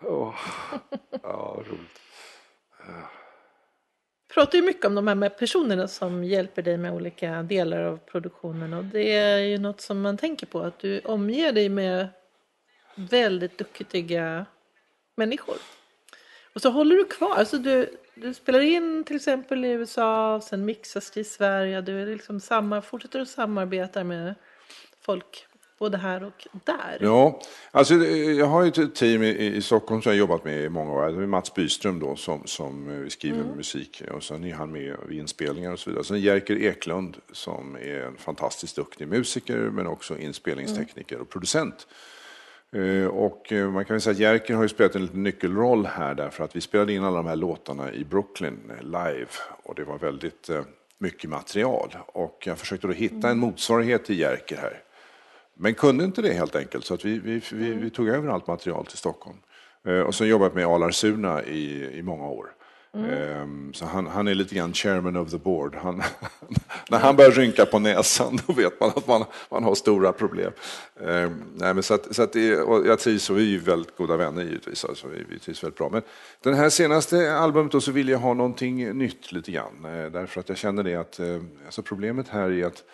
Oh. 0.00 0.34
Ja, 1.22 1.62
roligt 1.68 2.00
du 4.28 4.34
pratar 4.34 4.58
ju 4.58 4.64
mycket 4.64 4.84
om 4.84 4.94
de 4.94 5.08
här 5.08 5.14
med 5.14 5.38
personerna 5.38 5.88
som 5.88 6.24
hjälper 6.24 6.62
dig 6.62 6.76
med 6.76 6.92
olika 6.92 7.42
delar 7.42 7.82
av 7.82 7.96
produktionen 7.96 8.72
och 8.72 8.84
det 8.84 9.12
är 9.12 9.38
ju 9.38 9.58
något 9.58 9.80
som 9.80 10.00
man 10.00 10.16
tänker 10.16 10.46
på 10.46 10.60
att 10.60 10.78
du 10.78 11.00
omger 11.00 11.52
dig 11.52 11.68
med 11.68 12.08
väldigt 12.94 13.58
duktiga 13.58 14.46
människor. 15.16 15.56
Och 16.54 16.62
så 16.62 16.70
håller 16.70 16.96
du 16.96 17.04
kvar, 17.04 17.34
alltså 17.34 17.58
du, 17.58 17.96
du 18.14 18.34
spelar 18.34 18.60
in 18.60 19.04
till 19.04 19.16
exempel 19.16 19.64
i 19.64 19.68
USA, 19.68 20.40
sen 20.40 20.64
mixas 20.64 21.10
det 21.10 21.20
i 21.20 21.24
Sverige, 21.24 21.80
du 21.80 22.02
är 22.02 22.06
liksom 22.06 22.40
samma, 22.40 22.82
fortsätter 22.82 23.20
att 23.20 23.28
samarbeta 23.28 24.04
med 24.04 24.34
folk 25.00 25.46
både 25.78 25.96
här 25.96 26.24
och 26.24 26.46
där? 26.64 26.98
Ja, 27.00 27.40
alltså 27.70 27.94
jag 27.94 28.46
har 28.46 28.62
ju 28.62 28.68
ett 28.68 28.94
team 28.94 29.22
i, 29.22 29.46
i 29.46 29.62
Stockholm 29.62 30.02
som 30.02 30.12
jag 30.12 30.16
har 30.16 30.18
jobbat 30.18 30.44
med 30.44 30.64
i 30.64 30.68
många 30.68 30.92
år. 30.92 31.06
Det 31.06 31.22
är 31.22 31.26
Mats 31.26 31.54
Byström 31.54 31.98
då 31.98 32.16
som, 32.16 32.42
som 32.44 33.02
eh, 33.02 33.08
skriver 33.08 33.40
mm. 33.40 33.56
musik 33.56 34.02
och 34.14 34.22
sen 34.22 34.44
är 34.44 34.54
han 34.54 34.72
med 34.72 34.96
vid 35.08 35.18
inspelningar 35.18 35.72
och 35.72 35.78
så 35.78 35.90
vidare. 35.90 36.04
Sen 36.04 36.20
Jerker 36.20 36.56
Eklund 36.56 37.16
som 37.32 37.76
är 37.76 38.00
en 38.00 38.16
fantastiskt 38.16 38.76
duktig 38.76 39.08
musiker 39.08 39.56
men 39.58 39.86
också 39.86 40.18
inspelningstekniker 40.18 41.14
mm. 41.14 41.22
och 41.22 41.30
producent. 41.30 41.86
Eh, 42.72 43.06
och 43.06 43.52
eh, 43.52 43.70
man 43.70 43.84
kan 43.84 44.00
säga 44.00 44.12
att 44.12 44.18
Jerker 44.18 44.54
har 44.54 44.62
ju 44.62 44.68
spelat 44.68 44.94
en 44.94 45.02
liten 45.02 45.22
nyckelroll 45.22 45.86
här 45.86 46.14
därför 46.14 46.44
att 46.44 46.56
vi 46.56 46.60
spelade 46.60 46.92
in 46.92 47.04
alla 47.04 47.16
de 47.16 47.26
här 47.26 47.36
låtarna 47.36 47.92
i 47.92 48.04
Brooklyn 48.04 48.70
eh, 48.70 48.82
live 48.82 49.28
och 49.62 49.74
det 49.74 49.84
var 49.84 49.98
väldigt 49.98 50.50
mycket 50.98 51.30
material. 51.30 51.96
Och 52.06 52.42
jag 52.46 52.58
försökte 52.58 52.86
då 52.86 52.92
hitta 52.92 53.30
en 53.30 53.38
motsvarighet 53.38 54.04
till 54.04 54.18
Jerker 54.18 54.56
här. 54.56 54.82
Men 55.58 55.74
kunde 55.74 56.04
inte 56.04 56.22
det 56.22 56.32
helt 56.32 56.56
enkelt 56.56 56.84
så 56.84 56.94
att 56.94 57.04
vi, 57.04 57.18
vi, 57.18 57.42
vi, 57.52 57.70
vi 57.70 57.90
tog 57.90 58.08
över 58.08 58.28
allt 58.28 58.46
material 58.46 58.86
till 58.86 58.98
Stockholm. 58.98 59.36
Och 60.06 60.14
sen 60.14 60.28
jobbat 60.28 60.54
med 60.54 60.66
Alar 60.66 60.90
Suna 60.90 61.44
i, 61.44 61.98
i 61.98 62.02
många 62.02 62.26
år. 62.26 62.46
Mm. 62.94 63.72
Så 63.72 63.84
han, 63.84 64.06
han, 64.06 64.28
är 64.28 64.34
lite 64.34 64.54
grann 64.54 64.72
chairman 64.72 65.16
of 65.16 65.30
the 65.30 65.38
board. 65.38 65.74
Han, 65.74 66.02
när 66.90 66.98
han 66.98 67.16
börjar 67.16 67.30
rynka 67.30 67.66
på 67.66 67.78
näsan 67.78 68.38
då 68.46 68.52
vet 68.52 68.80
man 68.80 68.88
att 68.88 69.06
man, 69.06 69.24
man 69.50 69.64
har 69.64 69.74
stora 69.74 70.12
problem. 70.12 70.52
Um, 70.94 71.42
nej, 71.54 71.74
men 71.74 71.82
så 71.82 71.94
att, 71.94 72.14
så 72.14 72.22
att 72.22 72.32
det, 72.32 72.46
jag 72.86 72.98
trivs 72.98 73.30
och 73.30 73.38
vi 73.38 73.54
är 73.54 73.58
väldigt 73.58 73.96
goda 73.96 74.16
vänner 74.16 74.42
givetvis. 74.42 74.84
Alltså, 74.84 75.08
vi, 75.08 75.24
vi 75.28 75.38
trivs 75.38 75.62
väldigt 75.62 75.78
bra. 75.78 75.88
Men 75.88 76.02
den 76.42 76.54
här 76.54 76.70
senaste 76.70 77.36
albumet 77.36 77.72
då 77.72 77.80
så 77.80 77.92
vill 77.92 78.08
jag 78.08 78.18
ha 78.18 78.34
någonting 78.34 78.98
nytt 78.98 79.32
lite 79.32 79.52
grann. 79.52 79.84
Eh, 79.84 80.12
därför 80.12 80.40
att 80.40 80.48
jag 80.48 80.58
känner 80.58 80.82
det 80.82 80.94
att 80.94 81.20
eh, 81.20 81.40
alltså 81.64 81.82
problemet 81.82 82.28
här 82.28 82.50
är 82.50 82.66
att 82.66 82.84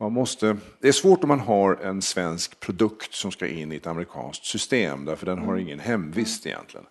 man 0.00 0.12
måste, 0.12 0.56
det 0.80 0.88
är 0.88 0.92
svårt 0.92 1.22
om 1.24 1.28
man 1.28 1.40
har 1.40 1.76
en 1.76 2.02
svensk 2.02 2.60
produkt 2.60 3.14
som 3.14 3.30
ska 3.30 3.46
in 3.46 3.72
i 3.72 3.76
ett 3.76 3.86
amerikanskt 3.86 4.44
system 4.44 5.04
därför 5.04 5.26
den 5.26 5.38
har 5.38 5.52
mm. 5.52 5.58
ingen 5.58 5.80
hemvist 5.80 6.46
egentligen. 6.46 6.86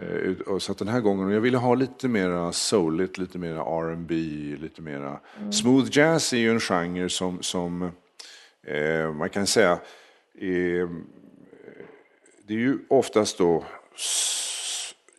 Eh, 0.00 0.58
så 0.58 0.72
den 0.72 0.88
här 0.88 1.00
gången, 1.00 1.30
jag 1.30 1.40
ville 1.40 1.58
ha 1.58 1.74
lite 1.74 2.08
mera 2.08 2.52
souligt, 2.52 3.18
lite 3.18 3.38
mera 3.38 3.60
R&B, 3.60 4.14
lite 4.60 4.82
mera... 4.82 5.20
Mm. 5.38 5.52
Smooth 5.52 5.88
jazz 5.92 6.32
är 6.32 6.36
ju 6.36 6.50
en 6.50 6.60
genre 6.60 7.08
som, 7.08 7.42
som 7.42 7.90
eh, 8.66 9.12
man 9.12 9.30
kan 9.30 9.46
säga, 9.46 9.72
eh, 10.34 10.88
det 12.46 12.54
är 12.54 12.58
ju 12.58 12.78
oftast 12.88 13.38
då 13.38 13.64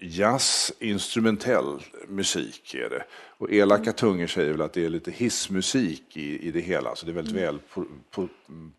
jazz, 0.03 0.71
instrumentell 0.79 1.79
musik 2.07 2.75
är 2.75 2.89
det. 2.89 3.03
Och 3.37 3.51
elaka 3.51 3.83
mm. 3.83 3.93
tungor 3.93 4.27
säger 4.27 4.51
väl 4.51 4.61
att 4.61 4.73
det 4.73 4.85
är 4.85 4.89
lite 4.89 5.11
hissmusik 5.11 6.17
i, 6.17 6.47
i 6.47 6.51
det 6.51 6.59
hela, 6.59 6.95
så 6.95 7.05
det 7.05 7.11
är 7.11 7.13
väldigt 7.13 7.33
mm. 7.33 7.45
väl 7.45 7.59
po, 7.73 7.85
po, 8.11 8.27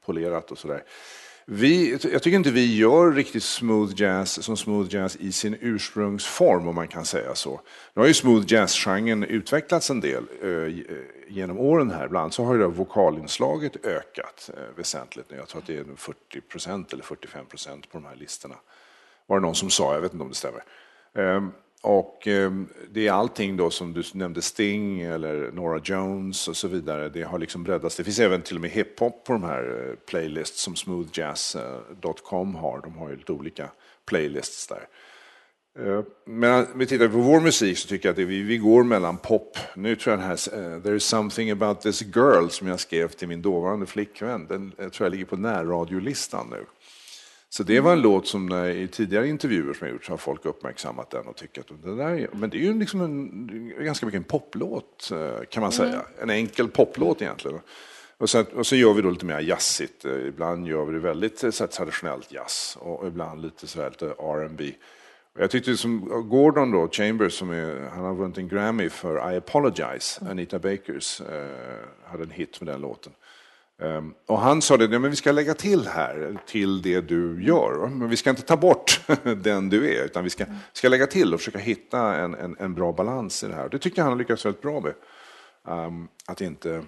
polerat 0.05 0.51
och 0.51 0.59
sådär. 0.59 0.83
Vi, 1.47 1.91
jag 1.91 2.23
tycker 2.23 2.37
inte 2.37 2.51
vi 2.51 2.77
gör 2.77 3.13
riktigt 3.13 3.43
smooth 3.43 3.93
jazz 3.97 4.45
som 4.45 4.57
smooth 4.57 4.95
jazz 4.95 5.17
i 5.17 5.33
sin 5.33 5.57
ursprungsform 5.61 6.69
om 6.69 6.75
man 6.75 6.89
kan 6.89 7.05
säga 7.05 7.35
så. 7.35 7.61
Nu 7.95 8.01
har 8.03 8.07
ju 8.07 8.15
smooth 8.15 8.45
jazz-genren 8.47 9.25
utvecklats 9.25 9.91
en 9.91 10.01
del 10.01 10.25
eh, 10.43 10.85
genom 11.29 11.59
åren 11.59 11.91
här. 11.91 12.09
Bland 12.09 12.23
annat 12.23 12.35
så 12.35 12.45
har 12.45 12.55
ju 12.55 12.67
vokalinslaget 12.67 13.87
ökat 13.87 14.51
eh, 14.57 14.77
väsentligt. 14.77 15.27
Jag 15.37 15.49
tror 15.49 15.61
att 15.61 15.67
det 15.67 15.79
är 15.79 15.85
40 15.97 16.41
procent 16.41 16.93
eller 16.93 17.05
45 17.05 17.47
procent 17.47 17.91
på 17.91 17.99
de 17.99 18.05
här 18.05 18.17
listorna. 18.17 18.57
Var 19.27 19.37
det 19.37 19.47
någon 19.47 19.55
som 19.55 19.71
sa, 19.71 19.95
jag 19.95 20.01
vet 20.01 20.13
inte 20.13 20.23
om 20.23 20.29
det 20.29 20.35
stämmer. 20.35 20.63
Ehm, 21.19 21.53
och 21.83 22.27
ehm, 22.27 22.69
det 22.91 23.07
är 23.07 23.13
allting 23.13 23.57
då 23.57 23.71
som 23.71 23.93
du 23.93 24.03
nämnde, 24.15 24.43
Sting 24.43 25.01
eller 25.01 25.53
Nora 25.53 25.81
Jones 25.85 26.49
och 26.49 26.57
så 26.57 26.69
vidare. 26.69 27.09
Det 27.09 27.23
har 27.23 27.39
liksom 27.39 27.63
breddats. 27.65 27.97
Det 27.97 28.05
finns 28.05 28.19
även 28.19 28.43
till 28.43 28.57
och 28.57 28.61
med 28.61 28.71
hiphop 28.71 29.25
på 29.25 29.33
de 29.33 29.43
här 29.43 29.89
eh, 29.89 29.95
playlists 30.07 30.63
som 30.63 30.77
smoothjazz.com 30.77 32.55
har. 32.55 32.81
De 32.83 32.97
har 32.97 33.11
ju 33.11 33.17
lite 33.17 33.33
olika 33.33 33.71
playlists 34.07 34.67
där. 34.67 34.89
Ehm, 35.79 36.05
men 36.27 36.67
om 36.73 36.79
vi 36.79 36.87
tittar 36.87 37.09
på 37.09 37.19
vår 37.19 37.41
musik 37.41 37.79
så 37.79 37.89
tycker 37.89 38.09
jag 38.09 38.13
att 38.13 38.19
vi, 38.29 38.43
vi 38.43 38.59
går 38.59 38.85
mellan 38.85 39.17
pop. 39.17 39.59
Nu 39.77 39.97
tror 39.97 40.13
jag 40.13 40.21
den 40.21 40.29
här 40.29 40.75
eh, 40.75 40.83
There 40.83 40.97
is 40.97 41.05
something 41.05 41.51
about 41.51 41.81
this 41.81 42.03
girl 42.03 42.49
som 42.49 42.67
jag 42.67 42.81
skrev 42.81 43.09
till 43.09 43.29
min 43.29 43.43
dåvarande 43.43 43.87
flickvän. 43.87 44.47
Den 44.47 44.73
jag 44.79 44.93
tror 44.93 45.07
jag 45.07 45.11
ligger 45.11 45.25
på 45.25 45.37
närradiolistan 45.37 46.47
nu. 46.51 46.65
Så 47.57 47.63
det 47.63 47.81
var 47.81 47.93
en 47.93 48.01
låt 48.01 48.27
som 48.27 48.53
i 48.53 48.89
tidigare 48.93 49.29
intervjuer 49.29 49.75
som 49.75 49.87
jag 49.87 49.93
gjort 49.93 50.05
så 50.05 50.13
har 50.13 50.17
folk 50.17 50.47
uppmärksammat 50.47 51.11
den 51.11 51.27
och 51.27 51.37
tyckt 51.37 51.59
att 51.59 51.83
det 51.83 51.97
där, 51.97 52.29
men 52.33 52.51
det 52.51 52.57
är 52.57 52.61
ju 52.61 52.79
liksom 52.79 53.01
en, 53.01 53.85
ganska 53.85 54.07
mycket 54.07 54.19
en 54.19 54.25
poplåt 54.25 55.11
eh, 55.13 55.45
kan 55.51 55.61
man 55.61 55.73
säga. 55.73 55.93
Mm. 55.93 56.05
En 56.23 56.31
enkel 56.31 56.69
poplåt 56.69 57.23
egentligen. 57.23 57.61
Och 58.19 58.31
så, 58.31 58.45
och 58.55 58.67
så 58.67 58.77
gör 58.77 58.93
vi 58.93 59.03
då 59.03 59.11
lite 59.11 59.27
mer 59.27 59.41
jazzigt. 59.41 60.05
Eh, 60.05 60.27
ibland 60.27 60.67
gör 60.67 60.85
vi 60.85 60.93
det 60.93 60.99
väldigt 60.99 61.45
eh, 61.45 61.51
så 61.51 61.67
traditionellt 61.67 62.33
jazz 62.33 62.79
och 62.81 63.07
ibland 63.07 63.43
lite 63.43 63.67
så 63.67 63.83
här 63.83 63.91
lite 63.91 64.07
R&B. 64.07 64.73
Jag 65.39 65.51
tyckte 65.51 65.77
som 65.77 66.01
Gordon 66.29 66.71
då, 66.71 66.89
Chambers, 66.93 67.33
som 67.33 67.51
är, 67.51 67.89
han 67.95 68.05
har 68.05 68.15
vunnit 68.15 68.39
en 68.39 68.49
Grammy 68.49 68.89
för 68.89 69.33
I 69.33 69.37
Apologize, 69.37 70.21
mm. 70.21 70.31
Anita 70.31 70.59
Bakers, 70.59 71.21
eh, 71.21 72.11
hade 72.11 72.23
en 72.23 72.31
hit 72.31 72.61
med 72.61 72.75
den 72.75 72.81
låten. 72.81 73.13
Ehm, 73.83 74.15
och 74.27 74.39
han 74.39 74.63
sa 74.63 74.77
det, 74.77 74.99
men 74.99 75.11
vi 75.11 75.17
ska 75.17 75.33
lägga 75.33 75.55
till 75.55 75.87
här, 75.87 76.39
till 76.47 76.83
det 76.83 77.01
du 77.01 77.45
gör. 77.45 77.89
Men 77.89 78.09
vi 78.09 78.17
ska 78.17 78.31
inte 78.31 78.43
ta 78.43 78.57
bort 78.57 79.01
den 79.37 79.69
du 79.69 79.97
är, 79.97 80.05
utan 80.05 80.25
vi 80.25 80.31
ska, 80.31 80.45
ska 80.73 80.89
lägga 80.89 81.07
till 81.07 81.35
och 81.35 81.41
försöka 81.41 81.59
hitta 81.59 82.15
en, 82.15 82.35
en, 82.35 82.57
en 82.59 82.75
bra 82.75 82.93
balans 82.93 83.45
i 83.45 83.47
det 83.47 83.55
här. 83.55 83.69
Det 83.69 83.79
tycker 83.79 83.99
jag 83.99 84.05
han 84.05 84.13
har 84.13 84.19
lyckats 84.19 84.45
väldigt 84.45 84.63
bra 84.63 84.81
med. 84.81 84.95
Um, 85.69 86.09
att 86.27 86.41
inte, 86.41 86.85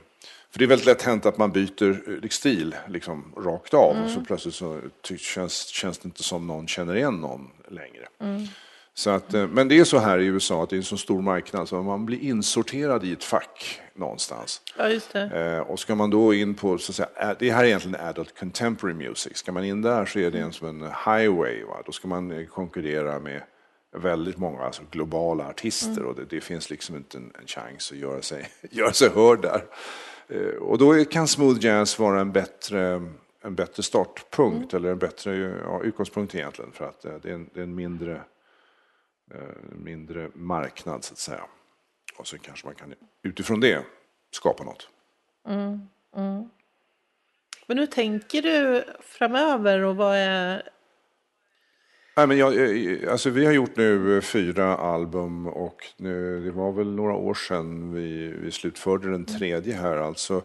för 0.50 0.58
det 0.58 0.64
är 0.64 0.68
väldigt 0.68 0.86
lätt 0.86 1.02
hänt 1.02 1.26
att 1.26 1.38
man 1.38 1.52
byter 1.52 2.22
eh, 2.24 2.28
stil 2.28 2.76
liksom, 2.88 3.32
rakt 3.36 3.74
av, 3.74 3.92
mm. 3.92 4.04
och 4.04 4.10
så 4.10 4.20
plötsligt 4.20 4.54
så 4.54 4.80
känns, 5.16 5.66
känns 5.66 5.98
det 5.98 6.06
inte 6.06 6.22
som 6.22 6.46
någon 6.46 6.68
känner 6.68 6.96
igen 6.96 7.14
någon 7.14 7.50
längre. 7.68 8.08
Mm. 8.20 8.46
Så 8.98 9.10
att, 9.10 9.34
eh, 9.34 9.48
men 9.48 9.68
det 9.68 9.78
är 9.78 9.84
så 9.84 9.98
här 9.98 10.18
i 10.18 10.26
USA 10.26 10.62
att 10.62 10.70
det 10.70 10.76
är 10.76 10.78
en 10.78 10.84
så 10.84 10.96
stor 10.96 11.22
marknad 11.22 11.68
så 11.68 11.82
man 11.82 12.06
blir 12.06 12.22
insorterad 12.22 13.04
i 13.04 13.12
ett 13.12 13.24
fack 13.24 13.80
någonstans. 13.94 14.60
Ja. 14.78 15.20
Eh, 15.20 15.58
och 15.58 15.80
ska 15.80 15.94
man 15.94 16.10
då 16.10 16.34
in 16.34 16.54
på, 16.54 16.78
så 16.78 16.92
att 16.92 16.96
säga, 16.96 17.36
det 17.38 17.50
här 17.50 17.64
är 17.64 17.66
egentligen 17.66 18.00
adult 18.00 18.38
contemporary 18.38 18.94
music. 18.94 19.36
Ska 19.36 19.52
man 19.52 19.64
in 19.64 19.82
där 19.82 20.06
så 20.06 20.18
är 20.18 20.30
det 20.30 20.38
en 20.38 20.52
som 20.52 20.68
en 20.68 20.82
highway. 20.82 21.64
Va? 21.64 21.82
Då 21.86 21.92
ska 21.92 22.08
man 22.08 22.30
eh, 22.30 22.46
konkurrera 22.46 23.18
med 23.18 23.42
väldigt 23.96 24.36
många 24.36 24.62
alltså 24.62 24.82
globala 24.90 25.48
artister 25.48 25.90
mm. 25.90 26.06
och 26.06 26.14
det, 26.14 26.24
det, 26.24 26.40
finns 26.40 26.70
liksom 26.70 26.96
inte 26.96 27.18
en, 27.18 27.32
en 27.40 27.46
chans 27.46 27.92
att 27.92 27.98
göra 27.98 28.22
sig, 28.22 28.48
göra 28.70 28.92
sig 28.92 29.08
hörd 29.08 29.42
där. 29.42 29.62
och 30.60 30.78
då 30.78 31.04
kan 31.04 31.28
smooth 31.28 31.64
jazz 31.64 31.98
vara 31.98 32.20
en 32.20 32.32
bättre, 32.32 33.02
en 33.42 33.54
bättre 33.54 33.82
startpunkt 33.82 34.72
mm. 34.72 34.76
eller 34.76 34.92
en 34.92 34.98
bättre 34.98 35.36
ja, 35.64 35.82
utgångspunkt 35.82 36.34
egentligen 36.34 36.72
för 36.72 36.84
att 36.84 37.02
det 37.02 37.28
är 37.28 37.34
en, 37.34 37.50
det 37.54 37.60
är 37.60 37.64
en 37.64 37.74
mindre 37.74 38.20
mindre 39.72 40.30
marknad 40.34 41.04
så 41.04 41.12
att 41.12 41.18
säga. 41.18 41.42
Och 42.18 42.26
så 42.26 42.38
kanske 42.38 42.66
man 42.66 42.74
kan 42.74 42.94
utifrån 43.22 43.60
det 43.60 43.84
skapa 44.30 44.64
något. 44.64 44.88
Mm, 45.48 45.80
mm. 46.16 46.50
Men 47.66 47.78
hur 47.78 47.86
tänker 47.86 48.42
du 48.42 48.84
framöver 49.00 49.80
och 49.80 49.96
vad 49.96 50.16
är 50.16 50.68
Nej, 52.16 52.26
men 52.26 52.38
jag, 52.38 52.54
alltså 53.04 53.30
vi 53.30 53.46
har 53.46 53.52
gjort 53.52 53.76
nu 53.76 54.20
fyra 54.20 54.76
album 54.76 55.46
och 55.46 55.76
nu, 55.96 56.44
det 56.44 56.50
var 56.50 56.72
väl 56.72 56.94
några 56.94 57.14
år 57.14 57.34
sedan 57.34 57.94
vi, 57.94 58.26
vi 58.26 58.50
slutförde 58.50 59.10
den 59.10 59.24
tredje 59.24 59.74
här. 59.74 59.96
Alltså 59.96 60.34
Eh, 60.34 60.42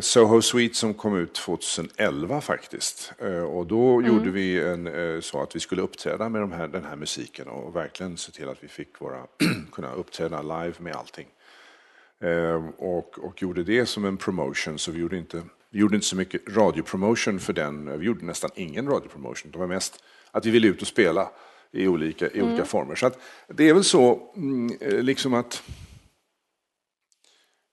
Soho 0.00 0.42
Suite 0.42 0.74
som 0.74 0.94
kom 0.94 1.16
ut 1.16 1.34
2011 1.34 2.40
faktiskt. 2.40 3.12
Eh, 3.18 3.42
och 3.42 3.66
då 3.66 3.98
mm. 3.98 4.06
gjorde 4.06 4.30
vi 4.30 4.60
en, 4.60 4.86
eh, 4.86 5.20
så 5.20 5.42
att 5.42 5.56
vi 5.56 5.60
skulle 5.60 5.82
uppträda 5.82 6.28
med 6.28 6.40
de 6.40 6.52
här, 6.52 6.68
den 6.68 6.84
här 6.84 6.96
musiken 6.96 7.48
och 7.48 7.76
verkligen 7.76 8.16
se 8.16 8.32
till 8.32 8.48
att 8.48 8.64
vi 8.64 8.68
fick 8.68 9.00
våra, 9.00 9.26
kunna 9.72 9.92
uppträda 9.92 10.42
live 10.42 10.74
med 10.78 10.96
allting. 10.96 11.26
Och, 12.76 13.18
och 13.18 13.42
gjorde 13.42 13.64
det 13.64 13.86
som 13.86 14.04
en 14.04 14.16
promotion, 14.16 14.78
så 14.78 14.92
vi 14.92 15.00
gjorde 15.00 15.16
inte, 15.16 15.42
vi 15.70 15.78
gjorde 15.78 15.94
inte 15.94 16.06
så 16.06 16.16
mycket 16.16 16.42
radiopromotion 16.48 17.40
för 17.40 17.52
den. 17.52 17.98
Vi 18.00 18.06
gjorde 18.06 18.24
nästan 18.24 18.50
ingen 18.54 18.88
radiopromotion. 18.88 19.50
Det 19.50 19.58
var 19.58 19.66
mest 19.66 20.04
att 20.30 20.46
vi 20.46 20.50
ville 20.50 20.68
ut 20.68 20.82
och 20.82 20.88
spela 20.88 21.28
i 21.72 21.88
olika, 21.88 22.26
i 22.26 22.42
olika 22.42 22.54
mm. 22.54 22.66
former. 22.66 22.94
Så 22.94 23.06
att 23.06 23.18
det 23.48 23.68
är 23.68 23.74
väl 23.74 23.84
så, 23.84 24.32
mm, 24.36 24.78
liksom 24.80 25.34
att 25.34 25.62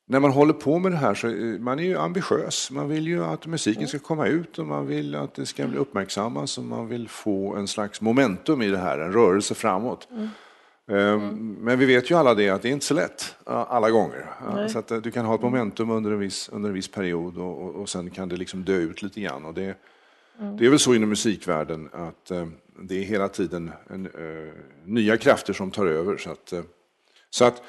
när 0.10 0.20
man 0.20 0.32
håller 0.32 0.54
på 0.54 0.80
med 0.80 0.92
det 0.92 0.98
här 0.98 1.14
så 1.14 1.28
är 1.28 1.60
man 1.60 1.80
är 1.80 1.84
ju 1.84 1.98
ambitiös. 1.98 2.72
Man 2.72 2.90
vill 2.90 3.08
ju 3.08 3.24
att 3.24 3.46
musiken 3.46 3.88
ska 3.88 4.00
komma 4.00 4.28
ut 4.28 4.60
och 4.60 4.66
man 4.66 4.88
vill 4.88 5.16
att 5.16 5.36
det 5.36 5.46
ska 5.46 5.68
bli 5.68 5.78
uppmärksammas 5.78 6.58
och 6.58 6.64
man 6.64 6.88
vill 6.88 7.10
få 7.10 7.56
en 7.56 7.68
slags 7.68 8.02
momentum 8.02 8.62
i 8.62 8.70
det 8.70 8.78
här, 8.78 9.00
en 9.00 9.12
rörelse 9.12 9.56
framåt. 9.56 10.08
Mm. 10.12 10.30
Mm. 10.90 11.58
Men 11.60 11.80
vi 11.80 11.86
vet 11.86 12.12
ju 12.12 12.16
alla 12.16 12.34
det 12.34 12.50
att 12.50 12.62
det 12.62 12.70
är 12.70 12.74
inte 12.74 12.86
så 12.86 12.94
lätt 12.94 13.36
alla 13.46 13.92
gånger. 13.92 14.26
Nej. 14.56 14.70
Så 14.70 14.80
att 14.80 14.92
eh, 14.92 14.98
du 14.98 15.12
kan 15.12 15.26
ha 15.26 15.36
ett 15.36 15.42
momentum 15.42 15.90
under 15.90 16.12
en 16.12 16.20
viss, 16.20 16.50
under 16.50 16.70
en 16.70 16.76
viss 16.76 16.92
period 16.92 17.38
och, 17.38 17.64
och, 17.64 17.76
och 17.76 17.90
sen 17.90 18.10
kan 18.10 18.30
det 18.30 18.36
liksom 18.36 18.64
dö 18.64 18.76
ut 18.76 19.02
lite 19.02 19.22
grann. 19.22 19.46
Och 19.46 19.54
det, 19.54 19.78
mm. 20.40 20.58
det 20.58 20.66
är 20.66 20.70
väl 20.70 20.80
så 20.80 20.96
inom 20.96 21.10
musikvärlden 21.10 21.90
att 21.94 22.32
uh, 22.32 22.48
det 22.82 23.00
är 23.00 23.04
hela 23.04 23.28
tiden 23.28 23.72
en, 23.90 24.10
nya 24.86 25.18
krafter 25.18 25.54
som 25.54 25.72
tar 25.72 25.86
över. 25.86 26.18
Så 26.18 26.32
att, 26.32 26.54
så 27.30 27.46
att 27.46 27.64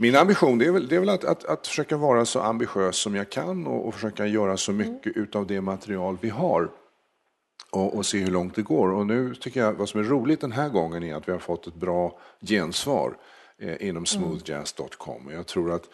min 0.00 0.16
ambition 0.16 0.58
det 0.58 0.66
är 0.66 0.72
väl, 0.72 0.88
det 0.88 0.96
är 0.96 1.00
väl 1.00 1.08
att, 1.08 1.24
att, 1.24 1.44
att, 1.44 1.66
försöka 1.66 1.96
vara 1.96 2.24
så 2.24 2.40
ambitiös 2.40 2.96
som 2.96 3.14
jag 3.14 3.30
kan 3.30 3.66
och, 3.66 3.88
och 3.88 3.94
försöka 3.94 4.26
göra 4.26 4.56
så 4.56 4.72
mycket 4.72 5.16
mm. 5.16 5.22
utav 5.22 5.46
det 5.46 5.60
material 5.60 6.18
vi 6.20 6.28
har. 6.28 6.70
Och, 7.70 7.96
och, 7.96 8.06
se 8.06 8.18
hur 8.18 8.30
långt 8.30 8.54
det 8.54 8.62
går. 8.62 8.92
Och 8.92 9.06
nu 9.06 9.34
tycker 9.34 9.60
jag 9.60 9.72
vad 9.72 9.88
som 9.88 10.00
är 10.00 10.04
roligt 10.04 10.40
den 10.40 10.52
här 10.52 10.68
gången 10.68 11.02
är 11.02 11.14
att 11.14 11.28
vi 11.28 11.32
har 11.32 11.38
fått 11.38 11.66
ett 11.66 11.74
bra 11.74 12.18
gensvar 12.40 13.16
eh, 13.58 13.88
inom 13.88 14.06
smoothjazz.com. 14.06 15.30
Jag 15.30 15.46
tror 15.46 15.72
att 15.72 15.88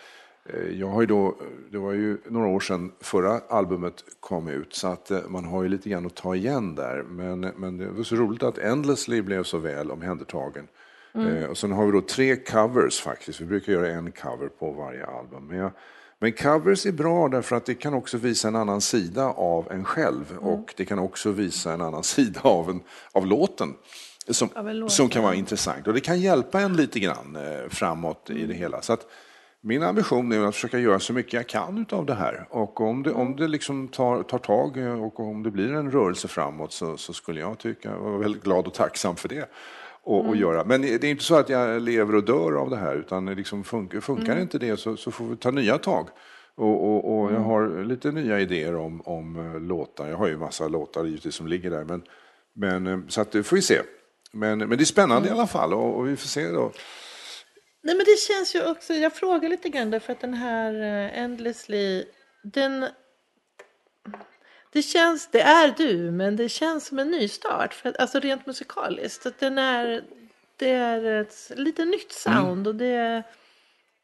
Eh, 0.49 0.81
jag 0.81 0.87
har 0.87 1.01
ju 1.01 1.07
då, 1.07 1.37
det 1.71 1.79
var 1.79 1.93
ju 1.93 2.19
några 2.29 2.47
år 2.47 2.61
sedan 2.61 2.93
förra 3.01 3.41
albumet 3.49 4.05
kom 4.21 4.49
ut 4.49 4.75
så 4.75 4.89
att 4.89 5.11
eh, 5.11 5.19
man 5.29 5.45
har 5.45 5.63
ju 5.63 5.69
lite 5.69 5.89
grann 5.89 6.07
att 6.07 6.15
ta 6.15 6.35
igen 6.35 6.75
där. 6.75 7.03
Men, 7.03 7.41
men 7.41 7.79
det 7.79 7.91
var 7.91 8.03
så 8.03 8.17
roligt 8.17 8.43
att 8.43 8.59
Endlessly 8.59 9.23
blev 9.23 9.43
så 9.43 9.59
väl 9.59 9.91
omhändertagen. 9.91 10.69
Mm. 11.17 11.37
Eh, 11.37 11.49
och 11.49 11.59
sen 11.59 11.73
har 11.73 11.87
vi 11.87 11.93
då 11.93 12.01
tre 12.01 12.37
covers 12.37 13.01
faktiskt. 13.01 13.41
Vi 13.41 13.45
brukar 13.45 13.73
göra 13.73 13.89
en 13.89 14.13
cover 14.13 14.49
på 14.49 14.71
varje 14.71 15.07
album. 15.07 15.47
Men, 15.47 15.59
jag, 15.59 15.71
men 16.19 16.33
covers 16.33 16.87
är 16.87 16.93
bra 16.93 17.29
därför 17.29 17.57
att 17.57 17.67
det 17.67 17.75
kan 17.75 17.95
också 17.95 18.19
visa 18.19 18.49
en 18.49 18.57
annan 18.57 18.81
sida 18.81 19.25
av 19.25 19.73
en 19.73 19.85
själv. 19.85 20.25
Mm. 20.31 20.45
Och 20.45 20.75
det 20.77 20.85
kan 20.85 20.99
också 20.99 21.31
visa 21.31 21.73
en 21.73 21.81
annan 21.81 22.03
sida 22.15 22.41
av, 22.43 22.71
en, 22.71 22.81
av 23.13 23.27
låten. 23.27 23.75
Som, 24.29 24.49
som 24.89 25.09
kan 25.09 25.23
vara 25.23 25.35
intressant. 25.35 25.87
Och 25.87 25.95
det 25.95 26.01
kan 26.01 26.21
hjälpa 26.21 26.61
en 26.61 26.77
lite 26.77 27.01
grann 27.01 27.37
eh, 27.37 27.69
framåt 27.69 28.31
mm. 28.31 28.43
i 28.43 28.47
det 28.47 28.55
hela. 28.55 28.83
Så 28.83 28.93
att, 28.93 29.07
min 29.61 29.83
ambition 29.83 30.33
är 30.33 30.41
att 30.41 30.55
försöka 30.55 30.79
göra 30.79 30.99
så 30.99 31.13
mycket 31.13 31.33
jag 31.33 31.47
kan 31.47 31.87
av 31.91 32.07
det 32.07 32.15
här. 32.15 32.47
Och 32.51 32.81
om 32.81 33.03
det, 33.03 33.13
om 33.13 33.37
det 33.37 33.49
liksom 33.49 33.89
tar, 33.89 34.23
tar 34.23 34.39
tag 34.39 34.77
och 34.77 35.21
om 35.21 35.43
det 35.43 35.51
blir 35.51 35.73
en 35.73 35.91
rörelse 35.91 36.29
framåt 36.29 36.73
så, 36.73 36.97
så 36.97 37.13
skulle 37.13 37.41
jag 37.41 37.59
tycka, 37.59 37.99
vara 37.99 38.19
väldigt 38.19 38.43
glad 38.43 38.67
och 38.67 38.75
tacksam 38.75 39.17
för 39.17 39.29
det. 39.29 39.51
Och, 40.07 40.21
mm. 40.21 40.31
och, 40.31 40.37
göra. 40.37 40.65
Men 40.65 40.83
det 40.83 41.05
är 41.05 41.05
inte 41.05 41.25
så 41.25 41.35
att 41.35 41.49
jag 41.49 41.83
lever 41.83 42.15
och 42.15 42.25
dör 42.25 42.53
av 42.53 42.71
det 42.71 42.77
här 42.77 42.95
utan 42.95 43.27
liksom 43.35 43.65
funkar, 43.65 44.01
funkar 44.01 44.33
mm. 44.33 44.43
inte 44.43 44.59
det 44.59 44.77
så, 44.77 44.97
så 44.97 45.11
får 45.11 45.25
vi 45.25 45.37
ta 45.37 45.51
nya 45.51 45.79
tag. 45.79 46.09
Och, 46.55 46.85
och, 46.85 47.19
och, 47.19 47.25
jag 47.25 47.37
mm. 47.37 47.45
har 47.45 47.85
lite 47.85 48.13
nya 48.13 48.41
idéer 48.41 48.77
om, 48.77 49.01
om 49.01 49.37
eh, 49.37 49.61
låtar. 49.61 50.09
Jag 50.09 50.17
har 50.17 50.27
ju 50.27 50.37
massa 50.37 50.69
låtar 50.69 51.05
givetvis 51.05 51.35
som 51.35 51.47
ligger 51.47 51.71
där. 51.71 51.85
Men, 51.85 52.03
men, 52.55 52.87
eh, 52.87 52.99
så 53.09 53.21
att 53.21 53.33
det 53.33 53.43
får 53.43 53.57
vi 53.57 53.63
se. 53.63 53.81
Men, 54.33 54.59
men 54.59 54.69
det 54.69 54.83
är 54.83 54.85
spännande 54.85 55.29
mm. 55.29 55.37
i 55.37 55.41
alla 55.41 55.47
fall 55.47 55.75
och, 55.75 55.97
och 55.97 56.09
vi 56.09 56.17
får 56.17 56.29
se 56.29 56.49
då. 56.49 56.73
Nej 57.83 57.95
men 57.95 58.05
det 58.05 58.19
känns 58.19 58.55
ju 58.55 58.71
också, 58.71 58.95
jag 58.95 59.13
frågar 59.13 59.49
lite 59.49 59.69
grann 59.69 59.91
därför 59.91 60.13
att 60.13 60.21
den 60.21 60.35
här 60.35 60.73
Endlessly, 61.15 62.05
den 62.43 62.87
det 64.73 64.83
känns, 64.83 65.29
det 65.31 65.41
är 65.41 65.75
du, 65.77 66.11
men 66.11 66.37
det 66.37 66.49
känns 66.49 66.87
som 66.87 66.99
en 66.99 67.11
nystart. 67.11 67.75
För 67.75 67.89
att, 67.89 67.97
alltså 67.97 68.21
rent 68.21 68.47
musikaliskt. 68.47 69.27
Att 69.27 69.39
den 69.39 69.59
är, 69.59 70.05
det 70.57 70.71
är 70.71 71.21
ett 71.21 71.53
lite 71.57 71.85
nytt 71.85 72.13
sound 72.13 72.39
mm. 72.39 72.67
och 72.67 72.75
det 72.75 73.23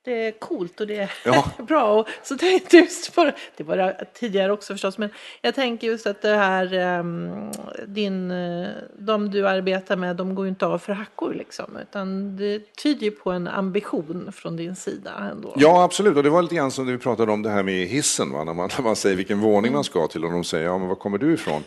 det 0.05 0.27
är 0.27 0.33
coolt 0.33 0.81
och 0.81 0.87
det 0.87 0.97
är 0.97 1.12
ja. 1.25 1.51
bra. 1.69 2.01
Och 2.01 2.09
så 2.23 2.37
tänkte 2.37 2.77
just 2.77 3.15
på 3.15 3.33
det, 3.57 3.65
var 3.65 3.77
det 3.77 4.05
tidigare 4.15 4.53
också 4.53 4.75
förstås, 4.75 4.99
men 4.99 5.11
jag 5.41 5.55
tänker 5.55 5.87
just 5.87 6.07
att 6.07 6.23
det 6.23 6.37
här, 6.37 6.99
um, 6.99 7.51
din, 7.87 8.31
eh, 8.31 8.69
de 8.99 9.31
du 9.31 9.49
arbetar 9.49 9.97
med, 9.97 10.17
de 10.17 10.35
går 10.35 10.45
ju 10.45 10.49
inte 10.49 10.67
av 10.67 10.79
för 10.79 10.93
hackor 10.93 11.35
liksom, 11.35 11.77
utan 11.83 12.37
det 12.37 12.77
tyder 12.77 13.05
ju 13.05 13.11
på 13.11 13.31
en 13.31 13.49
ambition 13.49 14.33
från 14.33 14.57
din 14.57 14.77
sida 14.77 15.11
ändå. 15.33 15.55
Ja, 15.57 15.85
absolut, 15.85 16.17
och 16.17 16.23
det 16.23 16.31
var 16.31 16.43
lite 16.43 16.55
grann 16.55 16.71
som 16.71 16.87
vi 16.87 16.99
pratade 16.99 17.33
om 17.33 17.43
det 17.43 17.51
här 17.51 17.62
med 17.62 17.87
hissen, 17.87 18.33
va? 18.33 18.45
När, 18.45 18.55
man, 18.55 18.71
när 18.79 18.85
man 18.85 18.97
säger 18.97 19.17
vilken 19.17 19.41
våning 19.41 19.73
man 19.73 19.85
ska 19.85 20.07
till 20.07 20.25
och 20.25 20.33
de 20.33 20.45
säger, 20.45 20.65
ja 20.65 20.79
men 20.79 20.88
var 20.88 20.95
kommer 20.95 21.19
du 21.19 21.35
ifrån? 21.35 21.62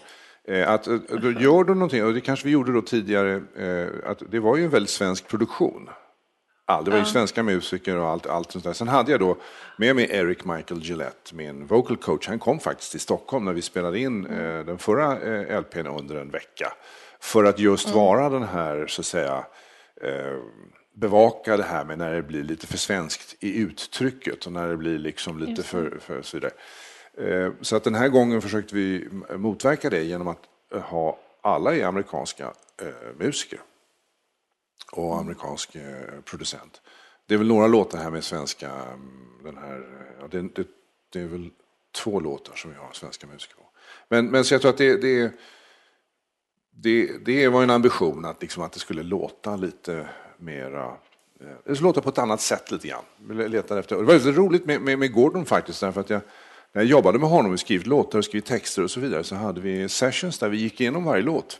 Eh, 0.47 0.69
att, 0.69 0.87
eh, 0.87 0.95
då 1.21 1.31
gör 1.31 1.63
du 1.63 1.73
någonting, 1.73 2.05
och 2.05 2.13
det 2.13 2.21
kanske 2.21 2.45
vi 2.45 2.51
gjorde 2.51 2.73
då 2.73 2.81
tidigare, 2.81 3.41
att 4.05 4.21
det 4.31 4.39
var 4.39 4.57
ju 4.57 4.63
en 4.63 4.69
väldigt 4.69 4.89
svensk 4.89 5.27
produktion. 5.27 5.89
All, 6.67 6.85
det 6.85 6.91
var 6.91 6.97
ju 6.97 7.05
svenska 7.05 7.43
musiker 7.43 7.97
och 7.97 8.07
allt, 8.07 8.27
allt 8.27 8.51
sånt 8.51 8.63
där. 8.63 8.73
Sen 8.73 8.87
hade 8.87 9.11
jag 9.11 9.19
då 9.19 9.37
med 9.77 9.95
mig 9.95 10.07
Eric 10.11 10.45
Michael 10.45 10.81
Gillette, 10.81 11.35
min 11.35 11.65
vocal 11.65 11.97
coach. 11.97 12.27
Han 12.27 12.39
kom 12.39 12.59
faktiskt 12.59 12.91
till 12.91 12.99
Stockholm 12.99 13.45
när 13.45 13.53
vi 13.53 13.61
spelade 13.61 13.99
in 13.99 14.25
mm. 14.25 14.59
eh, 14.59 14.65
den 14.65 14.77
förra 14.77 15.19
eh, 15.19 15.59
LPn 15.59 15.87
under 15.87 16.15
en 16.15 16.31
vecka. 16.31 16.73
För 17.19 17.43
att 17.43 17.59
just 17.59 17.85
mm. 17.87 17.99
vara 17.99 18.29
den 18.29 18.43
här, 18.43 18.87
så 18.87 19.01
att 19.01 19.05
säga, 19.05 19.45
eh, 20.01 20.37
bevaka 20.95 21.57
det 21.57 21.63
här 21.63 21.85
med 21.85 21.97
när 21.97 22.13
det 22.13 22.21
blir 22.21 22.43
lite 22.43 22.67
för 22.67 22.77
svenskt 22.77 23.35
i 23.39 23.61
uttrycket 23.61 24.45
och 24.45 24.51
när 24.51 24.67
det 24.67 24.77
blir 24.77 24.97
liksom 24.97 25.39
lite 25.39 25.63
för, 25.63 25.97
för 26.01 26.21
så 26.21 26.37
vidare. 26.37 26.51
Eh, 27.17 27.51
så 27.61 27.75
att 27.75 27.83
den 27.83 27.95
här 27.95 28.07
gången 28.07 28.41
försökte 28.41 28.75
vi 28.75 29.09
motverka 29.35 29.89
det 29.89 30.03
genom 30.03 30.27
att 30.27 30.45
ha 30.83 31.19
alla 31.41 31.75
är 31.75 31.85
amerikanska 31.85 32.53
eh, 32.81 33.17
musiker 33.17 33.59
och 34.97 35.19
amerikansk 35.19 35.75
eh, 35.75 36.21
producent. 36.25 36.81
Det 37.27 37.33
är 37.33 37.37
väl 37.37 37.47
några 37.47 37.67
låtar 37.67 37.97
här 37.97 38.11
med 38.11 38.23
svenska, 38.23 38.71
mm, 38.71 39.43
den 39.43 39.57
här, 39.57 39.77
eh, 39.77 40.21
ja, 40.21 40.27
det, 40.31 40.41
det, 40.41 40.67
det, 41.13 41.21
är 41.21 41.25
väl 41.25 41.49
två 41.95 42.19
låtar 42.19 42.55
som 42.55 42.71
vi 42.71 42.77
har 42.77 42.89
svenska 42.93 43.27
musiker 43.27 43.55
på. 43.55 43.63
Men, 44.07 44.25
men 44.25 44.45
så 44.45 44.53
jag 44.53 44.61
tror 44.61 44.71
att 44.71 44.77
det, 44.77 45.01
det, 45.01 45.31
det, 46.71 47.25
det 47.25 47.47
var 47.47 47.63
en 47.63 47.69
ambition 47.69 48.25
att, 48.25 48.41
liksom, 48.41 48.63
att 48.63 48.73
det 48.73 48.79
skulle 48.79 49.03
låta 49.03 49.55
lite 49.55 50.09
mera 50.37 50.85
eh, 51.39 51.47
det 51.65 51.75
skulle 51.75 51.87
låta 51.87 52.01
på 52.01 52.09
ett 52.09 52.17
annat 52.17 52.41
sätt 52.41 52.71
lite 52.71 52.87
grann. 52.87 53.03
Letade 53.49 53.79
efter. 53.79 53.95
Det 53.95 54.03
var 54.03 54.13
väldigt 54.13 54.37
roligt 54.37 54.65
med, 54.65 54.81
med, 54.81 54.99
med 54.99 55.13
Gordon 55.13 55.45
faktiskt, 55.45 55.81
därför 55.81 56.01
att 56.01 56.09
jag, 56.09 56.21
när 56.71 56.81
jag 56.81 56.89
jobbade 56.89 57.19
med 57.19 57.29
honom 57.29 57.51
och 57.51 57.59
skrev 57.59 57.87
låtar 57.87 58.19
och 58.19 58.25
skrev 58.25 58.41
texter 58.41 58.83
och 58.83 58.91
så 58.91 58.99
vidare 58.99 59.23
så 59.23 59.35
hade 59.35 59.61
vi 59.61 59.89
sessions 59.89 60.39
där 60.39 60.49
vi 60.49 60.57
gick 60.57 60.81
igenom 60.81 61.03
varje 61.03 61.23
låt. 61.23 61.59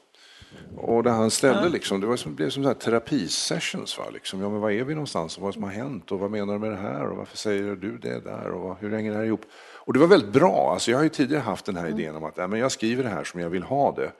Och 0.77 1.03
där 1.03 1.11
han 1.11 1.31
ställde 1.31 1.63
ja. 1.63 1.69
liksom, 1.69 2.01
det 2.01 2.07
var 2.07 2.15
som, 2.15 2.35
blev 2.35 2.49
som 2.49 2.63
så 2.63 2.69
här 2.69 2.75
terapisessions. 2.75 3.97
Va? 3.97 4.03
Liksom, 4.13 4.41
ja, 4.41 4.49
men 4.49 4.61
var 4.61 4.71
är 4.71 4.83
vi 4.83 4.93
någonstans 4.93 5.37
och 5.37 5.43
vad 5.43 5.53
som 5.53 5.63
har 5.63 5.69
hänt 5.69 6.11
och 6.11 6.19
vad 6.19 6.31
menar 6.31 6.53
du 6.53 6.59
med 6.59 6.71
det 6.71 6.77
här 6.77 7.07
och 7.07 7.17
varför 7.17 7.37
säger 7.37 7.75
du 7.75 7.97
det 7.97 8.19
där 8.19 8.49
och 8.51 8.61
vad, 8.61 8.77
hur 8.79 8.91
hänger 8.91 9.11
det 9.11 9.17
här 9.17 9.25
ihop? 9.25 9.45
Och 9.55 9.93
det 9.93 9.99
var 9.99 10.07
väldigt 10.07 10.33
bra. 10.33 10.71
Alltså, 10.73 10.91
jag 10.91 10.97
har 10.97 11.03
ju 11.03 11.09
tidigare 11.09 11.41
haft 11.41 11.65
den 11.65 11.75
här 11.75 11.85
mm. 11.85 11.99
idén 11.99 12.15
om 12.15 12.23
att 12.23 12.37
ja, 12.37 12.47
men 12.47 12.59
jag 12.59 12.71
skriver 12.71 13.03
det 13.03 13.09
här 13.09 13.23
som 13.23 13.39
jag 13.39 13.49
vill 13.49 13.63
ha 13.63 13.91
det 13.95 14.11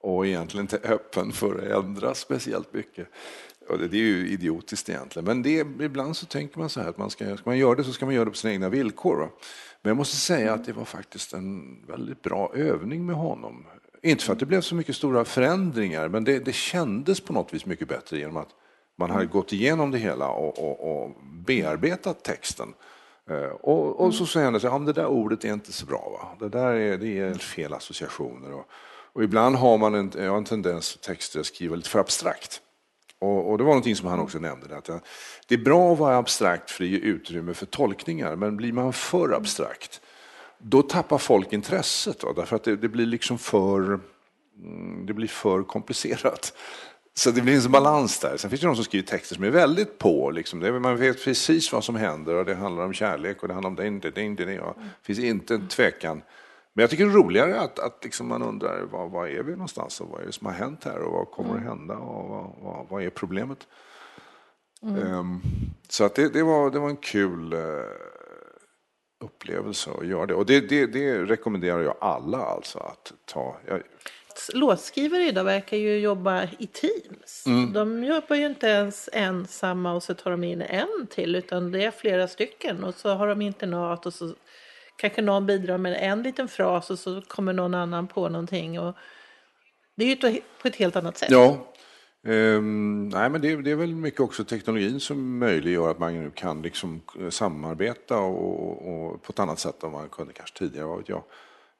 och 0.00 0.26
egentligen 0.26 0.64
inte 0.64 0.88
öppen 0.88 1.32
för 1.32 1.58
att 1.58 1.84
ändra 1.84 2.14
speciellt 2.14 2.72
mycket. 2.72 3.08
Och 3.68 3.78
det, 3.78 3.88
det 3.88 3.96
är 3.96 4.00
ju 4.00 4.28
idiotiskt 4.28 4.88
egentligen, 4.88 5.26
men 5.26 5.42
det, 5.42 5.84
ibland 5.84 6.16
så 6.16 6.26
tänker 6.26 6.58
man 6.58 6.68
så 6.68 6.80
här 6.80 6.88
att 6.88 6.98
man 6.98 7.10
ska, 7.10 7.36
ska 7.36 7.50
man 7.50 7.58
göra 7.58 7.74
det 7.74 7.84
så 7.84 7.92
ska 7.92 8.06
man 8.06 8.14
göra 8.14 8.24
det 8.24 8.30
på 8.30 8.36
sina 8.36 8.52
egna 8.52 8.68
villkor. 8.68 9.16
Va? 9.16 9.28
Men 9.82 9.90
jag 9.90 9.96
måste 9.96 10.16
säga 10.16 10.54
att 10.54 10.64
det 10.64 10.72
var 10.72 10.84
faktiskt 10.84 11.32
en 11.32 11.78
väldigt 11.86 12.22
bra 12.22 12.52
övning 12.54 13.06
med 13.06 13.16
honom. 13.16 13.64
Inte 14.02 14.24
för 14.24 14.32
att 14.32 14.38
det 14.38 14.46
blev 14.46 14.60
så 14.60 14.74
mycket 14.74 14.96
stora 14.96 15.24
förändringar, 15.24 16.08
men 16.08 16.24
det, 16.24 16.38
det 16.38 16.52
kändes 16.52 17.20
på 17.20 17.32
något 17.32 17.54
vis 17.54 17.66
mycket 17.66 17.88
bättre 17.88 18.18
genom 18.18 18.36
att 18.36 18.48
man 18.98 19.10
hade 19.10 19.26
gått 19.26 19.52
igenom 19.52 19.90
det 19.90 19.98
hela 19.98 20.28
och, 20.28 20.58
och, 20.58 21.02
och 21.02 21.10
bearbetat 21.46 22.22
texten. 22.24 22.74
Eh, 23.30 23.50
och, 23.60 24.00
och 24.00 24.14
så 24.14 24.26
säger 24.26 24.44
han 24.44 24.56
att 24.56 24.62
ja, 24.62 24.78
det 24.78 24.92
där 24.92 25.06
ordet 25.06 25.44
är 25.44 25.52
inte 25.52 25.72
så 25.72 25.86
bra, 25.86 26.08
va? 26.20 26.46
det 26.46 26.58
där 26.58 26.72
är, 26.72 26.98
det 26.98 27.18
är 27.18 27.34
fel 27.34 27.72
associationer. 27.72 28.52
Och, 28.52 28.66
och 29.12 29.24
ibland 29.24 29.56
har 29.56 29.78
man 29.78 29.94
en, 29.94 30.12
jag 30.16 30.30
har 30.30 30.36
en 30.36 30.44
tendens 30.44 30.94
att 30.94 31.02
texter 31.02 31.42
skriva 31.42 31.76
lite 31.76 31.88
för 31.88 31.98
abstrakt. 31.98 32.60
Och, 33.18 33.50
och, 33.50 33.58
det 33.58 33.64
var 33.64 33.70
någonting 33.70 33.96
som 33.96 34.08
han 34.08 34.20
också 34.20 34.38
nämnde, 34.38 34.76
att 34.76 34.88
eh, 34.88 34.98
det 35.46 35.54
är 35.54 35.58
bra 35.58 35.92
att 35.92 35.98
vara 35.98 36.16
abstrakt 36.16 36.70
för 36.70 36.84
det 36.84 36.90
ger 36.90 37.00
utrymme 37.00 37.54
för 37.54 37.66
tolkningar, 37.66 38.36
men 38.36 38.56
blir 38.56 38.72
man 38.72 38.92
för 38.92 39.32
abstrakt 39.32 40.00
då 40.62 40.82
tappar 40.82 41.18
folk 41.18 41.52
intresset. 41.52 42.20
Då, 42.20 42.32
därför 42.32 42.56
att 42.56 42.64
det, 42.64 42.76
det, 42.76 42.88
blir 42.88 43.06
liksom 43.06 43.38
för, 43.38 44.00
mm, 44.58 45.06
det 45.06 45.12
blir 45.12 45.28
för 45.28 45.62
komplicerat. 45.62 46.52
Så 47.14 47.30
det 47.30 47.40
blir 47.40 47.66
en 47.66 47.72
balans 47.72 48.18
där. 48.18 48.36
Sen 48.36 48.50
finns 48.50 48.60
det 48.60 48.66
de 48.66 48.76
som 48.76 48.84
skriver 48.84 49.06
texter 49.06 49.34
som 49.34 49.44
är 49.44 49.50
väldigt 49.50 49.98
på. 49.98 50.30
Liksom. 50.30 50.60
Det, 50.60 50.80
man 50.80 50.96
vet 50.96 51.24
precis 51.24 51.72
vad 51.72 51.84
som 51.84 51.96
händer 51.96 52.34
och 52.34 52.44
det 52.44 52.54
handlar 52.54 52.84
om 52.84 52.92
kärlek 52.92 53.42
och 53.42 53.48
det 53.48 53.54
handlar 53.54 53.70
om 53.70 53.76
det, 53.76 53.86
inte, 53.86 54.10
det, 54.10 54.22
inte, 54.22 54.44
det. 54.44 54.52
Det 54.52 54.74
finns 55.02 55.18
inte 55.18 55.54
en 55.54 55.68
tvekan. 55.68 56.22
Men 56.74 56.82
jag 56.82 56.90
tycker 56.90 57.04
det 57.04 57.10
är 57.10 57.14
roligare 57.14 57.60
att, 57.60 57.78
att 57.78 58.04
liksom 58.04 58.28
man 58.28 58.42
undrar 58.42 58.82
var, 58.82 59.08
var 59.08 59.26
är 59.26 59.42
vi 59.42 59.52
någonstans 59.52 60.00
och 60.00 60.08
vad 60.08 60.22
är 60.22 60.26
det 60.26 60.32
som 60.32 60.46
har 60.46 60.54
hänt 60.54 60.84
här 60.84 60.98
och 60.98 61.12
vad 61.12 61.30
kommer 61.30 61.56
att 61.56 61.62
hända 61.62 61.96
och 61.96 62.28
vad, 62.28 62.54
vad, 62.60 62.86
vad 62.88 63.02
är 63.02 63.10
problemet? 63.10 63.66
Mm. 64.82 65.12
Um, 65.12 65.42
så 65.88 66.04
att 66.04 66.14
det, 66.14 66.28
det, 66.28 66.42
var, 66.42 66.70
det 66.70 66.78
var 66.78 66.88
en 66.88 66.96
kul 66.96 67.54
uh, 67.54 67.60
upplevelse 69.22 69.90
att 69.90 70.06
göra 70.06 70.26
det. 70.26 70.34
Och 70.34 70.46
det, 70.46 70.60
det, 70.60 70.86
det 70.86 71.18
rekommenderar 71.18 71.80
jag 71.80 71.96
alla 72.00 72.38
alltså 72.38 72.78
att 72.78 73.12
ta. 73.24 73.56
Jag... 73.66 73.82
Låtskrivare 74.54 75.22
idag 75.22 75.44
verkar 75.44 75.76
ju 75.76 75.98
jobba 75.98 76.42
i 76.58 76.66
teams. 76.66 77.46
Mm. 77.46 77.72
De 77.72 78.04
jobbar 78.04 78.36
ju 78.36 78.46
inte 78.46 78.66
ens 78.66 79.08
ensamma 79.12 79.92
och 79.92 80.02
så 80.02 80.14
tar 80.14 80.30
de 80.30 80.44
in 80.44 80.62
en 80.62 81.06
till 81.10 81.36
utan 81.36 81.72
det 81.72 81.84
är 81.84 81.90
flera 81.90 82.28
stycken 82.28 82.84
och 82.84 82.94
så 82.94 83.14
har 83.14 83.28
de 83.28 83.42
internat 83.42 84.06
och 84.06 84.14
så 84.14 84.34
kanske 84.96 85.22
någon 85.22 85.46
bidrar 85.46 85.78
med 85.78 85.96
en 86.00 86.22
liten 86.22 86.48
fras 86.48 86.90
och 86.90 86.98
så 86.98 87.22
kommer 87.22 87.52
någon 87.52 87.74
annan 87.74 88.08
på 88.08 88.28
någonting. 88.28 88.80
Och 88.80 88.96
det 89.96 90.04
är 90.04 90.30
ju 90.30 90.40
på 90.62 90.68
ett 90.68 90.76
helt 90.76 90.96
annat 90.96 91.18
sätt. 91.18 91.30
Ja, 91.30 91.71
Um, 92.24 93.08
nej, 93.08 93.30
men 93.30 93.40
det, 93.40 93.56
det, 93.56 93.70
är 93.70 93.76
väl 93.76 93.94
mycket 93.94 94.20
också 94.20 94.44
teknologin 94.44 95.00
som 95.00 95.38
möjliggör 95.38 95.90
att 95.90 95.98
man 95.98 96.14
nu 96.14 96.30
kan 96.30 96.62
liksom 96.62 97.00
samarbeta 97.30 98.18
och, 98.18 98.88
och, 98.88 99.22
på 99.22 99.32
ett 99.32 99.38
annat 99.38 99.58
sätt 99.58 99.82
än 99.82 99.92
man 99.92 100.08
kunde 100.08 100.32
kanske 100.32 100.58
tidigare, 100.58 100.86
vad 100.86 100.98
vet 100.98 101.08
jag. 101.08 101.22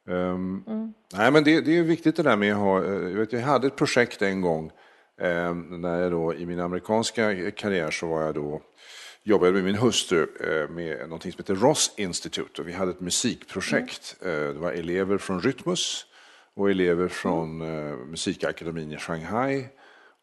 Um, 0.06 0.64
mm. 0.66 0.94
Nej, 1.14 1.30
men 1.30 1.44
det, 1.44 1.60
det, 1.60 1.78
är 1.78 1.82
viktigt 1.82 2.16
det 2.16 2.22
där 2.22 2.36
med 2.36 2.52
att 2.52 2.58
ha, 2.58 2.84
jag, 2.84 3.18
vet, 3.18 3.32
jag 3.32 3.40
hade 3.40 3.66
ett 3.66 3.76
projekt 3.76 4.22
en 4.22 4.40
gång 4.40 4.70
um, 5.20 5.80
när 5.80 6.00
jag 6.00 6.12
då 6.12 6.34
i 6.34 6.46
min 6.46 6.60
amerikanska 6.60 7.50
karriär 7.50 7.90
så 7.90 8.06
var 8.06 8.22
jag 8.22 8.34
då 8.34 8.62
jobbade 9.22 9.52
med 9.52 9.64
min 9.64 9.74
hustru 9.74 10.20
uh, 10.20 10.70
med 10.70 11.08
något 11.08 11.22
som 11.22 11.32
heter 11.36 11.54
Ross 11.54 11.94
Institute 11.96 12.62
och 12.62 12.68
vi 12.68 12.72
hade 12.72 12.90
ett 12.90 13.00
musikprojekt. 13.00 14.16
Mm. 14.22 14.34
Uh, 14.34 14.54
det 14.54 14.60
var 14.60 14.72
elever 14.72 15.18
från 15.18 15.40
Rytmus 15.40 16.06
och 16.54 16.70
elever 16.70 17.08
från 17.08 17.62
uh, 17.62 17.96
musikakademin 17.96 18.92
i 18.92 18.96
Shanghai 18.96 19.68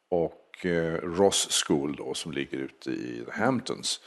och 0.09 0.65
eh, 0.65 0.93
Ross 0.93 1.63
School 1.65 1.95
då, 1.95 2.13
som 2.13 2.31
ligger 2.31 2.57
ute 2.57 2.89
i 2.89 3.23
The 3.25 3.31
Hamptons. 3.31 3.99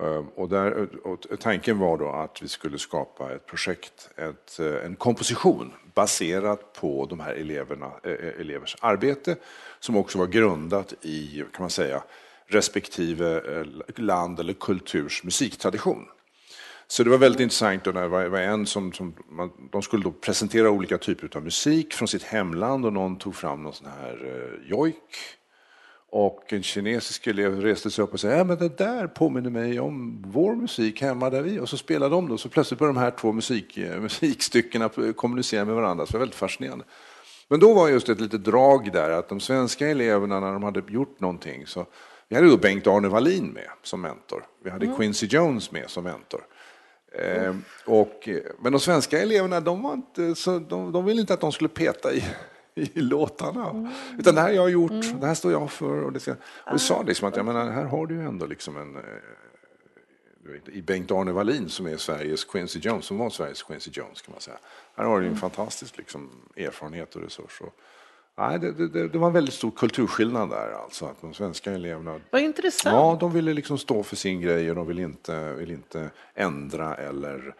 Ehm, 0.00 0.28
och, 0.28 0.48
där, 0.48 0.88
och 1.06 1.26
tanken 1.40 1.78
var 1.78 1.98
då 1.98 2.08
att 2.08 2.42
vi 2.42 2.48
skulle 2.48 2.78
skapa 2.78 3.34
ett 3.34 3.46
projekt, 3.46 4.10
ett, 4.16 4.60
eh, 4.60 4.86
en 4.86 4.96
komposition 4.96 5.72
baserat 5.94 6.72
på 6.72 7.06
de 7.10 7.20
här 7.20 7.34
eleverna, 7.34 7.90
eh, 8.04 8.40
elevers 8.40 8.76
arbete 8.80 9.36
som 9.80 9.96
också 9.96 10.18
var 10.18 10.26
grundat 10.26 10.94
i, 11.02 11.44
kan 11.52 11.62
man 11.62 11.70
säga, 11.70 12.02
respektive 12.46 13.42
land 13.96 14.40
eller 14.40 14.52
kulturs 14.52 15.24
musiktradition. 15.24 16.06
Så 16.88 17.02
det 17.04 17.10
var 17.10 17.18
väldigt 17.18 17.40
intressant 17.40 17.86
och 17.86 17.92
det 17.92 18.08
var 18.08 18.38
en 18.38 18.66
som, 18.66 18.92
som 18.92 19.14
man, 19.28 19.50
de 19.72 19.82
skulle 19.82 20.04
då 20.04 20.12
presentera 20.12 20.70
olika 20.70 20.98
typer 20.98 21.36
av 21.36 21.44
musik 21.44 21.94
från 21.94 22.08
sitt 22.08 22.22
hemland 22.22 22.86
och 22.86 22.92
någon 22.92 23.18
tog 23.18 23.34
fram 23.34 23.62
någon 23.62 23.72
sån 23.72 23.90
här 24.00 24.24
eh, 24.24 24.70
jojk. 24.70 25.36
Och 26.10 26.52
en 26.52 26.62
kinesisk 26.62 27.26
elev 27.26 27.60
reste 27.60 27.90
sig 27.90 28.04
upp 28.04 28.12
och 28.12 28.20
sa, 28.20 28.28
ja 28.28 28.44
men 28.44 28.58
det 28.58 28.78
där 28.78 29.06
påminner 29.06 29.50
mig 29.50 29.80
om 29.80 30.22
vår 30.26 30.54
musik 30.54 31.02
hemma 31.02 31.30
där 31.30 31.42
vi, 31.42 31.60
och 31.60 31.68
så 31.68 31.76
spelade 31.76 32.14
de 32.14 32.28
då, 32.28 32.38
så 32.38 32.48
plötsligt 32.48 32.78
började 32.78 32.98
de 32.98 33.00
här 33.00 33.10
två 33.10 33.32
musik, 33.32 33.76
eh, 33.76 34.00
musikstyckena 34.00 34.90
kommunicera 35.16 35.64
med 35.64 35.74
varandra, 35.74 36.06
så 36.06 36.12
det 36.12 36.18
var 36.18 36.20
väldigt 36.20 36.38
fascinerande. 36.38 36.84
Men 37.48 37.60
då 37.60 37.74
var 37.74 37.88
just 37.88 38.08
ett 38.08 38.20
litet 38.20 38.44
drag 38.44 38.92
där 38.92 39.10
att 39.10 39.28
de 39.28 39.40
svenska 39.40 39.88
eleverna 39.88 40.40
när 40.40 40.52
de 40.52 40.62
hade 40.62 40.82
gjort 40.88 41.20
någonting 41.20 41.66
så 41.66 41.86
vi 42.28 42.36
hade 42.36 42.48
då 42.48 42.56
Bengt-Arne 42.56 43.08
Wallin 43.08 43.46
med 43.46 43.68
som 43.82 44.00
mentor. 44.00 44.44
Vi 44.64 44.70
hade 44.70 44.86
mm. 44.86 44.98
Quincy 44.98 45.26
Jones 45.26 45.72
med 45.72 45.90
som 45.90 46.04
mentor. 46.04 46.40
Eh, 47.18 47.54
och, 47.84 48.28
men 48.60 48.72
de 48.72 48.80
svenska 48.80 49.18
eleverna, 49.22 49.60
de, 49.60 49.82
var 49.82 49.92
inte, 49.92 50.34
så, 50.34 50.58
de, 50.58 50.92
de 50.92 51.04
ville 51.04 51.20
inte 51.20 51.34
att 51.34 51.40
de 51.40 51.52
skulle 51.52 51.68
peta 51.68 52.14
i, 52.14 52.24
i 52.94 53.00
låtarna. 53.00 53.70
Mm. 53.70 53.88
Utan 54.18 54.34
det 54.34 54.40
här 54.40 54.48
har 54.48 54.54
jag 54.54 54.70
gjort, 54.70 54.90
mm. 54.90 55.20
det 55.20 55.26
här 55.26 55.34
står 55.34 55.52
jag 55.52 55.70
för. 55.70 56.02
Och 56.02 56.12
det, 56.12 56.20
ska, 56.20 56.32
och 56.32 56.72
det 56.72 56.78
sa 56.78 57.02
liksom 57.02 57.28
att, 57.28 57.36
jag 57.36 57.46
menar, 57.46 57.70
här 57.70 57.84
har 57.84 58.06
du 58.06 58.14
ju 58.14 58.22
ändå 58.22 58.46
liksom 58.46 58.76
en... 58.76 58.96
Eh, 58.96 59.02
vet, 60.52 60.68
I 60.68 60.82
Bengt-Arne 60.82 61.32
Wallin 61.32 61.68
som 61.68 61.86
är 61.86 61.96
Sveriges 61.96 62.44
Quincy 62.44 62.78
Jones, 62.78 63.04
som 63.04 63.18
var 63.18 63.30
Sveriges 63.30 63.62
Quincy 63.62 63.90
Jones 63.94 64.22
kan 64.22 64.32
man 64.32 64.40
säga. 64.40 64.56
Här 64.94 65.04
har 65.04 65.20
du 65.20 65.26
en 65.26 65.28
mm. 65.28 65.40
fantastisk 65.40 65.98
liksom, 65.98 66.30
erfarenhet 66.56 67.16
och 67.16 67.22
resurs. 67.22 67.60
Och, 67.60 67.74
Nej, 68.38 68.58
det, 68.58 68.72
det, 68.72 69.08
det, 69.08 69.18
var 69.18 69.26
en 69.26 69.32
väldigt 69.32 69.54
stor 69.54 69.70
kulturskillnad 69.70 70.50
där, 70.50 70.72
alltså 70.82 71.06
att 71.06 71.20
de 71.20 71.34
svenska 71.34 71.72
eleverna... 71.72 72.20
Vad 72.30 72.42
intressant. 72.42 72.94
Ja, 72.94 73.16
de 73.20 73.32
ville 73.32 73.52
liksom 73.52 73.78
stå 73.78 74.02
för 74.02 74.16
sin 74.16 74.40
grej 74.40 74.70
och 74.70 74.76
de 74.76 74.86
ville 74.86 75.02
inte, 75.02 75.52
ville 75.52 75.72
inte 75.72 76.10
ändra 76.34 76.94
eller 76.94 77.54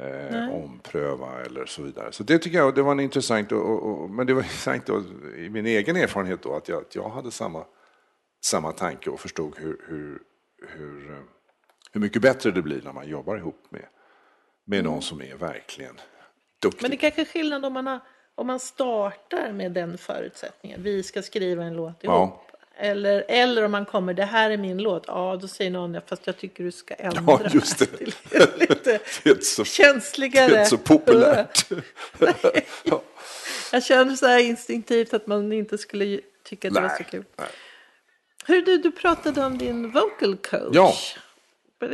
eh, 0.00 0.54
ompröva 0.54 1.40
eller 1.40 1.66
så 1.66 1.82
vidare. 1.82 2.12
Så 2.12 2.22
det 2.22 2.38
tycker 2.38 2.58
jag 2.58 2.74
det 2.74 2.82
var 2.82 2.92
en 2.92 3.00
intressant, 3.00 3.52
och, 3.52 3.82
och, 3.82 4.10
men 4.10 4.26
det 4.26 4.34
var 4.34 4.42
intressant 4.42 4.86
då, 4.86 5.02
i 5.36 5.50
min 5.50 5.66
egen 5.66 5.96
erfarenhet 5.96 6.42
då 6.42 6.56
att 6.56 6.68
jag, 6.68 6.82
att 6.82 6.94
jag 6.94 7.08
hade 7.08 7.30
samma, 7.30 7.64
samma 8.44 8.72
tanke 8.72 9.10
och 9.10 9.20
förstod 9.20 9.54
hur, 9.56 9.80
hur, 9.88 10.18
hur, 10.68 11.10
eh, 11.10 11.22
hur 11.92 12.00
mycket 12.00 12.22
bättre 12.22 12.50
det 12.50 12.62
blir 12.62 12.82
när 12.82 12.92
man 12.92 13.08
jobbar 13.08 13.36
ihop 13.36 13.66
med, 13.70 13.86
med 14.64 14.84
någon 14.84 15.02
som 15.02 15.22
är 15.22 15.36
verkligen 15.36 16.00
duktig. 16.62 16.82
Men 16.82 16.90
det 16.90 16.96
är 16.96 16.98
kanske 16.98 17.20
är 17.20 17.24
skillnad 17.24 17.64
om 17.64 17.72
man 17.72 17.86
har 17.86 18.00
om 18.38 18.46
man 18.46 18.60
startar 18.60 19.52
med 19.52 19.72
den 19.72 19.98
förutsättningen, 19.98 20.82
vi 20.82 21.02
ska 21.02 21.22
skriva 21.22 21.64
en 21.64 21.74
låt 21.76 22.04
ihop. 22.04 22.14
Ja. 22.14 22.42
Eller, 22.80 23.24
eller 23.28 23.64
om 23.64 23.70
man 23.70 23.86
kommer, 23.86 24.14
det 24.14 24.24
här 24.24 24.50
är 24.50 24.56
min 24.56 24.78
låt, 24.78 25.04
ja 25.06 25.38
då 25.40 25.48
säger 25.48 25.70
någon, 25.70 26.00
fast 26.06 26.26
jag 26.26 26.36
tycker 26.38 26.64
du 26.64 26.72
ska 26.72 26.94
ändra 26.94 27.22
ja, 27.26 27.40
just 27.50 27.78
det. 27.78 27.86
till 27.86 28.14
lite 28.58 28.98
det 29.22 29.30
är 29.30 29.40
så, 29.40 29.64
känsligare. 29.64 30.48
Det 30.48 30.58
är 30.58 30.64
så 30.64 30.78
populärt. 30.78 31.66
ja. 32.84 33.02
Jag 33.72 33.84
känner 33.84 34.16
så 34.16 34.26
här 34.26 34.38
instinktivt 34.38 35.14
att 35.14 35.26
man 35.26 35.52
inte 35.52 35.78
skulle 35.78 36.20
tycka 36.44 36.68
att 36.68 36.74
det 36.74 36.80
var 36.80 36.88
så 36.88 37.04
kul. 37.04 37.24
Nej. 37.36 37.48
Hur 38.46 38.62
du, 38.62 38.78
du 38.78 38.90
pratade 38.90 39.44
om 39.44 39.58
din 39.58 39.90
vocal 39.90 40.36
coach. 40.36 40.70
Ja. 40.72 40.94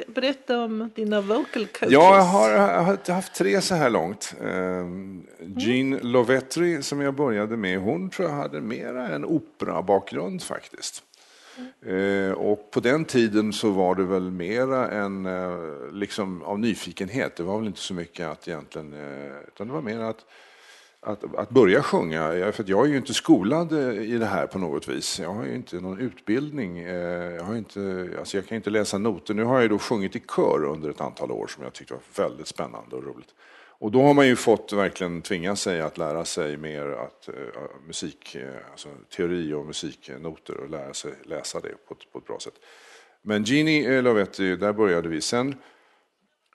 Berätta 0.07 0.64
om 0.64 0.91
dina 0.95 1.20
vocal 1.20 1.66
coaches. 1.66 1.93
Ja, 1.93 2.16
jag 2.16 2.22
har, 2.22 2.51
jag 2.51 2.82
har 2.82 3.12
haft 3.12 3.35
tre 3.35 3.61
så 3.61 3.74
här 3.74 3.91
långt. 3.91 4.35
Ehm, 4.45 5.26
Jean 5.57 5.93
mm. 5.93 6.07
Lovetri 6.07 6.82
som 6.82 7.01
jag 7.01 7.14
började 7.14 7.57
med, 7.57 7.78
hon 7.78 8.11
tror 8.11 8.28
jag 8.28 8.37
hade 8.37 8.61
mera 8.61 9.09
en 9.09 9.24
operabakgrund 9.24 10.43
faktiskt. 10.43 11.03
Mm. 11.87 12.35
Och 12.35 12.70
på 12.70 12.80
den 12.80 13.05
tiden 13.05 13.53
så 13.53 13.70
var 13.70 13.95
det 13.95 14.05
väl 14.05 14.30
mera 14.30 14.91
en, 14.91 15.26
eh, 15.26 15.59
liksom 15.93 16.43
av 16.43 16.59
nyfikenhet. 16.59 17.37
Det 17.37 17.43
var 17.43 17.59
väl 17.59 17.66
inte 17.66 17.80
så 17.80 17.95
mycket 17.95 18.26
att 18.26 18.49
egentligen, 18.49 18.93
eh, 18.93 19.39
utan 19.49 19.66
det 19.66 19.72
var 19.72 19.82
mer 19.82 20.01
att 20.01 20.24
att, 21.05 21.35
att 21.35 21.51
börja 21.51 21.83
sjunga. 21.83 22.53
För 22.53 22.65
jag 22.67 22.87
är 22.87 22.91
ju 22.91 22.97
inte 22.97 23.15
skolad 23.15 23.73
eh, 23.73 24.03
i 24.03 24.19
det 24.19 24.27
här 24.27 24.47
på 24.47 24.59
något 24.59 24.89
vis. 24.89 25.21
Jag 25.21 25.33
har 25.33 25.45
ju 25.45 25.55
inte 25.55 25.77
någon 25.77 26.01
utbildning. 26.01 26.79
Eh, 26.79 27.35
jag, 27.35 27.45
har 27.45 27.57
inte, 27.57 28.11
alltså 28.19 28.37
jag 28.37 28.47
kan 28.47 28.57
inte 28.57 28.71
läsa 28.71 28.99
noter. 28.99 29.35
Nu 29.35 29.45
har 29.45 29.61
jag 29.61 29.71
då 29.71 29.79
sjungit 29.79 30.17
i 30.17 30.21
kör 30.37 30.65
under 30.65 30.91
ett 30.91 31.01
antal 31.01 31.31
år 31.31 31.47
som 31.47 31.63
jag 31.65 31.73
tyckte 31.73 31.95
var 31.95 32.25
väldigt 32.29 32.47
spännande 32.47 32.97
och 32.97 33.05
roligt. 33.05 33.35
Och 33.79 33.91
då 33.91 34.03
har 34.03 34.15
man 34.15 34.27
ju 34.27 34.37
fått 34.37 34.73
verkligen 34.73 35.23
tvinga 35.23 35.57
sig 35.57 35.81
att 35.81 35.99
lära 35.99 36.25
sig 36.25 36.57
mer 36.57 36.87
att, 36.87 37.29
uh, 37.29 37.87
musik, 37.87 38.37
alltså 38.71 38.89
teori 39.17 39.53
och 39.53 39.67
musiknoter 39.67 40.61
och 40.61 40.71
lära 40.71 40.95
sig 40.95 41.13
läsa 41.25 41.61
det 41.61 41.87
på 41.89 41.95
ett, 41.95 42.13
på 42.13 42.19
ett 42.19 42.27
bra 42.27 42.39
sätt. 42.39 42.55
Men 43.23 43.45
Genie 43.45 44.03
Lovetti, 44.03 44.57
där 44.57 44.73
började 44.73 45.09
vi. 45.09 45.21
Sen 45.21 45.55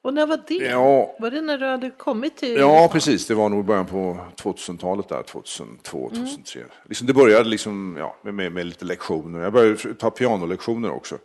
och 0.02 0.14
när 0.14 0.28
var 0.28 0.40
det? 0.48 0.54
Ja, 0.54 1.16
var 1.20 1.32
det 1.32 1.42
när 1.42 1.58
du 1.58 1.66
hade 1.66 1.90
kommit 1.90 2.38
till 2.38 2.56
Ja, 2.56 2.90
precis. 2.92 3.28
Det 3.28 3.36
var 3.36 3.50
nog 3.50 3.66
början 3.66 3.86
på 3.86 4.18
2000-talet, 4.36 5.10
där, 5.10 5.24
2002, 5.24 6.10
2003. 6.10 6.60
Mm. 6.60 6.72
Liksom 6.86 7.08
det 7.08 7.14
började 7.14 7.50
liksom, 7.50 7.96
ja, 8.00 8.16
med, 8.22 8.34
med, 8.34 8.52
med, 8.52 8.66
lite 8.66 8.86
lektioner. 8.86 9.40
Jag 9.40 9.54
började 9.54 9.94
ta 9.94 10.10
pianolektioner 10.10 10.92
också. 10.92 11.18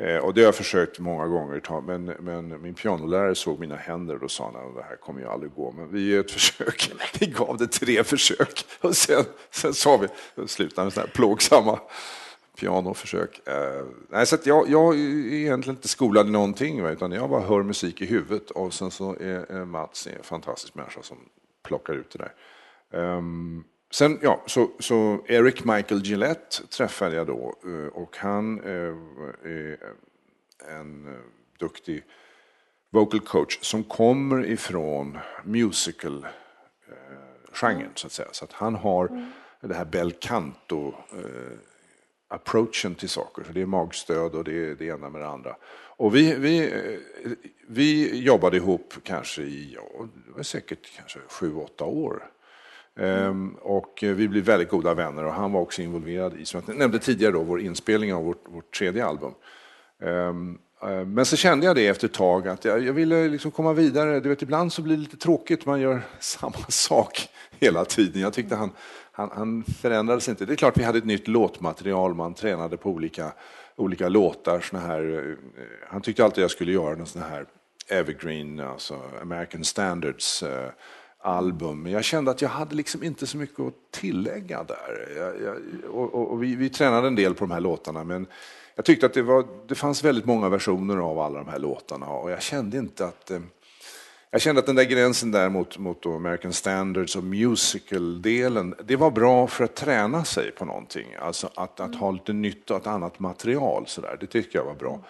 Eh, 0.00 0.16
och 0.16 0.34
det 0.34 0.40
har 0.40 0.46
jag 0.46 0.54
försökt 0.54 0.98
många 0.98 1.26
gånger 1.26 1.60
ta, 1.60 1.80
men, 1.80 2.04
men 2.04 2.62
min 2.62 2.74
pianolärare 2.74 3.34
såg 3.34 3.60
mina 3.60 3.76
händer 3.76 4.24
och 4.24 4.30
sa 4.30 4.46
att 4.48 4.76
det 4.76 4.82
här 4.82 4.96
kommer 4.96 5.20
ju 5.20 5.28
aldrig 5.28 5.52
gå. 5.52 5.72
Men 5.72 5.92
vi 5.92 6.10
gör 6.10 6.20
ett 6.20 6.30
försök. 6.40 6.92
Vi 7.20 7.26
gav 7.26 7.56
det 7.56 7.66
tre 7.66 8.04
försök 8.04 8.66
och 8.80 8.96
sen, 8.96 9.24
sen 9.50 9.74
sa 9.74 9.96
vi, 9.96 10.08
sluta 10.48 10.84
med 10.84 10.92
sådana 10.92 11.06
här 11.06 11.14
plågsamma 11.14 11.78
pianoförsök. 12.58 13.48
Eh, 13.48 13.86
nej, 14.08 14.26
så 14.26 14.36
jag, 14.44 14.68
jag 14.68 14.94
är 14.94 15.32
egentligen 15.32 15.76
inte 15.76 15.88
skolad 15.88 16.26
i 16.26 16.30
någonting, 16.30 16.86
utan 16.86 17.12
jag 17.12 17.30
bara 17.30 17.40
hör 17.40 17.62
musik 17.62 18.00
i 18.00 18.06
huvudet 18.06 18.50
och 18.50 18.74
sen 18.74 18.90
så 18.90 19.14
är 19.14 19.64
Mats 19.64 20.06
en 20.06 20.22
fantastisk 20.22 20.74
människa 20.74 21.02
som 21.02 21.18
plockar 21.64 21.94
ut 21.94 22.10
det 22.10 22.18
där. 22.18 22.32
Um, 23.16 23.64
sen, 23.90 24.18
ja, 24.22 24.42
så, 24.46 24.70
så 24.78 25.24
Eric 25.26 25.64
Michael 25.64 26.02
Gillette 26.02 26.66
träffade 26.66 27.16
jag 27.16 27.26
då 27.26 27.54
eh, 27.64 27.86
och 27.86 28.16
han 28.16 28.60
uh, 28.60 28.96
är 29.44 29.78
en 30.68 31.16
duktig 31.58 32.04
vocal 32.90 33.20
coach 33.20 33.58
som 33.62 33.84
kommer 33.84 34.46
ifrån 34.46 35.18
musical-genren, 35.44 37.90
så 37.94 38.06
att 38.06 38.12
säga. 38.12 38.28
Så 38.32 38.44
att 38.44 38.52
han 38.52 38.74
har 38.74 39.06
mm. 39.06 39.30
det 39.60 39.74
här 39.74 39.84
bel 39.84 40.12
canto 40.12 40.94
approachen 42.28 42.94
till 42.94 43.08
saker. 43.08 43.44
Så 43.44 43.52
det 43.52 43.62
är 43.62 43.66
magstöd 43.66 44.34
och 44.34 44.44
det 44.44 44.70
är 44.70 44.74
det 44.74 44.84
ena 44.84 45.10
med 45.10 45.20
det 45.20 45.28
andra. 45.28 45.56
Och 45.98 46.16
vi, 46.16 46.34
vi, 46.34 46.72
eh, 46.72 47.30
vi 47.66 48.18
jobbade 48.18 48.56
ihop 48.56 48.94
kanske 49.02 49.42
i, 49.42 49.74
ja, 49.74 50.08
det 50.26 50.32
var 50.36 50.42
säkert 50.42 50.96
kanske 50.96 51.18
sju, 51.28 51.54
åtta 51.54 51.84
år. 51.84 52.30
Ehm, 52.98 53.54
och 53.60 53.98
vi 54.02 54.28
blev 54.28 54.44
väldigt 54.44 54.68
goda 54.68 54.94
vänner 54.94 55.24
och 55.24 55.32
han 55.32 55.52
var 55.52 55.60
också 55.60 55.82
involverad 55.82 56.34
i, 56.34 56.44
som 56.44 56.62
jag 56.66 56.76
nämnde 56.76 56.98
tidigare, 56.98 57.32
då, 57.32 57.42
vår 57.42 57.60
inspelning 57.60 58.14
av 58.14 58.24
vårt, 58.24 58.44
vårt 58.48 58.78
tredje 58.78 59.06
album. 59.06 59.32
Ehm, 60.02 60.58
eh, 60.82 61.04
men 61.04 61.24
så 61.24 61.36
kände 61.36 61.66
jag 61.66 61.76
det 61.76 61.86
efter 61.86 62.08
ett 62.08 62.14
tag 62.14 62.48
att 62.48 62.64
jag, 62.64 62.84
jag 62.84 62.92
ville 62.92 63.28
liksom 63.28 63.50
komma 63.50 63.72
vidare. 63.72 64.20
Du 64.20 64.28
vet, 64.28 64.42
ibland 64.42 64.72
så 64.72 64.82
blir 64.82 64.96
det 64.96 65.02
lite 65.02 65.16
tråkigt, 65.16 65.66
man 65.66 65.80
gör 65.80 66.02
samma 66.18 66.66
sak 66.68 67.28
hela 67.50 67.84
tiden. 67.84 68.22
Jag 68.22 68.32
tyckte 68.32 68.56
han, 68.56 68.70
han, 69.18 69.30
han 69.32 69.64
förändrades 69.64 70.28
inte. 70.28 70.44
Det 70.44 70.52
är 70.52 70.56
klart 70.56 70.78
vi 70.78 70.84
hade 70.84 70.98
ett 70.98 71.04
nytt 71.04 71.28
låtmaterial, 71.28 72.14
man 72.14 72.34
tränade 72.34 72.76
på 72.76 72.90
olika, 72.90 73.32
olika 73.76 74.08
låtar. 74.08 74.60
Såna 74.60 74.82
här, 74.82 75.28
eh, 75.28 75.34
han 75.88 76.02
tyckte 76.02 76.24
alltid 76.24 76.44
jag 76.44 76.50
skulle 76.50 76.72
göra 76.72 76.96
någon 76.96 77.06
sån 77.06 77.22
här 77.22 77.46
evergreen, 77.88 78.60
alltså 78.60 79.00
American 79.22 79.64
Standards 79.64 80.42
eh, 80.42 80.70
album. 81.18 81.82
Men 81.82 81.92
jag 81.92 82.04
kände 82.04 82.30
att 82.30 82.42
jag 82.42 82.48
hade 82.48 82.74
liksom 82.74 83.02
inte 83.02 83.26
så 83.26 83.36
mycket 83.36 83.60
att 83.60 83.74
tillägga 83.90 84.64
där. 84.64 85.08
Jag, 85.16 85.42
jag, 85.42 85.56
och, 85.94 86.32
och 86.32 86.42
vi, 86.42 86.56
vi, 86.56 86.68
tränade 86.68 87.06
en 87.06 87.14
del 87.14 87.34
på 87.34 87.44
de 87.44 87.50
här 87.50 87.60
låtarna 87.60 88.04
men 88.04 88.26
jag 88.74 88.84
tyckte 88.84 89.06
att 89.06 89.14
det, 89.14 89.22
var, 89.22 89.46
det 89.68 89.74
fanns 89.74 90.04
väldigt 90.04 90.26
många 90.26 90.48
versioner 90.48 90.96
av 90.96 91.18
alla 91.18 91.38
de 91.38 91.48
här 91.48 91.58
låtarna 91.58 92.06
och 92.06 92.30
jag 92.30 92.42
kände 92.42 92.78
inte 92.78 93.06
att 93.06 93.30
eh, 93.30 93.40
jag 94.30 94.40
kände 94.40 94.58
att 94.58 94.66
den 94.66 94.76
där 94.76 94.84
gränsen 94.84 95.30
där 95.30 95.48
mot, 95.48 95.78
mot 95.78 96.06
American 96.06 96.52
Standards 96.52 97.16
och 97.16 97.24
musical-delen, 97.24 98.74
det 98.84 98.96
var 98.96 99.10
bra 99.10 99.46
för 99.46 99.64
att 99.64 99.74
träna 99.74 100.24
sig 100.24 100.50
på 100.50 100.64
någonting. 100.64 101.14
Alltså 101.20 101.50
att, 101.54 101.80
att 101.80 101.94
ha 101.94 102.10
lite 102.10 102.32
nytt 102.32 102.70
och 102.70 102.76
ett 102.76 102.86
annat 102.86 103.18
material, 103.18 103.86
så 103.86 104.00
där, 104.00 104.16
det 104.20 104.26
tyckte 104.26 104.58
jag 104.58 104.64
var 104.64 104.74
bra. 104.74 105.00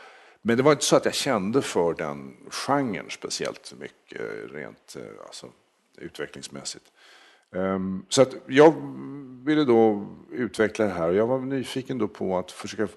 Men 0.42 0.56
det 0.56 0.62
var 0.62 0.72
inte 0.72 0.84
så 0.84 0.96
att 0.96 1.04
jag 1.04 1.14
kände 1.14 1.62
för 1.62 1.94
den 1.94 2.36
genren 2.50 3.06
speciellt 3.10 3.74
mycket 3.80 4.20
rent 4.52 4.96
eh, 4.96 5.26
alltså, 5.26 5.46
utvecklingsmässigt. 5.98 6.84
Ehm, 7.54 8.04
så 8.08 8.22
att 8.22 8.34
jag 8.46 8.74
ville 9.44 9.64
då 9.64 10.06
utveckla 10.30 10.84
det 10.84 10.90
här 10.90 11.08
och 11.08 11.14
jag 11.14 11.26
var 11.26 11.38
nyfiken 11.38 11.98
då 11.98 12.08
på 12.08 12.38
att 12.38 12.52
försöka 12.52 12.88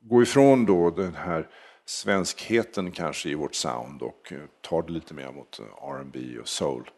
gå 0.00 0.22
ifrån 0.22 0.66
då 0.66 0.90
den 0.90 1.14
här 1.14 1.48
svenskheten 1.86 2.90
kanske 2.92 3.28
i 3.28 3.34
vårt 3.34 3.54
sound 3.54 4.02
och 4.02 4.32
eh, 4.32 4.38
tar 4.60 4.82
det 4.82 4.92
lite 4.92 5.14
mer 5.14 5.32
mot 5.32 5.60
eh, 5.60 5.88
R&B 5.88 6.38
och 6.40 6.48
soul. 6.48 6.90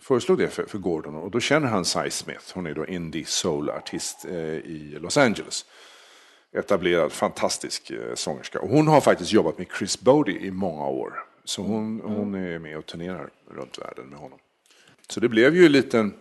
föreslog 0.02 0.38
det 0.38 0.50
för 0.50 0.78
Gordon 0.78 1.16
och 1.16 1.32
då 1.32 1.40
känner 1.40 1.68
han 1.68 1.86
Cy 1.86 2.10
Smith. 2.10 2.46
Hon 2.54 2.68
är 2.68 2.74
då 2.74 2.88
indie 2.88 3.26
soul-artist 3.26 4.26
eh, 4.26 4.36
i 4.36 4.98
Los 5.00 5.18
Angeles. 5.18 5.66
Etablerad, 6.58 7.12
fantastisk 7.12 7.92
eh, 7.92 8.16
sångerska. 8.16 8.60
Och 8.60 8.70
hon 8.70 8.88
har 8.88 9.02
faktiskt 9.02 9.32
jobbat 9.32 9.58
med 9.58 9.68
Chris 9.78 10.00
Bodie 10.00 10.40
i 10.40 10.52
många 10.52 10.88
år. 10.88 11.24
Så 11.44 11.62
hon, 11.62 12.00
mm. 12.00 12.16
hon 12.16 12.36
är 12.36 12.60
med 12.60 12.78
och 12.78 12.86
turnerar 12.86 13.30
runt 13.52 13.78
världen 13.78 14.06
med 14.06 14.20
honom. 14.20 14.40
Så 15.10 15.20
det 15.20 15.30
blev 15.30 15.56
ju 15.56 15.66
en 15.66 15.72
liten 15.72 16.14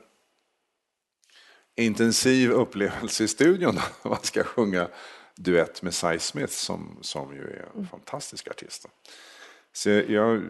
intensiv 1.77 2.51
upplevelse 2.51 3.25
i 3.25 3.29
studion. 3.29 3.79
Man 4.03 4.23
ska 4.23 4.45
sjunga 4.45 4.89
duett 5.37 5.83
med 5.83 5.95
Cy 5.95 6.19
Smith 6.19 6.53
som, 6.53 6.99
som 7.01 7.35
ju 7.35 7.41
är 7.41 7.67
en 7.67 7.75
mm. 7.75 7.87
fantastisk 7.87 8.49
artist. 8.49 8.87
Så 9.73 9.91
jag 9.91 10.43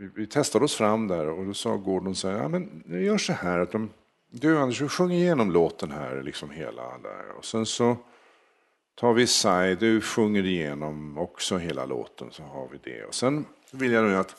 vi, 0.00 0.10
vi 0.14 0.26
testade 0.26 0.64
oss 0.64 0.74
fram 0.74 1.08
där 1.08 1.28
och 1.28 1.46
då 1.46 1.54
sa 1.54 1.76
Gordon 1.76 2.14
så 2.14 2.28
här, 2.28 2.36
ja 2.36 2.48
men 2.48 2.84
jag 2.86 3.02
gör 3.02 3.18
så 3.18 3.32
här 3.32 3.58
att 3.58 3.72
de, 3.72 3.90
du 4.30 4.58
Anders, 4.58 4.78
du 4.78 4.88
sjunger 4.88 5.16
igenom 5.16 5.52
låten 5.52 5.90
här, 5.90 6.22
liksom 6.22 6.50
hela 6.50 6.98
där. 6.98 7.30
Och 7.38 7.44
sen 7.44 7.66
så 7.66 7.96
tar 8.94 9.12
vi 9.12 9.26
Sai, 9.26 9.74
du 9.74 10.00
sjunger 10.00 10.46
igenom 10.46 11.18
också 11.18 11.56
hela 11.58 11.86
låten 11.86 12.30
så 12.30 12.42
har 12.42 12.68
vi 12.68 12.78
det. 12.92 13.04
Och 13.04 13.14
sen 13.14 13.46
vill 13.72 13.92
jag 13.92 14.04
nu 14.04 14.16
att 14.16 14.36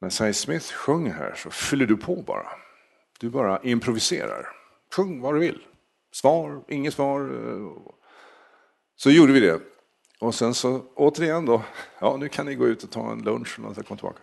när 0.00 0.08
Sai 0.08 0.32
Smith 0.32 0.72
sjunger 0.72 1.12
här 1.12 1.34
så 1.34 1.50
fyller 1.50 1.86
du 1.86 1.96
på 1.96 2.22
bara. 2.22 2.46
Du 3.20 3.30
bara 3.30 3.60
improviserar. 3.62 4.48
Sjung 4.96 5.20
vad 5.20 5.34
du 5.34 5.40
vill. 5.40 5.62
Svar, 6.12 6.64
inget 6.68 6.94
svar. 6.94 7.30
Så 8.96 9.10
gjorde 9.10 9.32
vi 9.32 9.40
det. 9.40 9.60
Och 10.20 10.34
sen 10.34 10.54
så 10.54 10.84
återigen 10.94 11.46
då, 11.46 11.62
ja 11.98 12.16
nu 12.16 12.28
kan 12.28 12.46
ni 12.46 12.54
gå 12.54 12.66
ut 12.66 12.82
och 12.82 12.90
ta 12.90 13.12
en 13.12 13.22
lunch 13.22 13.58
och 13.58 13.86
komma 13.86 13.96
tillbaka. 13.96 14.18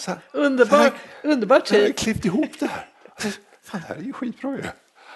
Så, 0.00 0.12
underbar, 0.32 0.90
så 1.22 1.28
underbar 1.28 1.60
tid. 1.60 1.78
Jag 1.78 1.86
har 1.86 1.92
klippt 1.92 2.24
ihop 2.24 2.58
det 2.60 2.66
här. 2.66 2.88
Fan, 3.62 3.80
det 3.80 3.86
här 3.86 3.96
är 3.96 4.00
ju 4.00 4.12
skitbra 4.12 4.56
ju. 4.56 4.62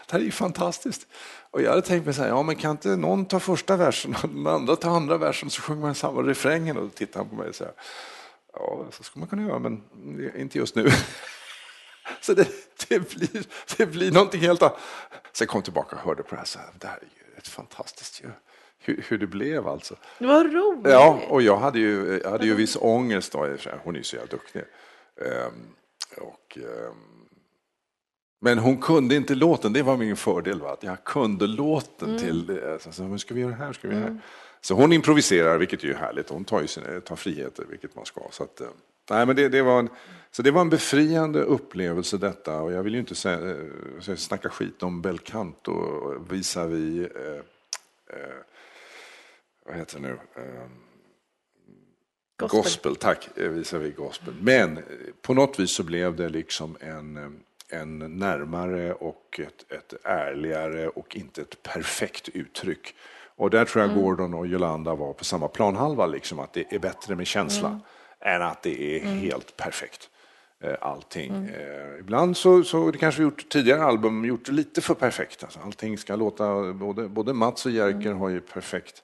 Det 0.09 0.13
här 0.13 0.21
är 0.21 0.25
ju 0.25 0.31
fantastiskt. 0.31 1.07
Och 1.51 1.63
jag 1.63 1.71
hade 1.71 1.83
tänkt 1.83 2.05
mig 2.05 2.15
så 2.15 2.23
här, 2.23 2.29
ja 2.29 2.43
men 2.43 2.57
kan 2.57 2.71
inte 2.71 2.97
någon 2.97 3.25
ta 3.25 3.41
första 3.41 3.77
versen 3.77 4.17
och 4.23 4.29
den 4.29 4.47
andra 4.47 4.77
ta 4.77 4.91
andra 4.91 5.19
versen 5.19 5.51
så 5.51 5.63
sjunger 5.63 5.83
man 5.83 5.95
samma 5.95 6.23
refrängen 6.23 6.77
och 6.77 6.83
då 6.83 6.89
tittar 6.89 7.21
han 7.21 7.29
på 7.29 7.35
mig 7.35 7.49
och 7.49 7.55
säger 7.55 7.73
ja 8.53 8.85
så 8.91 9.03
skulle 9.03 9.21
man 9.21 9.29
kunna 9.29 9.43
göra 9.43 9.59
men 9.59 9.83
inte 10.37 10.59
just 10.59 10.75
nu. 10.75 10.91
Så 12.21 12.35
det, 12.35 12.49
det, 12.89 12.99
blir, 12.99 13.47
det 13.77 13.87
blir 13.87 14.13
någonting 14.13 14.41
helt 14.41 14.63
annat. 14.63 14.79
Sen 15.33 15.47
kom 15.47 15.59
jag 15.59 15.65
tillbaka 15.65 15.97
och 15.97 16.03
hörde 16.03 16.23
på 16.23 16.31
det 16.31 16.37
här, 16.37 16.45
så 16.45 16.59
här 16.59 16.69
det 16.79 16.87
här 16.87 16.97
är 16.97 17.01
ju 17.03 17.39
ett 17.39 17.49
fantastiskt 17.49 18.23
ju 18.23 18.31
hur, 18.79 19.05
hur 19.09 19.19
det 19.19 19.27
blev 19.27 19.69
alltså. 19.69 19.97
Vad 20.19 20.53
roligt! 20.53 20.93
Ja, 20.93 21.21
och 21.29 21.43
jag 21.43 21.57
hade 21.57 21.79
ju, 21.79 22.21
jag 22.25 22.31
hade 22.31 22.47
ju 22.47 22.55
viss 22.55 22.77
ångest 22.81 23.33
då, 23.33 23.57
hon 23.85 23.95
är 23.95 23.99
ju 23.99 24.05
så 24.05 24.17
jävla 24.17 24.31
duktig. 24.31 24.63
Um, 25.17 25.75
och, 26.17 26.59
um, 26.61 27.18
men 28.41 28.59
hon 28.59 28.79
kunde 28.79 29.15
inte 29.15 29.35
låten, 29.35 29.73
det 29.73 29.83
var 29.83 29.97
min 29.97 30.17
fördel. 30.17 30.61
Va? 30.61 30.73
Att 30.73 30.83
jag 30.83 31.05
kunde 31.05 31.47
låten 31.47 32.09
mm. 32.09 32.21
till, 32.21 32.61
alltså, 32.73 32.93
så, 32.93 33.19
ska 33.19 33.35
vi 33.35 33.41
göra 33.41 33.51
det 33.51 33.57
här, 33.57 33.73
ska 33.73 33.89
vi 33.89 33.95
göra 33.95 34.07
mm. 34.07 34.21
Så 34.61 34.75
hon 34.75 34.93
improviserar, 34.93 35.59
vilket 35.59 35.85
är 35.85 35.89
ju 35.89 35.95
härligt. 35.95 36.29
Hon 36.29 36.45
tar, 36.45 36.61
ju 36.61 36.67
sin, 36.67 37.01
tar 37.05 37.17
friheter, 37.17 37.65
vilket 37.71 37.97
man 37.97 38.07
ska. 38.07 38.21
Så, 38.31 38.43
att, 38.43 38.63
nej, 39.11 39.27
men 39.27 39.37
det, 39.37 39.49
det, 39.49 39.63
var 39.63 39.79
en, 39.79 39.89
så 40.31 40.43
det 40.43 40.51
var 40.51 40.61
en 40.61 40.71
befriande 40.71 41.43
upplevelse 41.43 42.19
detta. 42.19 42.61
Och 42.61 42.73
jag 42.73 42.83
vill 42.83 42.95
ju 42.95 43.01
inte 43.01 43.15
säga, 43.15 44.17
snacka 44.17 44.49
skit 44.49 44.83
om 44.83 45.03
Belcanto 45.03 45.75
visavi 46.31 47.01
uh, 47.01 47.37
uh, 48.17 48.43
vad 49.69 49.77
heter 49.77 50.01
det 50.01 50.03
nu? 50.03 50.19
Ehm, 50.37 50.71
gospel. 52.37 52.61
gospel, 52.61 52.97
tack, 52.97 53.39
eh, 53.39 53.49
visar 53.49 53.79
vi 53.79 53.91
gospel. 53.91 54.35
Men 54.41 54.77
eh, 54.77 54.83
på 55.23 55.35
något 55.35 55.61
vis 55.61 55.71
så 55.71 55.83
blev 55.83 56.17
det 56.17 56.29
liksom 56.29 56.77
en, 56.81 57.17
eh, 57.17 57.31
en 57.71 57.99
närmare 57.99 58.93
och 58.93 59.41
ett, 59.43 59.73
ett 59.73 59.95
ärligare 60.05 60.89
och 60.89 61.17
inte 61.17 61.41
ett 61.41 61.63
perfekt 61.63 62.29
uttryck. 62.29 62.95
Och 63.37 63.51
där 63.51 63.65
tror 63.65 63.83
jag 63.83 63.91
mm. 63.91 64.03
Gordon 64.03 64.35
och 64.35 64.47
Jolanda 64.47 64.95
var 64.95 65.13
på 65.13 65.25
samma 65.25 65.49
planhalva, 65.49 66.07
liksom, 66.07 66.39
att 66.39 66.53
det 66.53 66.73
är 66.73 66.79
bättre 66.79 67.17
med 67.17 67.27
känsla 67.27 67.69
mm. 67.69 67.81
än 68.21 68.43
att 68.43 68.63
det 68.63 68.97
är 68.97 69.07
mm. 69.07 69.19
helt 69.19 69.57
perfekt. 69.57 70.11
Allting. 70.81 71.35
Mm. 71.35 72.01
ibland 72.01 72.37
så, 72.37 72.63
så 72.65 72.91
det 72.91 72.99
kanske 72.99 73.21
vi 73.21 73.25
gjort 73.25 73.49
tidigare 73.49 73.83
album, 73.83 74.25
gjort 74.25 74.47
det 74.47 74.53
lite 74.53 74.81
för 74.81 74.95
perfekt. 74.95 75.45
Alltså, 75.45 75.61
allting 75.65 75.99
ska 75.99 76.17
låta, 76.17 76.73
både, 76.73 77.09
både 77.09 77.33
Mats 77.33 77.67
och 77.67 77.73
Jerker 77.73 78.07
mm. 78.07 78.19
har 78.19 78.29
ju 78.29 78.41
perfekt 78.41 79.03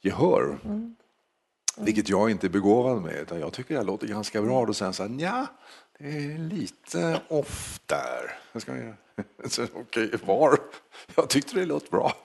gehör. 0.00 0.58
Mm. 0.64 0.96
Vilket 1.78 2.08
jag 2.08 2.30
inte 2.30 2.46
är 2.46 2.48
begåvad 2.48 3.02
med, 3.02 3.14
utan 3.14 3.40
jag 3.40 3.52
tycker 3.52 3.74
jag 3.74 3.86
låter 3.86 4.06
ganska 4.06 4.42
bra. 4.42 4.66
Då 4.66 4.74
säger 4.74 4.86
han 4.86 4.94
så 4.94 5.02
här, 5.02 5.16
ja, 5.18 5.46
det 5.89 5.89
är 5.89 5.89
lite 6.38 7.20
off 7.28 7.80
där. 7.86 8.38
Jag 8.52 8.62
ska, 9.52 9.66
okej, 9.74 10.10
var? 10.24 10.58
Jag 11.16 11.30
tyckte 11.30 11.54
det 11.54 11.66
låt 11.66 11.90
bra. 11.90 12.16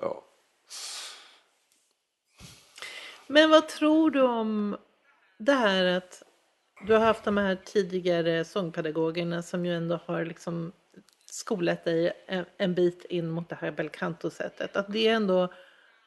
Ja. 0.00 0.24
Men 3.26 3.50
vad 3.50 3.68
tror 3.68 4.10
du 4.10 4.22
om 4.22 4.76
det 5.38 5.52
här 5.52 5.84
att 5.84 6.22
du 6.86 6.92
har 6.92 7.00
haft 7.00 7.24
de 7.24 7.36
här 7.36 7.56
tidigare 7.64 8.44
sångpedagogerna 8.44 9.42
som 9.42 9.66
ju 9.66 9.76
ändå 9.76 10.00
har 10.06 10.24
liksom 10.24 10.72
skolat 11.30 11.84
dig 11.84 12.12
en 12.56 12.74
bit 12.74 13.04
in 13.04 13.30
mot 13.30 13.48
det 13.48 13.58
här 13.60 13.70
belcanto-sättet. 13.70 14.76
Att 14.76 14.92
det 14.92 15.08
är 15.08 15.14
ändå 15.14 15.52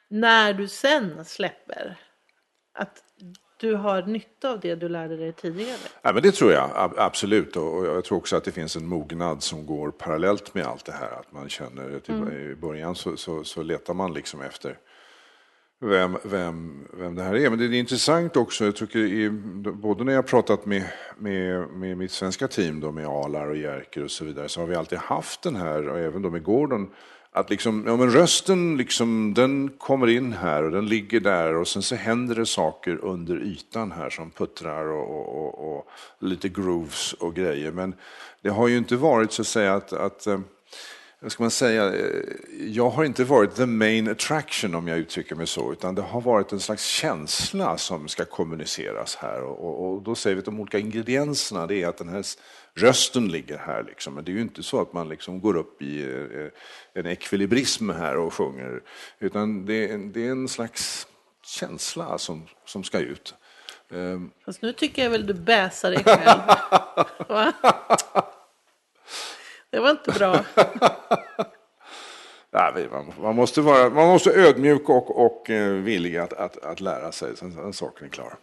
när 0.08 0.54
du 0.54 0.68
sen 0.68 1.26
släpper, 1.26 2.00
att 2.74 3.04
du 3.58 3.76
har 3.76 4.02
nytta 4.02 4.52
av 4.52 4.60
det 4.60 4.76
du 4.76 4.90
lärde 4.90 5.18
dig 5.18 5.34
tidigare? 5.34 5.78
Ja, 6.02 6.14
men 6.14 6.24
det 6.24 6.32
tror 6.32 6.52
jag 6.52 6.94
absolut. 6.98 7.56
Och 7.56 7.86
jag 7.86 8.04
tror 8.04 8.18
också 8.18 8.36
att 8.36 8.44
det 8.44 8.52
finns 8.52 8.76
en 8.76 8.88
mognad 8.88 9.44
som 9.44 9.66
går 9.66 9.92
parallellt 9.92 10.54
med 10.54 10.66
allt 10.66 10.86
det 10.86 10.92
här. 10.92 11.20
Att 11.20 11.32
man 11.32 11.50
känner 11.50 11.98
att 11.98 12.10
mm. 12.10 12.52
i 12.52 12.56
början 12.56 12.96
så, 12.96 13.18
så, 13.18 13.44
så 13.44 13.64
letar 13.64 13.94
man 13.94 14.14
liksom 14.14 14.42
efter 14.42 14.78
vem, 15.80 16.18
vem, 16.24 16.88
vem 16.94 17.16
det 17.16 17.24
här 17.24 17.36
är. 17.36 17.50
Men 17.50 17.60
det 17.60 17.66
är 17.66 17.74
intressant 17.74 18.38
också, 18.38 18.66
jag 18.66 18.76
tycker 18.76 19.00
i, 19.00 19.30
både 19.74 20.04
när 20.04 20.12
jag 20.12 20.18
har 20.18 20.28
pratat 20.28 20.66
med, 20.66 20.84
med, 21.18 21.70
med 21.70 21.98
mitt 21.98 22.12
svenska 22.12 22.48
team, 22.48 22.80
då, 22.80 22.92
med 22.92 23.08
Alar 23.08 23.48
och 23.48 23.58
Jerker 23.58 24.04
och 24.04 24.12
så 24.12 24.26
vidare, 24.26 24.50
så 24.50 24.60
har 24.60 24.68
vi 24.68 24.76
alltid 24.76 25.00
haft 25.00 25.42
den 25.42 25.56
här, 25.56 25.88
och 25.88 26.00
även 26.00 26.22
då 26.22 26.30
med 26.30 26.44
Gordon, 26.44 26.92
att 27.38 27.50
liksom, 27.50 27.84
ja, 27.88 27.96
men 27.96 28.12
rösten 28.12 28.78
liksom, 28.78 29.34
den 29.34 29.70
kommer 29.78 30.08
in 30.08 30.34
här 30.34 30.64
och 30.64 30.72
den 30.72 30.86
ligger 30.86 31.20
där 31.20 31.56
och 31.56 31.68
sen 31.68 31.82
så 31.82 31.96
händer 31.96 32.36
det 32.36 32.46
saker 32.46 33.06
under 33.06 33.44
ytan 33.44 33.92
här 33.92 34.10
som 34.10 34.32
puttrar 34.32 34.86
och, 34.86 35.10
och, 35.10 35.38
och, 35.38 35.78
och 35.78 35.88
lite 36.20 36.50
grooves 36.50 37.14
och 37.14 37.36
grejer. 37.36 37.72
Men 37.72 37.96
det 38.42 38.50
har 38.50 38.68
ju 38.68 38.78
inte 38.78 38.96
varit 38.96 39.32
så 39.32 39.42
att 39.42 39.48
säga 39.48 39.74
att, 39.74 39.94
att 39.94 40.28
eh, 40.28 40.40
vad 41.20 41.32
ska 41.32 41.44
man 41.44 41.52
säga, 41.52 41.94
jag 42.60 42.90
har 42.90 43.04
inte 43.04 43.24
varit 43.24 43.56
the 43.56 43.66
main 43.66 44.08
attraction 44.08 44.76
om 44.76 44.88
jag 44.88 44.98
uttrycker 44.98 45.36
mig 45.36 45.48
så, 45.48 45.72
utan 45.72 45.96
det 45.96 46.02
har 46.02 46.22
varit 46.22 46.52
en 46.52 46.60
slags 46.60 46.86
känsla 46.86 47.78
som 47.78 48.08
ska 48.08 48.26
kommuniceras 48.26 49.16
här. 49.16 49.42
Och, 49.42 49.96
och 49.96 50.02
då 50.02 50.16
säger 50.16 50.36
vi 50.36 50.40
att 50.40 50.46
de 50.46 50.60
olika 50.60 50.80
ingredienserna, 50.80 51.68
det 51.68 51.84
är 51.84 51.88
att 51.88 51.98
den 51.98 52.10
här 52.10 52.26
rösten 52.74 53.28
ligger 53.28 53.58
här. 53.58 53.84
Liksom. 53.84 54.14
Men 54.14 54.24
det 54.24 54.32
är 54.32 54.34
ju 54.34 54.42
inte 54.42 54.64
så 54.64 54.82
att 54.82 54.94
man 54.94 55.10
liksom 55.10 55.42
går 55.42 55.58
upp 55.58 55.82
i 55.82 56.04
eh, 56.04 57.02
en 57.02 57.06
ekvilibrism 57.06 57.90
här 57.90 58.18
och 58.18 58.34
sjunger, 58.34 58.82
utan 59.20 59.66
det 59.66 59.92
är, 59.92 59.98
det 59.98 60.28
är 60.28 60.32
en 60.32 60.48
slags 60.48 61.08
känsla 61.46 62.18
som, 62.18 62.44
som 62.66 62.84
ska 62.84 63.00
ut. 63.00 63.36
Ehm. 63.92 64.32
Fast 64.46 64.62
nu 64.62 64.74
tycker 64.74 65.04
jag 65.04 65.10
väl 65.10 65.28
du 65.28 65.34
bäsar 65.34 65.92
dig 65.92 66.04
själv. 66.04 66.42
Det 69.70 69.80
var 69.80 69.90
inte 69.90 70.12
bra. 70.12 70.46
Nej, 72.52 72.90
man, 73.22 73.36
måste 73.36 73.62
vara 73.62 73.90
man 73.90 74.08
måste 74.08 74.32
ödmjuk 74.32 74.90
och, 74.90 75.26
och 75.26 75.50
eh, 75.50 75.72
villig 75.72 76.18
att, 76.18 76.34
att, 76.34 76.58
att 76.58 76.82
lära 76.82 77.12
sig, 77.12 77.38
sen, 77.38 77.54
sen 77.54 77.74
saken 77.74 78.08
är 78.08 78.12
klar. 78.12 78.34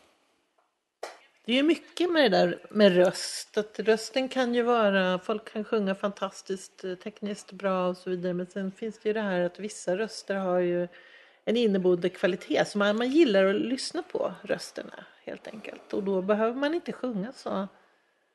Det 1.47 1.59
är 1.59 1.63
mycket 1.63 2.13
med 2.13 2.31
det 2.31 2.39
där 2.39 2.59
med 2.71 2.97
röst. 2.97 3.59
Att 3.59 3.79
rösten 3.79 4.29
kan 4.29 4.55
ju 4.55 4.63
vara, 4.63 5.19
folk 5.19 5.53
kan 5.53 5.65
sjunga 5.65 5.95
fantastiskt 5.95 6.85
eh, 6.85 6.95
tekniskt 6.95 7.53
bra 7.53 7.89
och 7.89 7.97
så 7.97 8.11
vidare. 8.11 8.35
Men 8.35 8.47
sen 8.47 8.73
finns 8.73 8.99
det 8.99 9.09
ju 9.09 9.13
det 9.13 9.21
här 9.21 9.41
att 9.41 9.59
vissa 9.59 9.97
röster 9.97 10.35
har 10.35 10.59
ju 10.59 10.89
en 11.45 11.57
inneboende 11.57 12.09
kvalitet. 12.09 12.65
Så 12.65 12.79
man, 12.79 12.97
man 12.97 13.11
gillar 13.11 13.45
att 13.45 13.55
lyssna 13.55 14.03
på 14.03 14.33
rösterna 14.43 15.05
helt 15.25 15.49
enkelt. 15.49 15.93
Och 15.93 16.03
då 16.03 16.23
behöver 16.23 16.55
man 16.55 16.75
inte 16.75 16.93
sjunga 16.93 17.33
så 17.33 17.69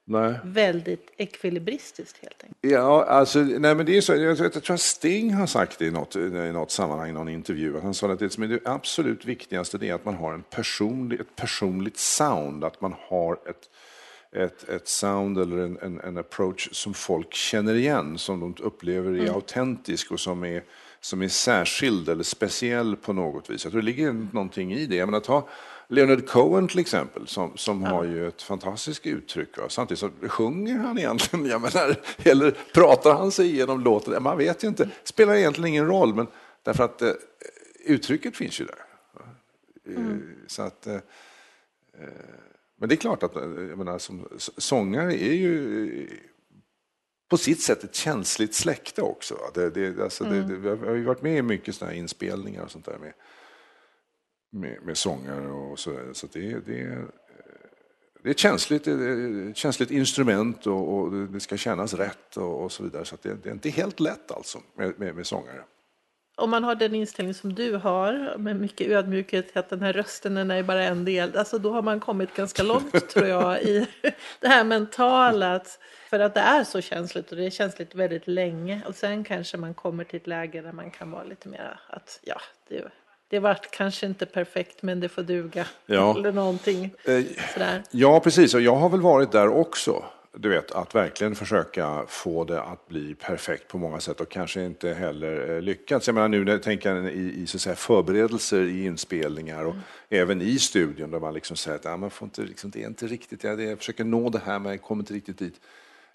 Nej. 0.10 0.40
väldigt 0.44 1.12
ekvilibristiskt 1.18 2.18
helt 2.22 2.44
enkelt. 2.44 2.58
Ja, 2.62 3.06
alltså, 3.06 3.40
nej 3.40 3.76
men 3.76 3.86
det 3.86 3.98
är 3.98 4.02
så, 4.02 4.14
jag, 4.16 4.38
jag 4.38 4.64
tror 4.64 4.74
att 4.74 4.82
Sting 4.82 5.34
har 5.34 5.48
sagt 5.48 5.80
det 5.80 5.86
i 5.86 5.92
något, 5.92 6.16
i 6.16 6.52
något 6.54 6.72
sammanhang, 6.72 7.10
i 7.10 7.14
någon 7.14 7.30
intervju, 7.30 7.80
han 7.80 7.94
sa 7.94 8.12
att 8.12 8.20
det 8.20 8.30
som 8.30 8.44
är 8.44 8.48
det 8.48 8.60
absolut 8.66 9.26
viktigaste 9.26 9.78
det 9.78 9.90
är 9.90 9.94
att 9.94 10.06
man 10.06 10.16
har 10.16 10.34
en 10.34 10.44
personlig, 10.44 11.20
ett 11.20 11.36
personligt 11.36 11.98
sound, 11.98 12.64
att 12.64 12.82
man 12.82 12.96
har 13.00 13.34
ett, 13.34 13.70
ett, 14.36 14.70
ett 14.70 14.88
sound 14.88 15.38
eller 15.38 15.58
en, 15.58 15.78
en, 15.82 16.00
en 16.00 16.18
approach 16.18 16.70
som 16.72 16.94
folk 16.94 17.34
känner 17.34 17.74
igen, 17.74 18.18
som 18.18 18.40
de 18.40 18.56
upplever 18.60 19.12
är 19.12 19.20
mm. 19.20 19.36
autentisk 19.36 20.12
och 20.12 20.20
som 20.20 20.44
är, 20.44 20.64
som 21.00 21.22
är 21.22 21.28
särskild 21.28 22.10
eller 22.10 22.24
speciell 22.24 22.96
på 22.96 23.14
något 23.14 23.50
vis. 23.50 23.66
Jag 23.66 23.72
tror 23.72 23.82
det 23.82 23.86
ligger 23.86 24.28
någonting 24.32 24.74
i 24.74 24.86
det. 24.86 24.96
Jag 24.96 25.08
menar, 25.08 25.20
ta, 25.20 25.48
Leonard 25.92 26.28
Cohen 26.28 26.68
till 26.68 26.80
exempel, 26.80 27.28
som, 27.28 27.58
som 27.58 27.84
ja. 27.84 27.90
har 27.90 28.04
ju 28.04 28.28
ett 28.28 28.42
fantastiskt 28.42 29.06
uttryck. 29.06 29.58
Va? 29.58 29.70
Samtidigt 29.70 30.00
så 30.00 30.10
sjunger 30.28 30.78
han 30.78 30.98
egentligen, 30.98 31.46
jag 31.50 31.62
menar, 31.62 31.96
eller 32.18 32.58
pratar 32.74 33.14
han 33.14 33.32
sig 33.32 33.46
igenom 33.46 33.82
låten? 33.82 34.24
Man 34.24 34.38
vet 34.38 34.64
ju 34.64 34.68
inte, 34.68 34.90
spelar 35.04 35.36
egentligen 35.36 35.68
ingen 35.68 35.88
roll, 35.88 36.16
men 36.16 36.28
därför 36.64 36.84
att 36.84 37.02
eh, 37.02 37.12
uttrycket 37.86 38.36
finns 38.36 38.62
ju 38.62 38.66
där. 38.66 38.86
Mm. 39.96 40.12
Eh, 40.12 40.18
så 40.48 40.62
att, 40.62 40.88
eh, 40.88 40.96
eh, 40.96 41.02
men 42.78 42.90
det 42.90 42.96
är 42.96 42.98
klart 42.98 43.24
att 43.24 43.36
jag 43.36 43.78
menar, 43.78 43.98
som, 43.98 44.28
sångare 44.58 45.14
är 45.14 45.34
ju 45.34 46.08
på 47.30 47.38
sitt 47.38 47.62
sätt 47.62 47.84
ett 47.84 47.96
känsligt 47.96 48.56
släkte 48.56 49.02
också. 49.02 49.38
Det, 49.54 49.70
det, 49.70 50.04
alltså, 50.04 50.26
mm. 50.26 50.48
det, 50.48 50.56
vi 50.56 50.88
har 50.88 50.96
ju 50.96 51.04
varit 51.04 51.22
med 51.22 51.38
i 51.38 51.42
mycket 51.42 51.76
sådana 51.76 51.92
här 51.92 52.00
inspelningar 52.00 52.64
och 52.64 52.72
sånt 52.72 52.86
där 52.86 52.98
med 52.98 53.14
med, 54.50 54.78
med 54.84 54.98
sångare 54.98 55.48
och 55.48 55.80
så. 55.80 56.00
Så 56.14 56.28
det, 56.34 56.66
det, 56.66 57.06
det 58.24 58.30
är 58.30 58.32
ett 58.32 58.40
känsligt, 58.40 58.88
ett 58.88 59.58
känsligt 59.58 59.92
instrument 59.92 60.68
och, 60.68 60.94
och, 60.98 61.12
det 61.12 61.40
ska 61.40 61.58
kännas 61.58 61.94
rätt 61.94 62.38
och, 62.38 62.64
och 62.64 62.72
så 62.72 62.84
vidare. 62.84 63.06
Så 63.06 63.18
det, 63.22 63.44
det, 63.44 63.50
är 63.50 63.54
inte 63.54 63.70
helt 63.70 64.00
lätt 64.00 64.32
alltså 64.32 64.60
med, 64.76 65.00
med, 65.00 65.16
med 65.16 65.28
sångare. 65.28 65.64
Om 66.36 66.50
man 66.50 66.64
har 66.64 66.76
den 66.76 66.96
inställning 66.96 67.34
som 67.34 67.54
du 67.54 67.76
har, 67.76 68.38
med 68.38 68.56
mycket 68.56 68.88
ödmjukhet, 68.88 69.58
att 69.58 69.70
den 69.70 69.82
här 69.82 69.94
rösten 69.94 70.36
den 70.36 70.52
är 70.52 70.64
bara 70.64 70.84
en 70.84 71.06
del, 71.06 71.38
alltså 71.38 71.58
då 71.58 71.72
har 71.72 71.82
man 71.82 72.00
kommit 72.00 72.36
ganska 72.36 72.64
långt 72.64 73.10
tror 73.10 73.28
jag 73.28 73.62
i 73.62 73.88
det 74.40 74.48
här 74.48 74.64
mentala. 74.64 75.62
För 76.10 76.20
att 76.20 76.34
det 76.34 76.40
är 76.40 76.64
så 76.64 76.82
känsligt 76.82 77.32
och 77.32 77.38
det 77.38 77.46
är 77.46 77.50
känsligt 77.50 77.96
väldigt 77.96 78.28
länge. 78.28 78.82
Och 78.88 78.96
sen 78.96 79.24
kanske 79.24 79.58
man 79.58 79.74
kommer 79.74 80.04
till 80.04 80.18
ett 80.18 80.28
läge 80.28 80.62
där 80.62 80.72
man 80.72 80.92
kan 80.92 81.12
vara 81.12 81.24
lite 81.24 81.50
mer 81.50 81.80
att 81.88 82.20
ja, 82.24 82.42
det 82.68 82.92
det 83.30 83.40
vart 83.40 83.72
kanske 83.72 84.06
inte 84.06 84.26
perfekt 84.26 84.82
men 84.82 85.00
det 85.00 85.10
får 85.10 85.24
duga. 85.24 85.66
Ja. 85.86 86.18
Eller 86.18 86.32
någonting 86.32 86.84
eh, 87.06 87.24
sådär. 87.54 87.84
Ja, 87.92 88.20
precis. 88.20 88.54
Och 88.54 88.62
jag 88.62 88.76
har 88.76 88.90
väl 88.90 89.02
varit 89.02 89.32
där 89.32 89.48
också. 89.48 90.04
Du 90.32 90.50
vet, 90.50 90.72
att 90.72 90.96
verkligen 90.96 91.36
försöka 91.36 92.06
få 92.08 92.44
det 92.44 92.62
att 92.62 92.88
bli 92.88 93.16
perfekt 93.16 93.68
på 93.68 93.78
många 93.78 94.00
sätt 94.00 94.22
och 94.22 94.30
kanske 94.30 94.66
inte 94.66 94.94
heller 94.94 95.56
eh, 95.56 95.62
lyckats. 95.62 96.08
Jag 96.08 96.14
menar 96.14 96.28
nu 96.28 96.46
när 96.46 96.52
jag 96.52 96.64
tänker 96.64 97.10
i, 97.10 97.42
i 97.42 97.48
så 97.48 97.58
att 97.58 97.62
säga, 97.62 97.76
förberedelser 97.76 98.62
i 98.62 98.86
inspelningar 98.86 99.66
och 99.66 99.74
mm. 99.74 99.84
även 100.10 100.42
i 100.42 100.60
studion 100.60 101.12
där 101.12 101.20
man 101.20 101.34
liksom 101.34 101.58
säger 101.58 101.78
att 101.78 101.86
ah, 101.86 101.98
man 101.98 102.10
får 102.10 102.26
inte, 102.26 102.42
liksom, 102.42 102.70
det 102.70 102.84
är 102.84 102.88
inte 102.88 103.08
riktigt, 103.08 103.44
jag, 103.44 103.62
jag 103.62 103.78
försöker 103.78 104.04
nå 104.04 104.30
det 104.30 104.42
här 104.46 104.60
men 104.60 104.72
jag 104.72 104.82
kommer 104.82 105.02
inte 105.02 105.14
riktigt 105.14 105.38
dit. 105.38 105.62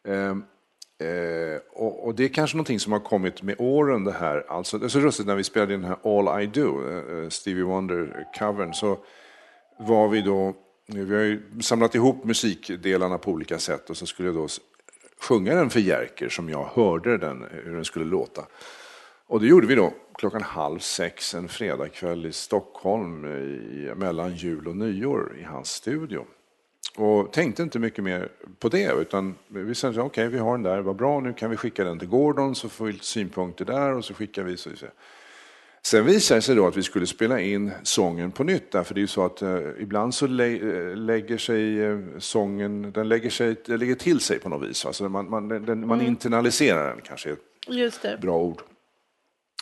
Um, 0.03 0.45
Eh, 1.01 1.61
och, 1.73 2.07
och, 2.07 2.15
det 2.15 2.25
är 2.25 2.29
kanske 2.29 2.57
någonting 2.57 2.81
som 2.81 2.93
har 2.93 3.01
kommit 3.01 3.43
med 3.43 3.55
åren 3.59 4.05
det 4.05 4.13
här. 4.13 4.45
Alltså, 4.49 4.79
det 4.79 4.87
är 4.87 4.89
så 4.89 5.01
lustigt 5.01 5.27
när 5.27 5.37
vi 5.37 5.45
spelade 5.45 5.75
in 5.75 5.81
den 5.81 5.91
här 5.91 6.19
All 6.19 6.43
I 6.43 6.47
Do, 6.47 6.89
eh, 6.89 7.25
eh 7.25 7.29
Stevie 7.29 7.65
Wonder-covern, 7.65 8.73
så 8.73 8.99
var 9.79 10.09
vi 10.09 10.21
då, 10.21 10.55
vi 10.87 11.15
har 11.15 11.23
ju 11.23 11.43
samlat 11.61 11.95
ihop 11.95 12.25
musikdelarna 12.25 13.19
på 13.19 13.31
olika 13.31 13.59
sätt 13.59 13.91
och 13.91 13.97
så 13.97 14.07
skulle 14.07 14.29
jag 14.29 14.37
då 14.37 14.49
sjunga 15.21 15.55
den 15.55 15.71
för 15.71 15.81
Jerker 15.81 16.29
som 16.29 16.49
jag 16.49 16.65
hörde 16.65 17.19
den, 17.19 17.43
eh, 17.43 17.49
hur 17.51 17.75
den 17.75 17.85
skulle 17.85 18.05
låta. 18.05 18.43
Och 19.27 19.41
det 19.41 19.47
gjorde 19.47 19.67
vi 19.67 19.75
då 19.75 19.93
klockan 20.19 20.43
halv 20.43 20.79
sex 20.79 21.35
en 21.35 21.49
fredagkväll 21.49 22.27
i 22.27 22.33
Stockholm 22.33 23.25
eh, 23.25 23.31
i, 23.31 23.93
mellan 23.97 24.35
jul 24.35 24.69
och 24.69 24.77
nyår 24.77 25.37
i 25.41 25.43
hans 25.43 25.71
studio. 25.71 26.27
Och 26.97 27.33
tänkte 27.33 27.63
inte 27.63 27.79
mycket 27.79 28.05
mer 28.05 28.29
på 28.59 28.69
det, 28.69 28.93
utan 28.93 29.35
vi 29.49 29.75
sa 29.75 29.89
okej, 29.89 30.03
okay, 30.03 30.29
vi 30.29 30.39
har 30.39 30.53
den 30.53 30.63
där, 30.63 30.81
vad 30.81 30.97
bra, 30.97 31.21
nu 31.21 31.33
kan 31.33 31.51
vi 31.51 31.57
skicka 31.57 31.85
den 31.85 31.99
till 31.99 32.09
Gordon 32.09 32.55
så 32.55 32.69
får 32.69 32.85
vi 32.85 32.93
lite 32.93 33.05
synpunkter 33.05 33.65
där 33.65 33.93
och 33.93 34.05
så 34.05 34.15
skickar 34.15 34.43
vi. 34.43 34.57
Så, 34.57 34.71
så. 34.77 34.87
Sen 35.87 36.05
visade 36.05 36.39
det 36.39 36.43
sig 36.43 36.57
då 36.57 36.67
att 36.67 36.77
vi 36.77 36.83
skulle 36.83 37.07
spela 37.07 37.41
in 37.41 37.71
sången 37.83 38.33
på 38.33 38.45
nytt, 38.45 38.73
därför 38.73 38.95
det 38.95 38.99
är 38.99 39.03
ju 39.03 39.07
så 39.07 39.25
att 39.25 39.43
eh, 39.43 39.59
ibland 39.79 40.15
så 40.15 40.27
lä 40.27 40.47
eh, 40.47 40.97
lägger 40.97 41.39
sig 41.39 41.83
eh, 41.83 41.99
sången, 42.19 42.93
den 42.93 43.09
lägger, 43.09 43.31
sig, 43.31 43.57
den 43.67 43.79
lägger 43.79 43.95
till 43.95 44.21
sig 44.21 44.39
på 44.39 44.49
något 44.49 44.69
vis. 44.69 44.87
Alltså 44.87 45.09
man, 45.09 45.31
man, 45.31 45.49
den, 45.49 45.87
man 45.87 46.01
mm. 46.01 46.07
internaliserar 46.07 46.89
den 46.89 47.01
kanske, 47.01 47.37
är 47.69 47.87
ett 47.87 48.21
bra 48.21 48.39
ord. 48.39 48.63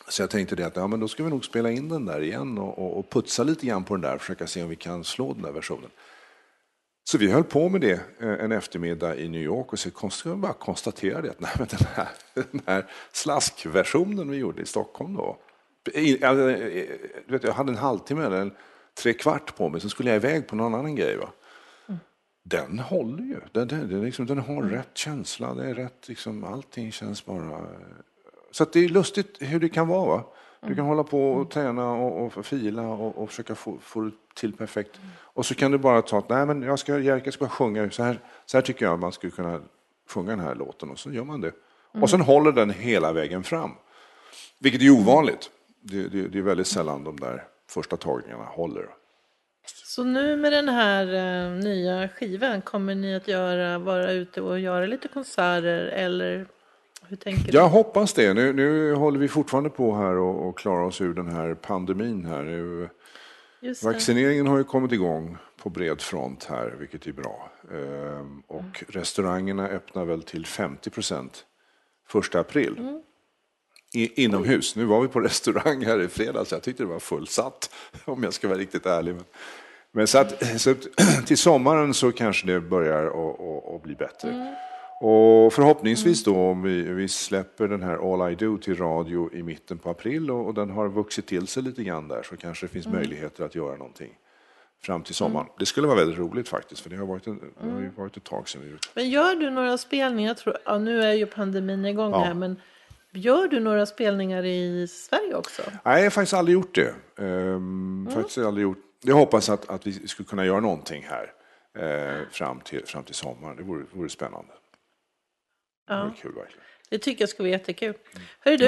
Så 0.07 0.21
jag 0.21 0.29
tänkte 0.29 0.55
det 0.55 0.63
att 0.63 0.75
ja, 0.75 0.87
men 0.87 0.99
då 0.99 1.07
ska 1.07 1.23
vi 1.23 1.29
nog 1.29 1.45
spela 1.45 1.71
in 1.71 1.89
den 1.89 2.05
där 2.05 2.21
igen 2.21 2.57
och, 2.57 2.79
och, 2.79 2.99
och 2.99 3.09
putsa 3.09 3.43
lite 3.43 3.65
grann 3.65 3.83
på 3.83 3.95
den 3.95 4.01
där, 4.01 4.17
försöka 4.17 4.47
se 4.47 4.63
om 4.63 4.69
vi 4.69 4.75
kan 4.75 5.03
slå 5.03 5.33
den 5.33 5.41
där 5.41 5.51
versionen. 5.51 5.89
Så 7.03 7.17
vi 7.17 7.31
höll 7.31 7.43
på 7.43 7.69
med 7.69 7.81
det 7.81 8.01
eh, 8.19 8.29
en 8.29 8.51
eftermiddag 8.51 9.15
i 9.15 9.29
New 9.29 9.41
York 9.41 9.73
och 9.73 9.79
så 10.13 10.35
bara 10.35 10.53
konstaterade 10.53 11.29
att 11.29 11.39
nej, 11.39 11.51
men 11.57 11.67
den, 11.67 11.87
här, 11.93 12.07
den 12.33 12.61
här 12.65 12.85
slaskversionen 13.11 14.31
vi 14.31 14.37
gjorde 14.37 14.61
i 14.61 14.65
Stockholm 14.65 15.13
då, 15.13 15.37
jag, 16.19 16.35
vet, 17.27 17.43
jag 17.43 17.53
hade 17.53 17.71
en 17.71 17.77
halvtimme 17.77 18.25
eller 18.25 18.41
en 18.41 18.53
tre 18.93 19.13
kvart 19.13 19.55
på 19.55 19.69
mig, 19.69 19.81
så 19.81 19.89
skulle 19.89 20.09
jag 20.09 20.15
iväg 20.15 20.47
på 20.47 20.55
någon 20.55 20.75
annan 20.75 20.95
grej. 20.95 21.17
Va? 21.17 21.29
Mm. 21.87 21.99
Den 22.43 22.79
håller 22.79 23.23
ju, 23.23 23.39
den, 23.51 23.67
den, 23.67 23.89
den, 23.89 24.01
liksom, 24.01 24.25
den 24.25 24.39
har 24.39 24.57
mm. 24.57 24.69
rätt 24.69 24.97
känsla, 24.97 25.53
det 25.53 25.69
är 25.69 25.73
rätt, 25.73 26.07
liksom, 26.07 26.43
allting 26.43 26.91
känns 26.91 27.25
bara... 27.25 27.67
Så 28.51 28.65
det 28.73 28.79
är 28.79 28.89
lustigt 28.89 29.37
hur 29.39 29.59
det 29.59 29.69
kan 29.69 29.87
vara. 29.87 30.17
Va? 30.17 30.23
Du 30.67 30.75
kan 30.75 30.85
hålla 30.85 31.03
på 31.03 31.31
och 31.31 31.49
träna 31.49 31.91
och, 31.91 32.37
och 32.37 32.45
fila 32.45 32.81
och, 32.81 33.17
och 33.17 33.29
försöka 33.29 33.55
få, 33.55 33.77
få 33.81 34.01
det 34.01 34.11
till 34.33 34.53
perfekt. 34.53 34.99
Och 35.13 35.45
så 35.45 35.55
kan 35.55 35.71
du 35.71 35.77
bara 35.77 36.01
ta 36.01 36.17
att 36.17 36.29
nej 36.29 36.45
men 36.45 36.61
jag 36.61 36.79
ska, 36.79 36.99
Jerka 36.99 37.31
ska 37.31 37.47
sjunga, 37.47 37.91
så 37.91 38.03
här, 38.03 38.19
så 38.45 38.57
här 38.57 38.61
tycker 38.61 38.85
jag 38.85 38.99
man 38.99 39.11
skulle 39.11 39.31
kunna 39.31 39.61
sjunga 40.09 40.29
den 40.29 40.39
här 40.39 40.55
låten 40.55 40.89
och 40.89 40.99
så 40.99 41.11
gör 41.11 41.23
man 41.23 41.41
det. 41.41 41.51
Mm. 41.93 42.03
Och 42.03 42.09
sen 42.09 42.21
håller 42.21 42.51
den 42.51 42.69
hela 42.69 43.13
vägen 43.13 43.43
fram. 43.43 43.71
Vilket 44.59 44.81
är 44.81 44.89
ovanligt. 44.89 45.49
Det, 45.81 46.07
det, 46.07 46.27
det 46.27 46.37
är 46.37 46.41
väldigt 46.41 46.67
sällan 46.67 47.03
de 47.03 47.19
där 47.19 47.43
första 47.69 47.97
tagningarna 47.97 48.45
håller. 48.45 48.87
Så 49.65 50.03
nu 50.03 50.37
med 50.37 50.51
den 50.51 50.69
här 50.69 51.13
eh, 51.13 51.51
nya 51.51 52.09
skivan, 52.09 52.61
kommer 52.61 52.95
ni 52.95 53.15
att 53.15 53.27
göra, 53.27 53.79
vara 53.79 54.11
ute 54.11 54.41
och 54.41 54.59
göra 54.59 54.85
lite 54.85 55.07
konserter 55.07 55.85
eller 55.85 56.47
hur 57.07 57.17
tänker 57.17 57.51
du? 57.51 57.57
Jag 57.57 57.69
hoppas 57.69 58.13
det. 58.13 58.33
Nu, 58.33 58.53
nu 58.53 58.93
håller 58.93 59.19
vi 59.19 59.27
fortfarande 59.27 59.69
på 59.69 59.95
här 59.95 60.17
och, 60.17 60.47
och 60.47 60.57
klarar 60.57 60.83
oss 60.83 61.01
ur 61.01 61.13
den 61.13 61.27
här 61.27 61.55
pandemin 61.55 62.25
här. 62.25 62.43
Nu, 62.43 62.89
vaccineringen 63.83 64.47
har 64.47 64.57
ju 64.57 64.63
kommit 64.63 64.91
igång 64.91 65.37
på 65.57 65.69
bred 65.69 66.01
front 66.01 66.43
här, 66.43 66.75
vilket 66.79 67.07
är 67.07 67.11
bra. 67.11 67.51
Ehm, 67.71 68.39
och 68.47 68.83
restaurangerna 68.87 69.67
öppnar 69.67 70.05
väl 70.05 70.23
till 70.23 70.45
50 70.45 70.89
procent 70.89 71.45
första 72.07 72.39
april. 72.39 72.75
Mm. 72.79 73.01
I, 73.93 74.23
inomhus. 74.23 74.75
Nu 74.75 74.85
var 74.85 75.01
vi 75.01 75.07
på 75.07 75.19
restaurang 75.19 75.85
här 75.85 76.01
i 76.01 76.07
fredags, 76.07 76.51
jag 76.51 76.63
tyckte 76.63 76.83
det 76.83 76.87
var 76.87 76.99
fullsatt 76.99 77.69
om 78.05 78.23
jag 78.23 78.33
ska 78.33 78.47
vara 78.47 78.57
riktigt 78.59 78.85
ärlig. 78.85 79.15
Men, 79.15 79.23
men 79.91 80.07
så, 80.07 80.17
att, 80.17 80.61
så 80.61 80.75
till 81.25 81.37
sommaren 81.37 81.93
så 81.93 82.11
kanske 82.11 82.47
det 82.47 82.61
börjar 82.61 83.05
att 83.75 83.83
bli 83.83 83.95
bättre. 83.95 84.29
Mm. 84.29 84.55
Och 84.99 85.53
förhoppningsvis 85.53 86.23
då 86.23 86.35
om 86.37 86.61
vi, 86.63 86.81
vi 86.81 87.07
släpper 87.07 87.67
den 87.67 87.83
här 87.83 88.13
All 88.23 88.31
I 88.31 88.35
Do 88.35 88.57
till 88.57 88.77
radio 88.77 89.33
i 89.33 89.43
mitten 89.43 89.77
på 89.77 89.89
april 89.89 90.31
och, 90.31 90.45
och 90.47 90.53
den 90.53 90.69
har 90.69 90.89
vuxit 90.89 91.27
till 91.27 91.47
sig 91.47 91.63
lite 91.63 91.83
grann 91.83 92.07
där 92.07 92.23
så 92.23 92.37
kanske 92.37 92.65
det 92.65 92.71
finns 92.71 92.85
Mm. 92.85 92.97
möjligheter 92.97 93.43
att 93.45 93.55
göra 93.55 93.75
någonting 93.75 94.13
fram 94.83 95.03
till 95.03 95.15
sommaren. 95.15 95.47
Det 95.59 95.65
skulle 95.65 95.87
vara 95.87 95.97
väldigt 95.97 96.19
roligt 96.19 96.49
faktiskt 96.49 96.81
för 96.81 96.89
det 96.89 96.95
har 96.95 97.05
varit, 97.05 97.27
en, 97.27 97.39
det 97.39 97.69
har 97.69 97.77
Mm. 97.77 97.91
varit 97.95 98.17
ett 98.17 98.23
tag 98.23 98.49
sedan 98.49 98.61
vi 98.65 98.71
gjort. 98.71 98.89
Men 98.95 99.09
gör 99.09 99.35
du 99.35 99.49
några 99.49 99.77
spelningar? 99.77 100.33
Tror, 100.33 100.57
ja, 100.65 100.77
nu 100.77 101.01
är 101.03 101.13
ju 101.13 101.25
pandemin 101.25 101.85
igång 101.85 102.13
här, 102.13 102.33
men 102.33 102.59
gör 103.11 103.47
du 103.47 103.59
några 103.59 103.85
spelningar 103.85 104.45
i 104.45 104.87
Sverige 104.87 105.35
också? 105.35 105.61
Nej, 105.85 105.97
jag 105.97 106.05
har 106.05 106.09
faktiskt 106.09 106.33
aldrig 106.33 106.53
gjort 106.53 106.75
det. 106.75 106.93
Ehm, 107.17 107.27
Mm. 107.55 108.13
faktiskt 108.13 108.37
aldrig 108.37 108.63
gjort. 108.63 108.77
Jag 109.01 109.15
hoppas 109.15 109.49
att, 109.49 109.69
att 109.69 109.87
vi 109.87 110.07
skulle 110.07 110.27
kunna 110.27 110.45
göra 110.45 110.59
någonting 110.59 111.05
här 111.09 111.31
eh, 111.77 112.27
fram, 112.31 112.59
till, 112.59 112.85
fram 112.85 113.03
till 113.03 113.15
sommaren. 113.15 113.57
Det 113.57 113.63
vore, 113.63 113.83
vore 113.93 114.09
spännande. 114.09 114.53
Det 115.87 115.93
vore 115.93 116.13
kul 116.21 116.35
verkligen. 116.35 116.63
Det 116.89 116.97
tycker 116.97 117.21
jag 117.21 117.29
skulle 117.29 117.49
vara 117.49 117.59
jättekul. 117.59 117.93
Hör 118.39 118.57
du, 118.57 118.65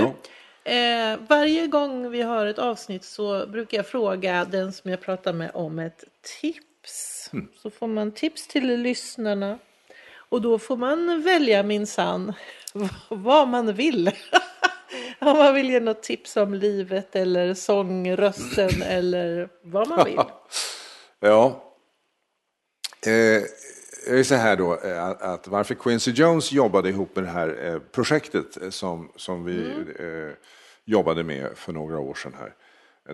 eh, 0.72 1.20
varje 1.28 1.68
gång 1.68 2.12
vi 2.12 2.22
har 2.22 2.46
ett 2.46 2.60
avsnitt 2.60 3.04
så 3.04 3.48
brukar 3.48 3.78
jag 3.78 3.88
fråga 3.88 4.46
den 4.46 4.74
som 4.74 4.92
jag 4.92 5.02
pratar 5.02 5.34
med 5.34 5.52
om 5.54 5.80
ett 5.80 6.04
tips. 6.42 7.30
Så 7.62 7.70
får 7.70 7.88
man 7.88 8.12
tips 8.12 8.48
till 8.48 8.82
lyssnarna. 8.82 9.60
Och 10.30 10.42
då 10.42 10.60
får 10.60 10.78
man 10.78 11.22
välja 11.22 11.64
minsann 11.64 12.34
vad 13.10 13.48
man 13.48 13.74
vill. 13.74 14.12
om 15.20 15.38
man 15.38 15.54
vill 15.54 15.70
ge 15.70 15.80
något 15.80 16.04
tips 16.04 16.38
om 16.38 16.54
livet 16.54 17.16
eller 17.16 17.54
sångrösten 17.54 18.82
eller 18.82 19.50
vad 19.62 19.88
man 19.88 20.06
vill. 20.06 20.20
Ja. 21.20 21.74
Eh, 23.06 23.12
det 23.12 23.85
är 24.08 24.24
så 24.24 24.36
här 24.36 24.56
då, 24.56 24.80
eh, 24.80 25.08
att, 25.08 25.48
varför 25.48 25.76
Quincy 25.76 26.12
Jones 26.12 26.52
jobbade 26.52 26.90
ihop 26.90 27.16
med 27.16 27.24
det 27.24 27.30
här 27.30 27.66
eh, 27.66 27.80
projektet 27.80 28.62
eh, 28.62 28.70
som, 28.70 29.12
som 29.16 29.44
vi 29.44 29.72
eh, 30.00 30.34
jobbade 30.86 31.24
med 31.24 31.50
för 31.56 31.74
några 31.74 32.00
år 32.00 32.14
sedan 32.14 32.34
här. 32.40 32.54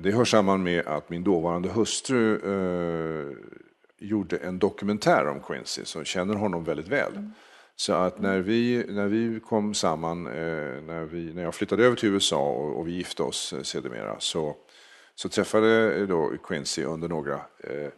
Det 0.01 0.11
hör 0.11 0.25
samman 0.25 0.63
med 0.63 0.87
att 0.87 1.09
min 1.09 1.23
dåvarande 1.23 1.69
hustru 1.69 2.35
eh, 2.35 3.37
gjorde 3.97 4.37
en 4.37 4.59
dokumentär 4.59 5.27
om 5.27 5.39
Quincy, 5.39 5.85
så 5.85 6.03
känner 6.03 6.35
honom 6.35 6.63
väldigt 6.63 6.87
väl. 6.87 7.31
Så 7.75 7.93
att 7.93 8.19
när 8.19 8.39
vi, 8.39 8.85
när 8.87 9.07
vi 9.07 9.39
kom 9.39 9.73
samman, 9.73 10.27
eh, 10.27 10.81
när, 10.87 11.05
vi, 11.05 11.33
när 11.33 11.43
jag 11.43 11.55
flyttade 11.55 11.85
över 11.85 11.95
till 11.95 12.09
USA 12.09 12.51
och, 12.51 12.79
och 12.79 12.87
vi 12.87 12.91
gifte 12.91 13.23
oss 13.23 13.53
eh, 13.53 13.61
sedermera, 13.61 14.15
så, 14.19 14.55
så 15.15 15.29
träffade 15.29 16.05
då 16.05 16.31
Quincy 16.43 16.83
under 16.83 17.07
några 17.07 17.33
eh, 17.59 17.89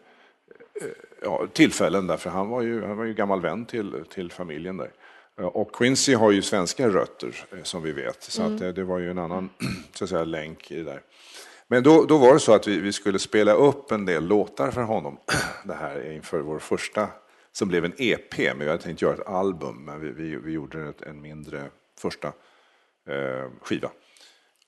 ja, 1.21 1.47
tillfällen 1.53 2.07
därför 2.07 2.29
han 2.29 2.49
var 2.49 2.61
ju, 2.61 2.83
han 2.85 2.97
var 2.97 3.05
ju 3.05 3.13
gammal 3.13 3.41
vän 3.41 3.65
till, 3.65 4.03
till 4.09 4.31
familjen 4.31 4.77
där. 4.77 4.91
Eh, 5.39 5.45
Och 5.45 5.75
Quincy 5.75 6.13
har 6.13 6.31
ju 6.31 6.41
svenska 6.41 6.89
rötter 6.89 7.45
eh, 7.51 7.63
som 7.63 7.83
vi 7.83 7.91
vet, 7.91 8.23
så 8.23 8.43
att 8.43 8.61
eh, 8.61 8.69
det 8.69 8.83
var 8.83 8.99
ju 8.99 9.11
en 9.11 9.19
annan 9.19 9.49
så 9.93 10.03
att 10.03 10.09
säga, 10.09 10.23
länk 10.23 10.71
i 10.71 10.75
det 10.75 10.83
där. 10.83 11.01
Men 11.67 11.83
då, 11.83 12.05
då 12.05 12.17
var 12.17 12.33
det 12.33 12.39
så 12.39 12.53
att 12.53 12.67
vi, 12.67 12.79
vi 12.79 12.93
skulle 12.93 13.19
spela 13.19 13.53
upp 13.53 13.91
en 13.91 14.05
del 14.05 14.27
låtar 14.27 14.71
för 14.71 14.81
honom, 14.81 15.17
det 15.65 15.73
här 15.73 16.11
inför 16.11 16.39
vår 16.39 16.59
första, 16.59 17.07
som 17.51 17.67
blev 17.67 17.85
en 17.85 17.93
EP, 17.97 18.37
men 18.37 18.59
vi 18.59 18.67
hade 18.67 18.83
tänkt 18.83 19.01
göra 19.01 19.13
ett 19.13 19.27
album, 19.27 19.85
men 19.85 20.01
vi, 20.01 20.11
vi, 20.11 20.35
vi 20.35 20.51
gjorde 20.51 20.93
en 21.05 21.21
mindre 21.21 21.69
första 21.99 22.27
eh, 23.07 23.49
skiva. 23.61 23.89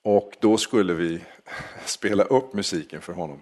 Och 0.02 0.32
då 0.40 0.56
skulle 0.56 0.94
vi 0.94 1.24
spela 1.84 2.24
upp 2.24 2.52
musiken 2.52 3.00
för 3.00 3.12
honom. 3.12 3.40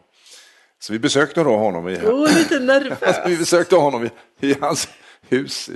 Så 0.84 0.92
vi 0.92 0.98
besökte 0.98 1.42
då 1.42 1.56
honom 1.56 1.88
i, 1.88 1.96
Oh, 1.96 2.38
lite 2.38 2.58
nervös. 2.58 3.02
Alltså, 3.02 3.22
vi 3.26 3.36
besökte 3.36 3.76
honom 3.76 4.04
i, 4.04 4.10
i 4.40 4.56
hans 4.60 4.88
hus, 5.28 5.70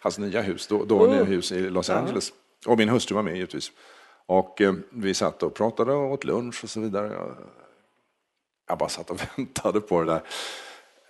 hans 0.00 0.18
nya 0.18 0.42
hus, 0.42 0.66
då, 0.66 0.84
då 0.84 1.00
Oh. 1.00 1.10
nya 1.10 1.24
hus 1.24 1.52
i 1.52 1.70
Los 1.70 1.90
Angeles. 1.90 2.32
Och 2.66 2.78
min 2.78 2.88
hustru 2.88 3.14
var 3.14 3.22
med 3.22 3.34
givetvis. 3.34 3.72
Och 4.26 4.60
eh, 4.60 4.74
vi 4.90 5.14
satt 5.14 5.42
och 5.42 5.54
pratade 5.54 5.92
och 5.92 6.12
åt 6.12 6.24
lunch 6.24 6.64
och 6.64 6.70
så 6.70 6.80
vidare. 6.80 7.36
Jag, 8.68 8.78
bara 8.78 8.88
satt 8.88 9.10
och 9.10 9.20
väntade 9.36 9.80
på 9.80 10.00
det 10.02 10.12
där. 10.12 10.22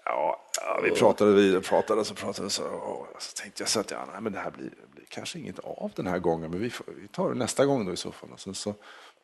Ja, 0.05 0.47
ja, 0.61 0.81
vi 0.85 0.91
pratade 0.91 1.33
vidare, 1.33 1.61
pratade 1.61 2.05
så 2.05 2.15
pratade 2.15 2.51
så, 2.51 2.65
och 2.65 3.07
så 3.19 3.43
tänkte 3.43 3.63
jag 3.63 3.69
så 3.69 3.81
att 3.81 3.91
ja, 3.91 4.09
nej, 4.13 4.21
men 4.21 4.33
det 4.33 4.39
här 4.39 4.51
blir, 4.51 4.71
blir 4.95 5.07
kanske 5.09 5.39
inget 5.39 5.59
av 5.59 5.91
den 5.97 6.07
här 6.07 6.19
gången, 6.19 6.51
men 6.51 6.61
vi, 6.61 6.71
får, 6.71 6.87
vi 7.01 7.09
tar 7.09 7.29
det 7.29 7.39
nästa 7.39 7.67
gång 7.67 7.87
då 7.87 7.93
i 7.93 7.97
så 7.97 8.13
fall. 8.13 8.31
Och 8.33 8.41
sen 8.41 8.55
så 8.55 8.75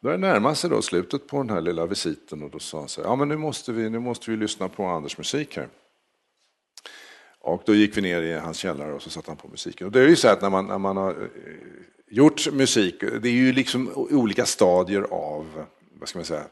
började 0.05 0.27
närma 0.27 0.55
sig 0.55 0.71
då 0.71 0.83
slutet 0.83 1.27
på 1.27 1.37
den 1.37 1.51
här 1.51 1.61
lilla 1.61 1.87
visiten 1.87 2.43
och 2.43 2.51
då 2.51 2.59
sa 2.59 2.79
han 2.79 2.89
så 2.89 3.03
här, 3.03 3.09
ja 3.09 3.17
men 3.17 3.29
nu 3.29 3.37
måste 3.37 3.73
vi, 3.73 3.91
nu 3.91 3.99
måste 3.99 4.31
vi 4.31 4.37
lyssna 4.37 4.69
på 4.69 4.85
Anders 4.85 5.19
musik 5.19 5.57
här. 5.57 5.69
Och 7.39 7.63
då 7.67 7.75
gick 7.75 7.97
vi 7.97 8.03
ner 8.03 8.23
i 8.23 8.33
hans 8.33 8.57
källare 8.57 8.93
och 8.93 9.03
så 9.03 9.11
satte 9.11 9.31
han 9.31 9.37
på 9.37 9.49
musiken. 9.49 9.87
Och 9.87 9.93
det 9.93 10.01
är 10.01 10.09
ju 10.09 10.17
så 10.17 10.29
att 10.29 10.43
när 10.43 10.51
man, 10.51 10.67
när 10.67 10.79
man 10.79 10.97
har 10.97 11.11
eh, 11.11 11.17
gjort 12.11 12.53
musik, 12.53 13.01
det 13.01 13.29
är 13.29 13.33
ju 13.33 13.53
liksom 13.53 13.91
olika 13.95 14.47
stadier 14.47 15.03
av, 15.11 15.65
vad 15.99 16.09
ska 16.09 16.19
man 16.19 16.27
säga, 16.27 16.45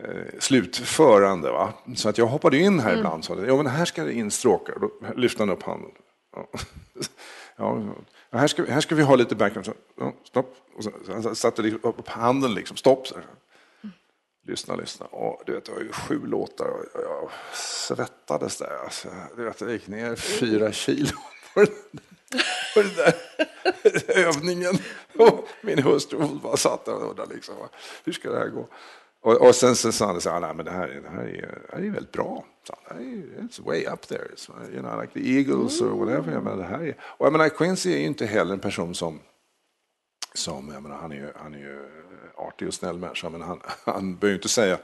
eh, 0.00 0.38
slutförande. 0.38 1.50
Va? 1.50 1.72
Så 1.94 2.08
att 2.08 2.18
jag 2.18 2.26
hoppade 2.26 2.58
in 2.58 2.80
här 2.80 2.96
ibland 2.96 3.18
och 3.18 3.24
sa, 3.24 3.44
ja 3.46 3.56
men 3.56 3.66
här 3.66 3.84
ska 3.84 4.04
det 4.04 4.12
in 4.12 4.30
stråkar. 4.30 4.78
Då 4.80 4.90
lyfte 5.16 5.42
han 5.42 5.50
upp 5.50 5.62
handen. 5.62 5.90
Ja. 6.32 6.48
Ja, 7.56 7.82
här, 8.32 8.46
ska, 8.46 8.62
vi- 8.62 8.70
här 8.70 8.80
ska 8.80 8.94
vi 8.94 9.02
ha 9.02 9.16
lite 9.16 9.34
background. 9.34 9.66
Så, 9.66 10.12
stopp. 10.24 10.56
Och 10.76 10.84
så, 10.84 10.92
så 11.06 11.12
han 11.12 11.36
satte 11.36 11.62
liksom 11.62 11.80
upp 11.90 12.08
handen 12.08 12.54
liksom, 12.54 12.76
stopp. 12.76 13.06
Lyssna, 14.46 14.76
lyssna. 14.76 15.06
Och, 15.06 15.42
du 15.46 15.52
vet, 15.52 15.64
det 15.64 15.72
var 15.72 15.80
ju 15.80 15.92
sju 15.92 16.26
låtar 16.26 16.68
och 16.68 16.84
jag 17.02 17.30
svettades 17.56 18.58
där. 18.58 18.78
Alltså, 18.84 19.08
du 19.36 19.44
vet, 19.44 19.60
jag 19.60 19.70
gick 19.70 19.86
ner 19.88 20.16
fyra 20.16 20.72
kilo 20.72 21.16
på 21.54 21.60
den, 21.60 21.74
på 22.74 22.82
den 22.82 22.94
där 22.96 23.14
övningen. 24.08 24.78
Och 25.18 25.48
min 25.62 25.82
hustru 25.82 26.18
bara 26.42 26.56
satt 26.56 26.84
där 26.84 26.94
och 26.94 27.10
undrade 27.10 27.34
liksom, 27.34 27.54
hur 28.04 28.12
ska 28.12 28.30
det 28.30 28.38
här 28.38 28.48
gå? 28.48 28.68
Och, 29.26 29.46
och 29.46 29.54
sen 29.54 29.76
så 29.76 29.92
sa 29.92 30.06
han 30.06 30.20
så 30.20 30.30
här, 30.30 30.40
nej 30.40 30.54
men 30.54 30.64
det 30.64 30.70
här, 30.70 30.88
är- 30.88 31.00
det 31.00 31.08
här, 31.08 31.22
är, 31.24 31.62
det 31.70 31.76
här 31.76 31.82
är 31.82 31.90
väldigt 31.90 32.12
bra. 32.12 32.44
Det 32.88 32.94
är, 32.94 33.42
it's 33.42 33.64
way 33.64 33.84
up 33.86 34.06
there. 34.08 34.24
It's, 34.34 34.50
you 34.72 34.80
know, 34.82 35.00
like 35.00 35.12
the 35.12 35.36
Eagles 35.38 35.80
or 35.80 35.88
whatever. 36.04 36.32
Jag 36.32 36.44
menar, 36.44 36.56
det 36.56 36.64
här 36.64 36.82
är, 36.82 36.96
och 37.00 37.26
jag 37.26 37.32
menar, 37.32 37.48
Quincy 37.48 37.92
är 37.94 37.98
ju 37.98 38.04
inte 38.04 38.26
heller 38.26 38.54
en 38.54 38.60
person 38.60 38.94
som 38.94 39.20
som, 40.34 40.70
jag 40.74 40.82
menar, 40.82 40.96
han 40.96 41.12
är 41.12 41.16
ju, 41.16 41.28
han 41.36 41.54
är 41.54 41.58
ju 41.58 41.78
artig 42.36 42.68
och 42.68 42.74
snäll 42.74 42.98
människa, 42.98 43.28
men 43.30 43.42
han, 43.42 43.60
han 43.84 44.16
behöver 44.16 44.38
inte 44.38 44.48
säga, 44.48 44.78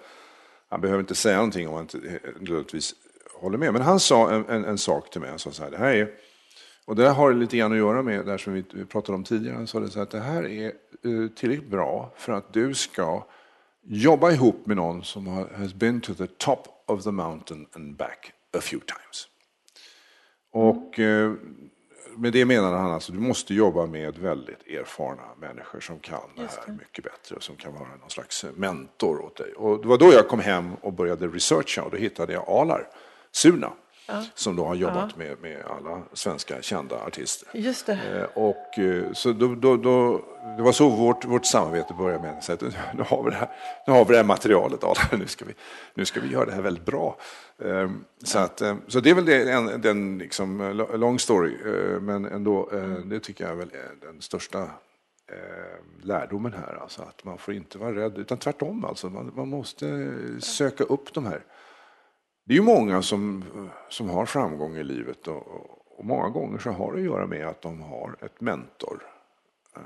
han 0.68 0.80
behöver 0.80 1.00
inte 1.00 1.14
säga 1.14 1.36
någonting 1.36 1.68
om 1.68 1.74
han 1.74 1.82
inte 1.82 1.98
nödvändigtvis 2.40 2.94
håller 3.34 3.58
med. 3.58 3.72
Men 3.72 3.82
han 3.82 4.00
sa 4.00 4.30
en, 4.30 4.44
en, 4.48 4.64
en 4.64 4.78
sak 4.78 5.10
till 5.10 5.20
mig, 5.20 5.30
han 5.30 5.38
sa 5.38 5.50
så 5.50 5.62
här, 5.62 5.70
det 5.70 5.76
här 5.78 5.94
är, 5.94 6.10
och 6.84 6.96
det 6.96 7.08
har 7.08 7.32
lite 7.32 7.56
grann 7.56 7.72
att 7.72 7.78
göra 7.78 8.02
med 8.02 8.26
det 8.26 8.38
som 8.38 8.52
vi 8.52 8.62
pratade 8.84 9.16
om 9.16 9.24
tidigare, 9.24 9.56
han 9.56 9.66
sa 9.66 9.80
det 9.80 9.90
så 9.90 9.98
här, 9.98 10.02
att 10.02 10.10
det 10.10 10.20
här 10.20 10.46
är 10.46 10.66
eh, 10.66 11.28
tillräckligt 11.36 11.70
bra 11.70 12.12
för 12.16 12.32
att 12.32 12.52
du 12.52 12.74
ska 12.74 13.24
jobba 13.82 14.30
ihop 14.30 14.66
med 14.66 14.76
någon 14.76 15.04
som 15.04 15.26
har, 15.26 15.48
has 15.56 15.74
been 15.74 16.00
to 16.00 16.14
the 16.14 16.26
top 16.26 16.68
of 16.86 17.04
the 17.04 17.10
mountain 17.10 17.66
and 17.72 17.96
back 17.96 18.32
a 18.56 18.60
few 18.60 18.86
times. 18.86 19.28
Och 20.52 20.98
eh, 20.98 21.32
med 22.16 22.32
det 22.32 22.44
menade 22.44 22.76
han 22.76 22.92
alltså, 22.92 23.12
du 23.12 23.18
måste 23.18 23.54
jobba 23.54 23.86
med 23.86 24.18
väldigt 24.18 24.66
erfarna 24.66 25.22
människor 25.40 25.80
som 25.80 25.98
kan 25.98 26.20
det 26.36 26.42
här 26.42 26.72
mycket 26.78 27.04
bättre 27.04 27.36
och 27.36 27.42
som 27.42 27.56
kan 27.56 27.74
vara 27.74 27.96
någon 28.00 28.10
slags 28.10 28.44
mentor 28.54 29.20
åt 29.20 29.36
dig. 29.36 29.52
Och 29.52 29.82
det 29.82 29.88
var 29.88 29.98
då 29.98 30.12
jag 30.12 30.28
kom 30.28 30.40
hem 30.40 30.74
och 30.74 30.92
började 30.92 31.28
researcha 31.28 31.82
och 31.82 31.90
då 31.90 31.96
hittade 31.96 32.32
jag 32.32 32.48
Alar 32.48 32.88
Suna. 33.32 33.72
Som 34.34 34.56
då 34.56 34.64
har 34.64 34.74
jobbat 34.74 35.16
med, 35.16 35.36
med 35.42 35.64
alla 35.64 36.02
svenska 36.12 36.62
kända 36.62 36.96
artister. 36.96 37.48
Just 37.54 37.86
det. 37.86 37.92
Eh, 37.92 38.24
Och, 38.34 38.78
eh, 38.78 39.12
så 39.12 39.32
då, 39.32 39.54
då, 39.54 39.76
då, 39.76 40.20
det 40.56 40.62
var 40.62 40.72
så 40.72 40.88
vårt, 40.88 41.24
vårt 41.24 41.46
samarbete 41.46 41.94
började 41.94 42.22
med. 42.22 42.44
Så 42.44 42.52
att, 42.52 42.60
nu, 42.94 43.04
har 43.08 43.22
vi 43.24 43.30
det 43.30 43.36
här, 43.36 43.50
nu 43.86 43.92
har 43.92 44.04
vi 44.04 44.10
det 44.12 44.16
här 44.16 44.24
materialet, 44.24 44.80
nu, 45.12 45.26
ska 45.26 45.44
vi, 45.44 45.54
nu 45.94 46.04
ska 46.04 46.20
vi 46.20 46.28
göra 46.28 46.44
det 46.44 46.52
här 46.52 46.62
väldigt 46.62 46.84
bra. 46.86 47.16
Eh, 47.64 47.90
Så, 48.24 48.38
att, 48.38 48.60
eh, 48.60 48.76
så 48.88 49.00
det 49.00 49.10
är 49.10 49.14
väl 49.14 49.24
det, 49.24 49.52
en, 49.52 49.80
den 49.80 50.18
liksom, 50.18 50.72
long 50.94 51.18
story, 51.18 51.56
men 52.00 52.24
ändå, 52.24 52.70
det 53.04 53.20
tycker 53.20 53.44
jag 53.44 53.52
är 53.52 53.56
väl 53.56 53.70
den 54.00 54.20
största 54.20 54.70
lärdomen 56.02 56.52
här. 56.52 56.78
Alltså 56.82 57.02
att 57.02 57.24
man 57.24 57.38
får 57.38 57.54
inte 57.54 57.78
vara 57.78 57.94
rädd, 57.94 58.18
utan 58.18 58.38
tvärtom. 58.38 58.84
Alltså, 58.84 59.08
man, 59.08 59.32
man 59.36 59.48
måste 59.48 60.10
söka 60.40 60.84
upp 60.84 61.14
de 61.14 61.26
här 61.26 61.40
det 62.44 62.54
är 62.54 62.56
ju 62.56 62.62
många 62.62 63.02
som, 63.02 63.44
som 63.88 64.10
har 64.10 64.26
framgång 64.26 64.76
i 64.76 64.84
livet 64.84 65.28
och, 65.28 65.46
och 65.98 66.04
många 66.04 66.28
gånger 66.28 66.58
så 66.58 66.70
har 66.70 66.92
det 66.92 66.98
att 66.98 67.04
göra 67.04 67.26
med 67.26 67.46
att 67.46 67.62
de 67.62 67.80
har 67.80 68.16
ett 68.20 68.40
mentor 68.40 69.02
eh. 69.76 69.82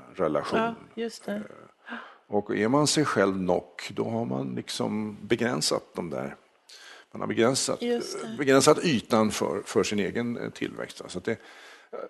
Ja, 0.57 0.75
just 0.95 1.25
det. 1.25 1.43
Och 2.27 2.55
är 2.55 2.67
man 2.67 2.87
sig 2.87 3.05
själv 3.05 3.37
nog, 3.37 3.63
då 3.89 4.03
har 4.09 4.25
man 4.25 4.55
liksom 4.55 5.17
begränsat 5.21 5.83
de 5.95 6.09
där 6.09 6.35
man 7.11 7.21
har 7.21 7.27
begränsat, 7.27 7.79
begränsat 8.37 8.85
ytan 8.85 9.31
för, 9.31 9.61
för 9.65 9.83
sin 9.83 9.99
egen 9.99 10.37
eh, 10.37 10.49
tillväxt. 10.49 11.01
Så 11.07 11.19
det, 11.19 11.39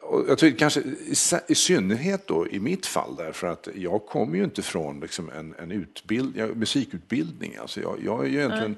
och 0.02 0.26
jag 0.30 0.38
tror 0.38 0.52
kanske 0.52 0.80
i, 0.80 1.14
i 1.48 1.56
synnerhet 1.56 2.28
då 2.28 2.48
i 2.48 2.60
mitt 2.60 2.86
fall 2.86 3.16
därför 3.16 3.48
att 3.48 3.68
jag 3.76 4.06
kommer 4.06 4.38
ju 4.38 4.44
inte 4.44 4.62
från 4.62 5.00
liksom 5.00 5.30
en, 5.30 5.56
en 5.60 5.72
utbild, 5.72 6.58
musikutbildning. 6.58 7.56
Alltså 7.58 7.82
jag, 7.82 7.98
jag 8.04 8.26
är 8.26 8.30
ju 8.30 8.38
egentligen, 8.38 8.76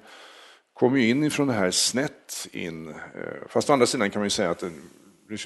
kommer 0.80 0.98
ju 0.98 1.10
in 1.10 1.24
ifrån 1.24 1.48
det 1.48 1.54
här 1.54 1.72
snett 1.72 2.48
in. 2.52 2.88
eh, 2.90 2.96
Fast 3.48 3.70
å 3.70 3.74
andra 3.74 3.86
sidan 3.86 4.10
kan 4.12 4.20
man 4.20 4.26
ju 4.26 4.30
säga 4.30 4.50
att 4.50 4.64
en, 4.64 4.82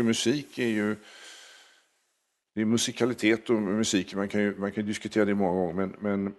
musik 0.06 0.60
är 0.60 0.68
ju 0.68 0.96
det 2.56 2.62
är 2.62 2.66
musikalitet 2.66 3.50
och 3.50 3.56
musik, 3.62 4.16
man 4.16 4.28
kan 4.28 4.42
ju, 4.42 4.56
man 4.58 4.72
kan 4.72 4.86
diskutera 4.86 5.26
det 5.26 5.36
många 5.36 5.60
gånger, 5.60 5.74
men, 5.74 5.96
men, 6.00 6.34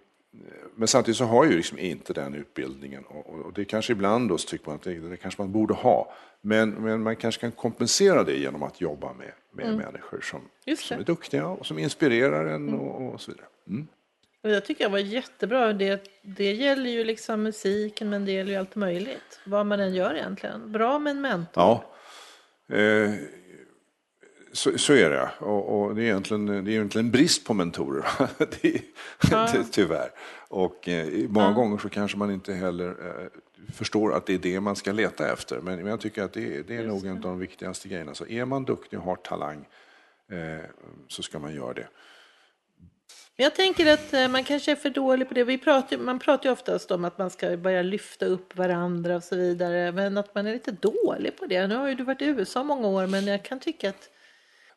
men 0.77 0.89
samtidigt 0.89 1.19
så 1.19 1.25
har 1.25 1.45
ju 1.45 1.57
liksom 1.57 1.79
inte 1.79 2.13
den 2.13 2.35
utbildningen. 2.35 3.05
Och, 3.05 3.27
och- 3.31 3.53
det 3.53 3.65
kanske 3.65 3.93
ibland 3.93 4.29
då 4.29 4.39
tycker 4.39 4.67
man 4.67 4.75
att 4.75 4.83
det, 4.83 4.95
det 4.99 5.17
kanske 5.17 5.43
man 5.43 5.53
borde 5.53 5.75
ha. 5.75 6.13
Men, 6.41 6.71
men 6.71 7.03
man 7.03 7.17
kanske 7.17 7.41
kan 7.41 7.53
kompensera 7.53 8.25
det 8.25 8.37
genom 8.39 8.63
att 8.63 8.81
jobba 8.81 9.13
med, 9.13 9.33
med 9.53 9.67
människor 9.77 10.21
som, 10.21 10.41
som 10.41 11.01
är 11.01 11.05
duktiga 11.05 11.47
och 11.47 11.67
som 11.67 11.79
inspirerar 11.79 12.47
en 12.47 12.75
och, 12.75 13.15
och 13.15 13.21
så 13.21 13.31
vidare. 13.31 13.47
Mm. 13.69 13.87
Och 14.45 14.51
jag 14.51 14.65
tycker 14.65 14.85
det 14.85 14.91
var 14.91 14.99
jättebra. 14.99 15.73
Det, 15.73 16.05
det 16.23 16.53
gäller 16.53 16.91
ju 16.91 17.05
liksom 17.05 17.43
musiken 17.43 18.11
men 18.11 18.25
det 18.25 18.33
gäller 18.33 18.51
ju 18.53 18.57
allt 18.59 18.75
möjligt. 18.75 19.41
Vad 19.45 19.67
man 19.67 19.81
än 19.81 19.95
gör 19.95 20.15
egentligen. 20.15 20.73
Bra 20.73 20.99
med 20.99 21.11
en 21.11 21.21
mentor. 21.21 21.63
Ja, 21.63 21.85
eh, 22.77 23.11
så, 24.53 24.79
så 24.79 24.93
är 24.93 25.11
det. 25.11 25.31
Och, 25.39 25.81
och 25.83 25.95
det, 25.95 26.03
är 26.03 26.05
egentligen, 26.05 26.47
det 26.47 26.55
är 26.55 26.69
egentligen 26.69 27.11
brist 27.11 27.47
på 27.47 27.55
mentorer, 27.55 28.05
det 28.39 28.83
ty- 29.53 29.65
tyvärr. 29.71 30.11
Och 30.49 30.89
eh, 30.89 31.07
många 31.29 31.53
gånger 31.53 31.79
så 31.79 31.89
kanske 31.89 32.17
man 32.19 32.31
inte 32.31 32.53
heller 32.55 32.89
eh, 32.89 33.27
förstår 33.75 34.15
att 34.15 34.27
det 34.27 34.35
är 34.35 34.39
det 34.39 34.61
man 34.61 34.77
ska 34.77 34.93
leta 34.93 35.33
efter. 35.33 35.61
Men, 35.61 35.77
men 35.77 35.87
jag 35.87 36.01
tycker 36.01 36.23
att 36.23 36.33
det, 36.33 36.57
är- 36.57 36.63
det 36.63 36.77
är 36.77 36.87
nog 36.87 37.07
en 37.07 37.17
av 37.17 37.21
de 37.21 37.39
viktigaste 37.39 37.89
grejerna. 37.89 38.15
Så 38.15 38.27
är 38.27 38.45
man 38.45 38.65
duktig 38.65 38.99
och 38.99 39.05
har 39.05 39.17
talang 39.17 39.69
eh, 40.31 40.65
så 41.09 41.23
ska 41.23 41.39
man 41.39 41.55
göra 41.55 41.73
det. 41.75 41.89
Men 43.37 43.45
jag 43.45 43.55
tänker 43.55 43.93
att 43.93 44.15
eh, 44.15 44.29
man 44.29 44.45
kanske 44.45 44.73
är 44.73 44.77
för 44.77 44.91
dålig 44.91 45.29
på 45.29 45.35
det. 45.35 45.45
Vi 45.45 45.59
pratar, 45.59 45.99
man 45.99 46.19
pratar 46.19 46.45
ju 46.45 46.53
oftast 46.53 46.91
om 46.91 47.05
att 47.05 47.19
man 47.19 47.31
ska 47.31 47.57
börja 47.57 47.83
lyfta 47.83 48.27
upp 48.27 48.57
varandra 48.57 49.17
och 49.17 49.23
så 49.25 49.37
vidare. 49.37 49.93
Men 49.93 50.19
att 50.19 50.35
man 50.35 50.47
är 50.47 50.53
lite 50.53 50.71
dålig 50.71 51.37
på 51.37 51.47
det. 51.47 51.67
Nu 51.67 51.75
har 51.75 51.89
ju 51.89 51.95
du 51.95 52.05
varit 52.05 52.23
i 52.23 52.25
USA 52.25 52.65
många 52.65 52.89
år 52.89 53.07
men 53.07 53.27
jag 53.27 53.43
kan 53.43 53.61
tycka 53.61 53.89
att 53.89 54.11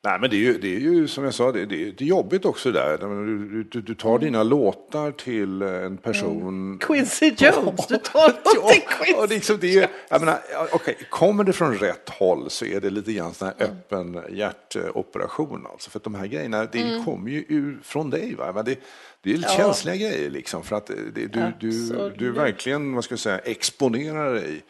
Nej, 0.04 0.20
men 0.22 0.30
det 0.30 0.36
är 0.36 0.40
ju, 0.40 0.58
det 0.58 0.76
är 0.76 0.80
ju 0.80 1.08
som 1.08 1.24
jag 1.24 1.34
sa, 1.34 1.52
det, 1.52 1.66
det, 1.66 1.92
det 1.92 2.04
är 2.04 2.08
jobbigt 2.08 2.46
också 2.46 2.72
där. 2.72 2.98
Du, 2.98 3.64
du, 3.64 3.82
du 3.82 3.96
tar 3.96 4.20
dina 4.20 4.44
låtar 4.44 5.12
till 5.12 5.62
en 5.62 5.98
person 5.98 6.78
Quincy 6.82 7.26
Jones, 7.38 7.88
du 7.88 7.98
tar 7.98 8.28
dem 8.44 8.72
till 8.72 8.82
Quincy. 8.82 9.14
och 9.22 9.30
liksom 9.30 9.58
det, 9.62 9.78
är- 9.78 9.90
jag 10.10 10.20
menar, 10.20 10.40
okej, 10.72 10.98
kommer 11.10 11.44
det 11.44 11.54
från 11.54 11.74
rätt 11.78 12.10
håll 12.10 12.50
så 12.50 12.66
är 12.66 12.82
det 12.82 12.90
lite 12.90 13.14
grann 13.14 13.34
sån 13.34 13.48
här 13.48 13.66
öppen 13.68 14.20
hjärtoperation. 14.30 15.68
Alltså, 15.72 15.90
för 15.90 16.00
de 16.04 16.16
här 16.16 16.28
grejerna, 16.28 16.66
det 16.72 16.82
Mm. 16.82 17.06
kommer 17.06 17.32
ju 17.32 17.46
ur, 17.48 17.80
från 17.84 18.10
dig. 18.10 18.36
Va? 18.36 18.52
Men 18.56 18.66
det, 18.66 18.80
det 19.24 19.34
är 19.34 19.38
lite 19.38 19.50
Ja. 19.58 19.58
känsliga 19.58 19.96
grejer 19.96 20.30
liksom. 20.30 20.64
För 20.64 20.76
att 20.76 20.88
det, 20.88 20.96
du, 21.14 21.28
du, 21.28 21.54
du 21.60 21.86
Absolut. 21.94 22.38
verkligen, 22.38 22.94
vad 22.94 23.04
ska 23.04 23.12
jag 23.14 23.20
säga, 23.20 23.40
exponerar 23.40 24.34
dig 24.34 24.52
eh, 24.54 24.62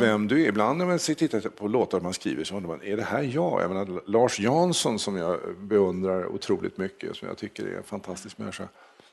vem 0.00 0.28
du 0.28 0.42
är. 0.42 0.48
Ibland 0.48 0.78
när 0.78 0.86
man 0.86 0.98
tittar 0.98 1.40
på 1.40 1.68
låtar 1.68 2.00
man 2.00 2.14
skriver 2.14 2.44
så 2.44 2.56
undrar 2.56 2.68
man, 2.68 2.82
är 2.82 2.96
det 2.96 3.02
här 3.02 3.22
jag? 3.22 3.62
jag 3.62 3.70
menar, 3.70 4.02
Lars 4.06 4.40
Jansson 4.40 4.98
som 4.98 5.16
jag 5.16 5.38
beundrar 5.58 6.26
otroligt 6.26 6.78
mycket, 6.78 7.16
som 7.16 7.28
jag 7.28 7.36
tycker 7.36 7.66
är 7.66 7.76
en 7.76 7.82
fantastisk 7.82 8.38
människa. 8.38 8.68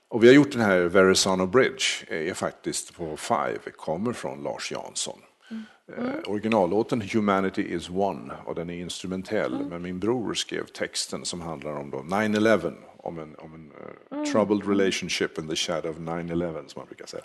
Och 0.07 0.23
vi 0.23 0.27
har 0.27 0.33
gjort 0.33 0.51
den 0.51 0.61
här 0.61 0.81
Verrazano 0.81 1.45
Bridge, 1.45 1.83
är 2.07 2.33
faktiskt 2.33 2.97
på 2.97 3.17
Five, 3.17 3.71
kommer 3.77 4.13
från 4.13 4.43
Lars 4.43 4.71
Jansson. 4.71 5.19
Eh, 5.97 6.31
originallåten 6.31 7.01
Humanity 7.01 7.61
is 7.61 7.89
one 7.89 8.33
och 8.45 8.55
den 8.55 8.69
är 8.69 8.73
instrumentell, 8.73 9.65
men 9.69 9.81
min 9.81 9.99
bror 9.99 10.33
skrev 10.33 10.65
texten 10.65 11.25
som 11.25 11.41
handlar 11.41 11.71
om 11.71 11.89
då 11.89 11.97
9-11, 11.97 12.73
om 12.97 13.19
en, 13.19 13.35
om 13.35 13.53
en 13.53 13.71
eh, 14.19 14.31
troubled 14.31 14.67
relationship 14.67 15.37
in 15.37 15.47
the 15.47 15.55
shadow 15.55 15.91
of 15.91 15.97
9-11 15.97 16.67
som 16.67 16.79
man 16.79 16.87
brukar 16.87 17.05
säga. 17.05 17.23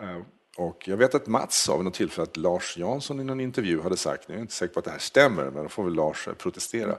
Eh, 0.00 0.22
Och 0.58 0.88
jag 0.88 0.96
vet 0.96 1.14
att 1.14 1.26
Mats 1.26 1.62
sa 1.62 1.76
vid 1.76 1.84
något 1.84 1.94
tillfälle 1.94 2.22
att 2.22 2.36
Lars 2.36 2.76
Jansson 2.76 3.20
i 3.20 3.24
någon 3.24 3.40
intervju 3.40 3.80
hade 3.80 3.96
sagt, 3.96 4.24
jag 4.28 4.36
är 4.36 4.40
inte 4.40 4.54
säker 4.54 4.74
på 4.74 4.78
att 4.78 4.84
det 4.84 4.90
här 4.90 4.98
stämmer, 4.98 5.50
men 5.50 5.62
då 5.62 5.68
får 5.68 5.84
väl 5.84 5.94
Lars 5.94 6.28
eh, 6.28 6.34
protestera, 6.34 6.96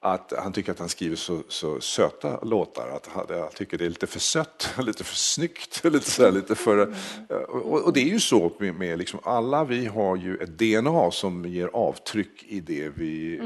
att 0.00 0.32
han 0.38 0.52
tycker 0.52 0.72
att 0.72 0.78
han 0.78 0.88
skriver 0.88 1.16
så, 1.16 1.42
så 1.48 1.80
söta 1.80 2.40
låtar, 2.40 2.88
att 2.88 3.06
han, 3.06 3.26
tycker 3.54 3.78
det 3.78 3.84
är 3.84 3.88
lite 3.88 4.06
för 4.06 4.20
sött, 4.20 4.74
lite 4.78 5.04
för 5.04 5.14
snyggt, 5.14 5.84
lite 5.92 6.10
så 6.10 6.24
här, 6.24 6.32
lite 6.32 6.54
för... 6.54 6.92
eh, 7.30 7.36
Och, 7.36 7.82
och 7.82 7.92
det 7.92 8.00
är 8.00 8.08
ju 8.08 8.20
så 8.20 8.52
med, 8.58 8.74
med 8.74 8.98
liksom, 8.98 9.20
alla 9.22 9.64
vi 9.64 9.86
har 9.86 10.16
ju 10.16 10.36
ett 10.36 10.58
DNA 10.58 11.10
som 11.10 11.44
ger 11.44 11.70
avtryck 11.72 12.44
i 12.48 12.60
det 12.60 12.88
vi, 12.88 13.40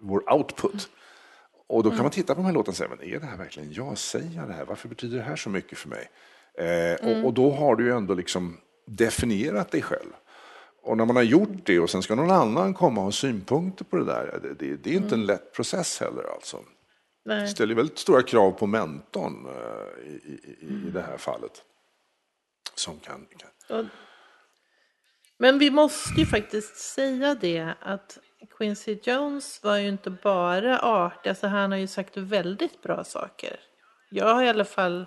vår 0.00 0.32
output. 0.32 0.88
Och 1.66 1.82
då 1.82 1.90
kan 1.90 2.02
man 2.02 2.10
titta 2.10 2.34
på 2.34 2.40
de 2.40 2.46
här 2.46 2.52
låtarna 2.52 2.70
och 2.70 2.76
säga, 2.76 2.90
men 2.98 3.08
är 3.10 3.20
det 3.20 3.26
här 3.26 3.36
verkligen 3.36 3.72
jag? 3.72 3.98
Säger 3.98 4.36
jag 4.36 4.48
det 4.48 4.54
här? 4.54 4.64
Varför 4.64 4.88
betyder 4.88 5.16
det 5.16 5.22
här 5.24 5.36
så 5.36 5.50
mycket 5.50 5.78
för 5.78 5.88
mig? 5.88 6.10
Eh, 6.58 7.08
och, 7.08 7.24
och 7.26 7.34
då 7.34 7.50
har 7.50 7.76
du 7.76 7.84
ju 7.84 7.92
ändå 7.92 8.14
liksom 8.14 8.56
definierat 8.86 9.70
dig 9.70 9.82
själv. 9.82 10.10
Och 10.82 10.96
när 10.96 11.04
man 11.04 11.16
har 11.16 11.22
gjort 11.22 11.66
det 11.66 11.80
och 11.80 11.90
sen 11.90 12.02
ska 12.02 12.14
någon 12.14 12.30
annan 12.30 12.74
komma 12.74 13.00
och 13.00 13.04
ha 13.04 13.12
synpunkter 13.12 13.84
på 13.84 13.96
det 13.96 14.04
där, 14.04 14.38
det, 14.42 14.54
det, 14.54 14.76
det 14.76 14.90
är 14.90 14.94
inte 14.94 15.14
en 15.14 15.26
lätt 15.26 15.52
process 15.52 16.00
heller 16.00 16.24
alltså. 16.34 16.56
Det 17.24 17.34
Nej. 17.34 17.48
ställer 17.48 17.74
väldigt 17.74 17.98
stora 17.98 18.22
krav 18.22 18.50
på 18.50 18.66
mentorn 18.66 19.46
eh, 19.46 20.06
i, 20.06 20.40
i, 20.60 20.66
i 20.88 20.90
det 20.90 21.02
här 21.02 21.16
fallet. 21.16 21.62
Som 22.74 22.98
kan, 22.98 23.26
kan. 23.68 23.88
Men 25.38 25.58
vi 25.58 25.70
måste 25.70 26.20
ju 26.20 26.26
faktiskt 26.26 26.76
säga 26.76 27.34
det 27.34 27.74
att 27.80 28.18
Quincy 28.58 28.98
Jones 29.02 29.62
var 29.62 29.76
ju 29.76 29.88
inte 29.88 30.10
bara 30.10 30.78
artig, 30.78 31.28
alltså 31.28 31.46
han 31.46 31.70
har 31.70 31.78
ju 31.78 31.86
sagt 31.86 32.16
väldigt 32.16 32.82
bra 32.82 33.04
saker. 33.04 33.60
Jag 34.10 34.34
har 34.34 34.42
i 34.42 34.48
alla 34.48 34.64
fall 34.64 35.06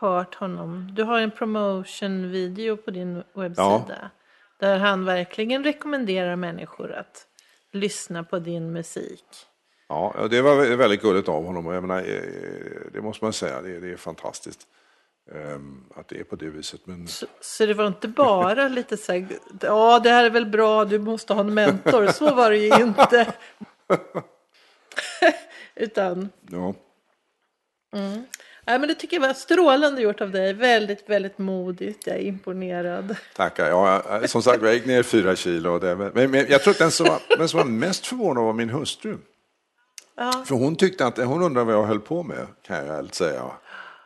hört 0.00 0.34
honom. 0.34 0.90
Du 0.94 1.02
har 1.02 1.20
en 1.20 1.30
promotion-video 1.30 2.76
på 2.76 2.90
din 2.90 3.22
webbsida. 3.34 4.10
Där 4.60 4.78
han 4.78 5.04
verkligen 5.04 5.64
rekommenderar 5.64 6.36
människor 6.36 6.92
att 6.92 7.26
lyssna 7.72 8.24
på 8.24 8.38
din 8.38 8.72
musik. 8.72 9.24
Ja, 9.88 10.14
ja, 10.18 10.28
det 10.28 10.42
var 10.42 10.76
väldigt 10.76 11.02
gulligt 11.02 11.28
av 11.28 11.44
honom 11.44 11.66
jag 11.66 11.82
menar, 11.84 11.98
eh, 11.98 12.92
det 12.92 13.00
måste 13.02 13.24
man 13.24 13.32
säga, 13.32 13.62
det, 13.62 13.80
det 13.80 13.92
är 13.92 13.96
fantastiskt. 13.96 14.60
ehm, 15.34 15.84
Att 15.96 16.08
det 16.08 16.20
är 16.20 16.24
på 16.24 16.36
det 16.36 16.50
viset. 16.50 16.80
Men 16.86 17.06
Så, 17.08 17.26
så 17.40 17.66
det 17.66 17.74
var 17.74 17.86
inte 17.86 18.08
bara 18.08 18.68
lite 18.78 18.96
så 18.96 19.12
här, 19.12 19.26
ja 19.60 20.00
det 20.00 20.10
här 20.10 20.24
är 20.24 20.30
väl 20.30 20.46
bra, 20.46 20.84
du 20.84 20.98
måste 20.98 21.32
ha 21.34 21.40
en 21.40 21.54
mentor. 21.54 22.06
Så 22.06 22.34
var 22.34 22.50
det 22.50 22.56
ju 22.58 22.82
inte. 22.82 23.32
Utan, 25.74 26.28
ja, 26.50 26.74
nej 28.70 28.78
men 28.78 28.88
det 28.88 28.94
tycker 28.94 29.16
jag 29.16 29.26
var 29.26 29.34
strålande 29.34 30.02
gjort 30.02 30.20
av 30.20 30.30
dig. 30.30 30.52
Väldigt, 30.52 31.10
väldigt 31.10 31.38
modigt. 31.38 32.06
Jag 32.06 32.16
är 32.16 32.20
imponerad. 32.20 33.16
tackar. 33.36 33.68
Ja, 33.68 34.02
som 34.26 34.42
sagt, 34.42 34.62
jag 34.62 34.74
gick 34.74 34.86
ner 34.86 35.02
fyra 35.02 35.36
kilo. 35.36 35.70
Och 35.70 35.80
det, 35.80 35.96
men, 35.96 36.30
men 36.30 36.46
jag 36.48 36.62
tror 36.62 36.70
att 36.70 36.78
den 36.78 36.90
som, 36.90 37.06
var, 37.06 37.20
den 37.38 37.48
som 37.48 37.58
var 37.58 37.64
mest 37.64 38.06
förvånad 38.06 38.44
var 38.44 38.52
min 38.52 38.70
hustru. 38.70 39.16
Ja. 40.16 40.44
För 40.46 40.54
hon 40.54 40.76
tyckte 40.76 41.06
att, 41.06 41.18
hon 41.18 41.42
undrade 41.42 41.66
vad 41.66 41.74
jag 41.74 41.82
höll 41.82 42.00
på 42.00 42.22
med, 42.22 42.46
kan 42.62 42.76
jag 42.76 42.98
ärligt 42.98 43.14
säga. 43.14 43.42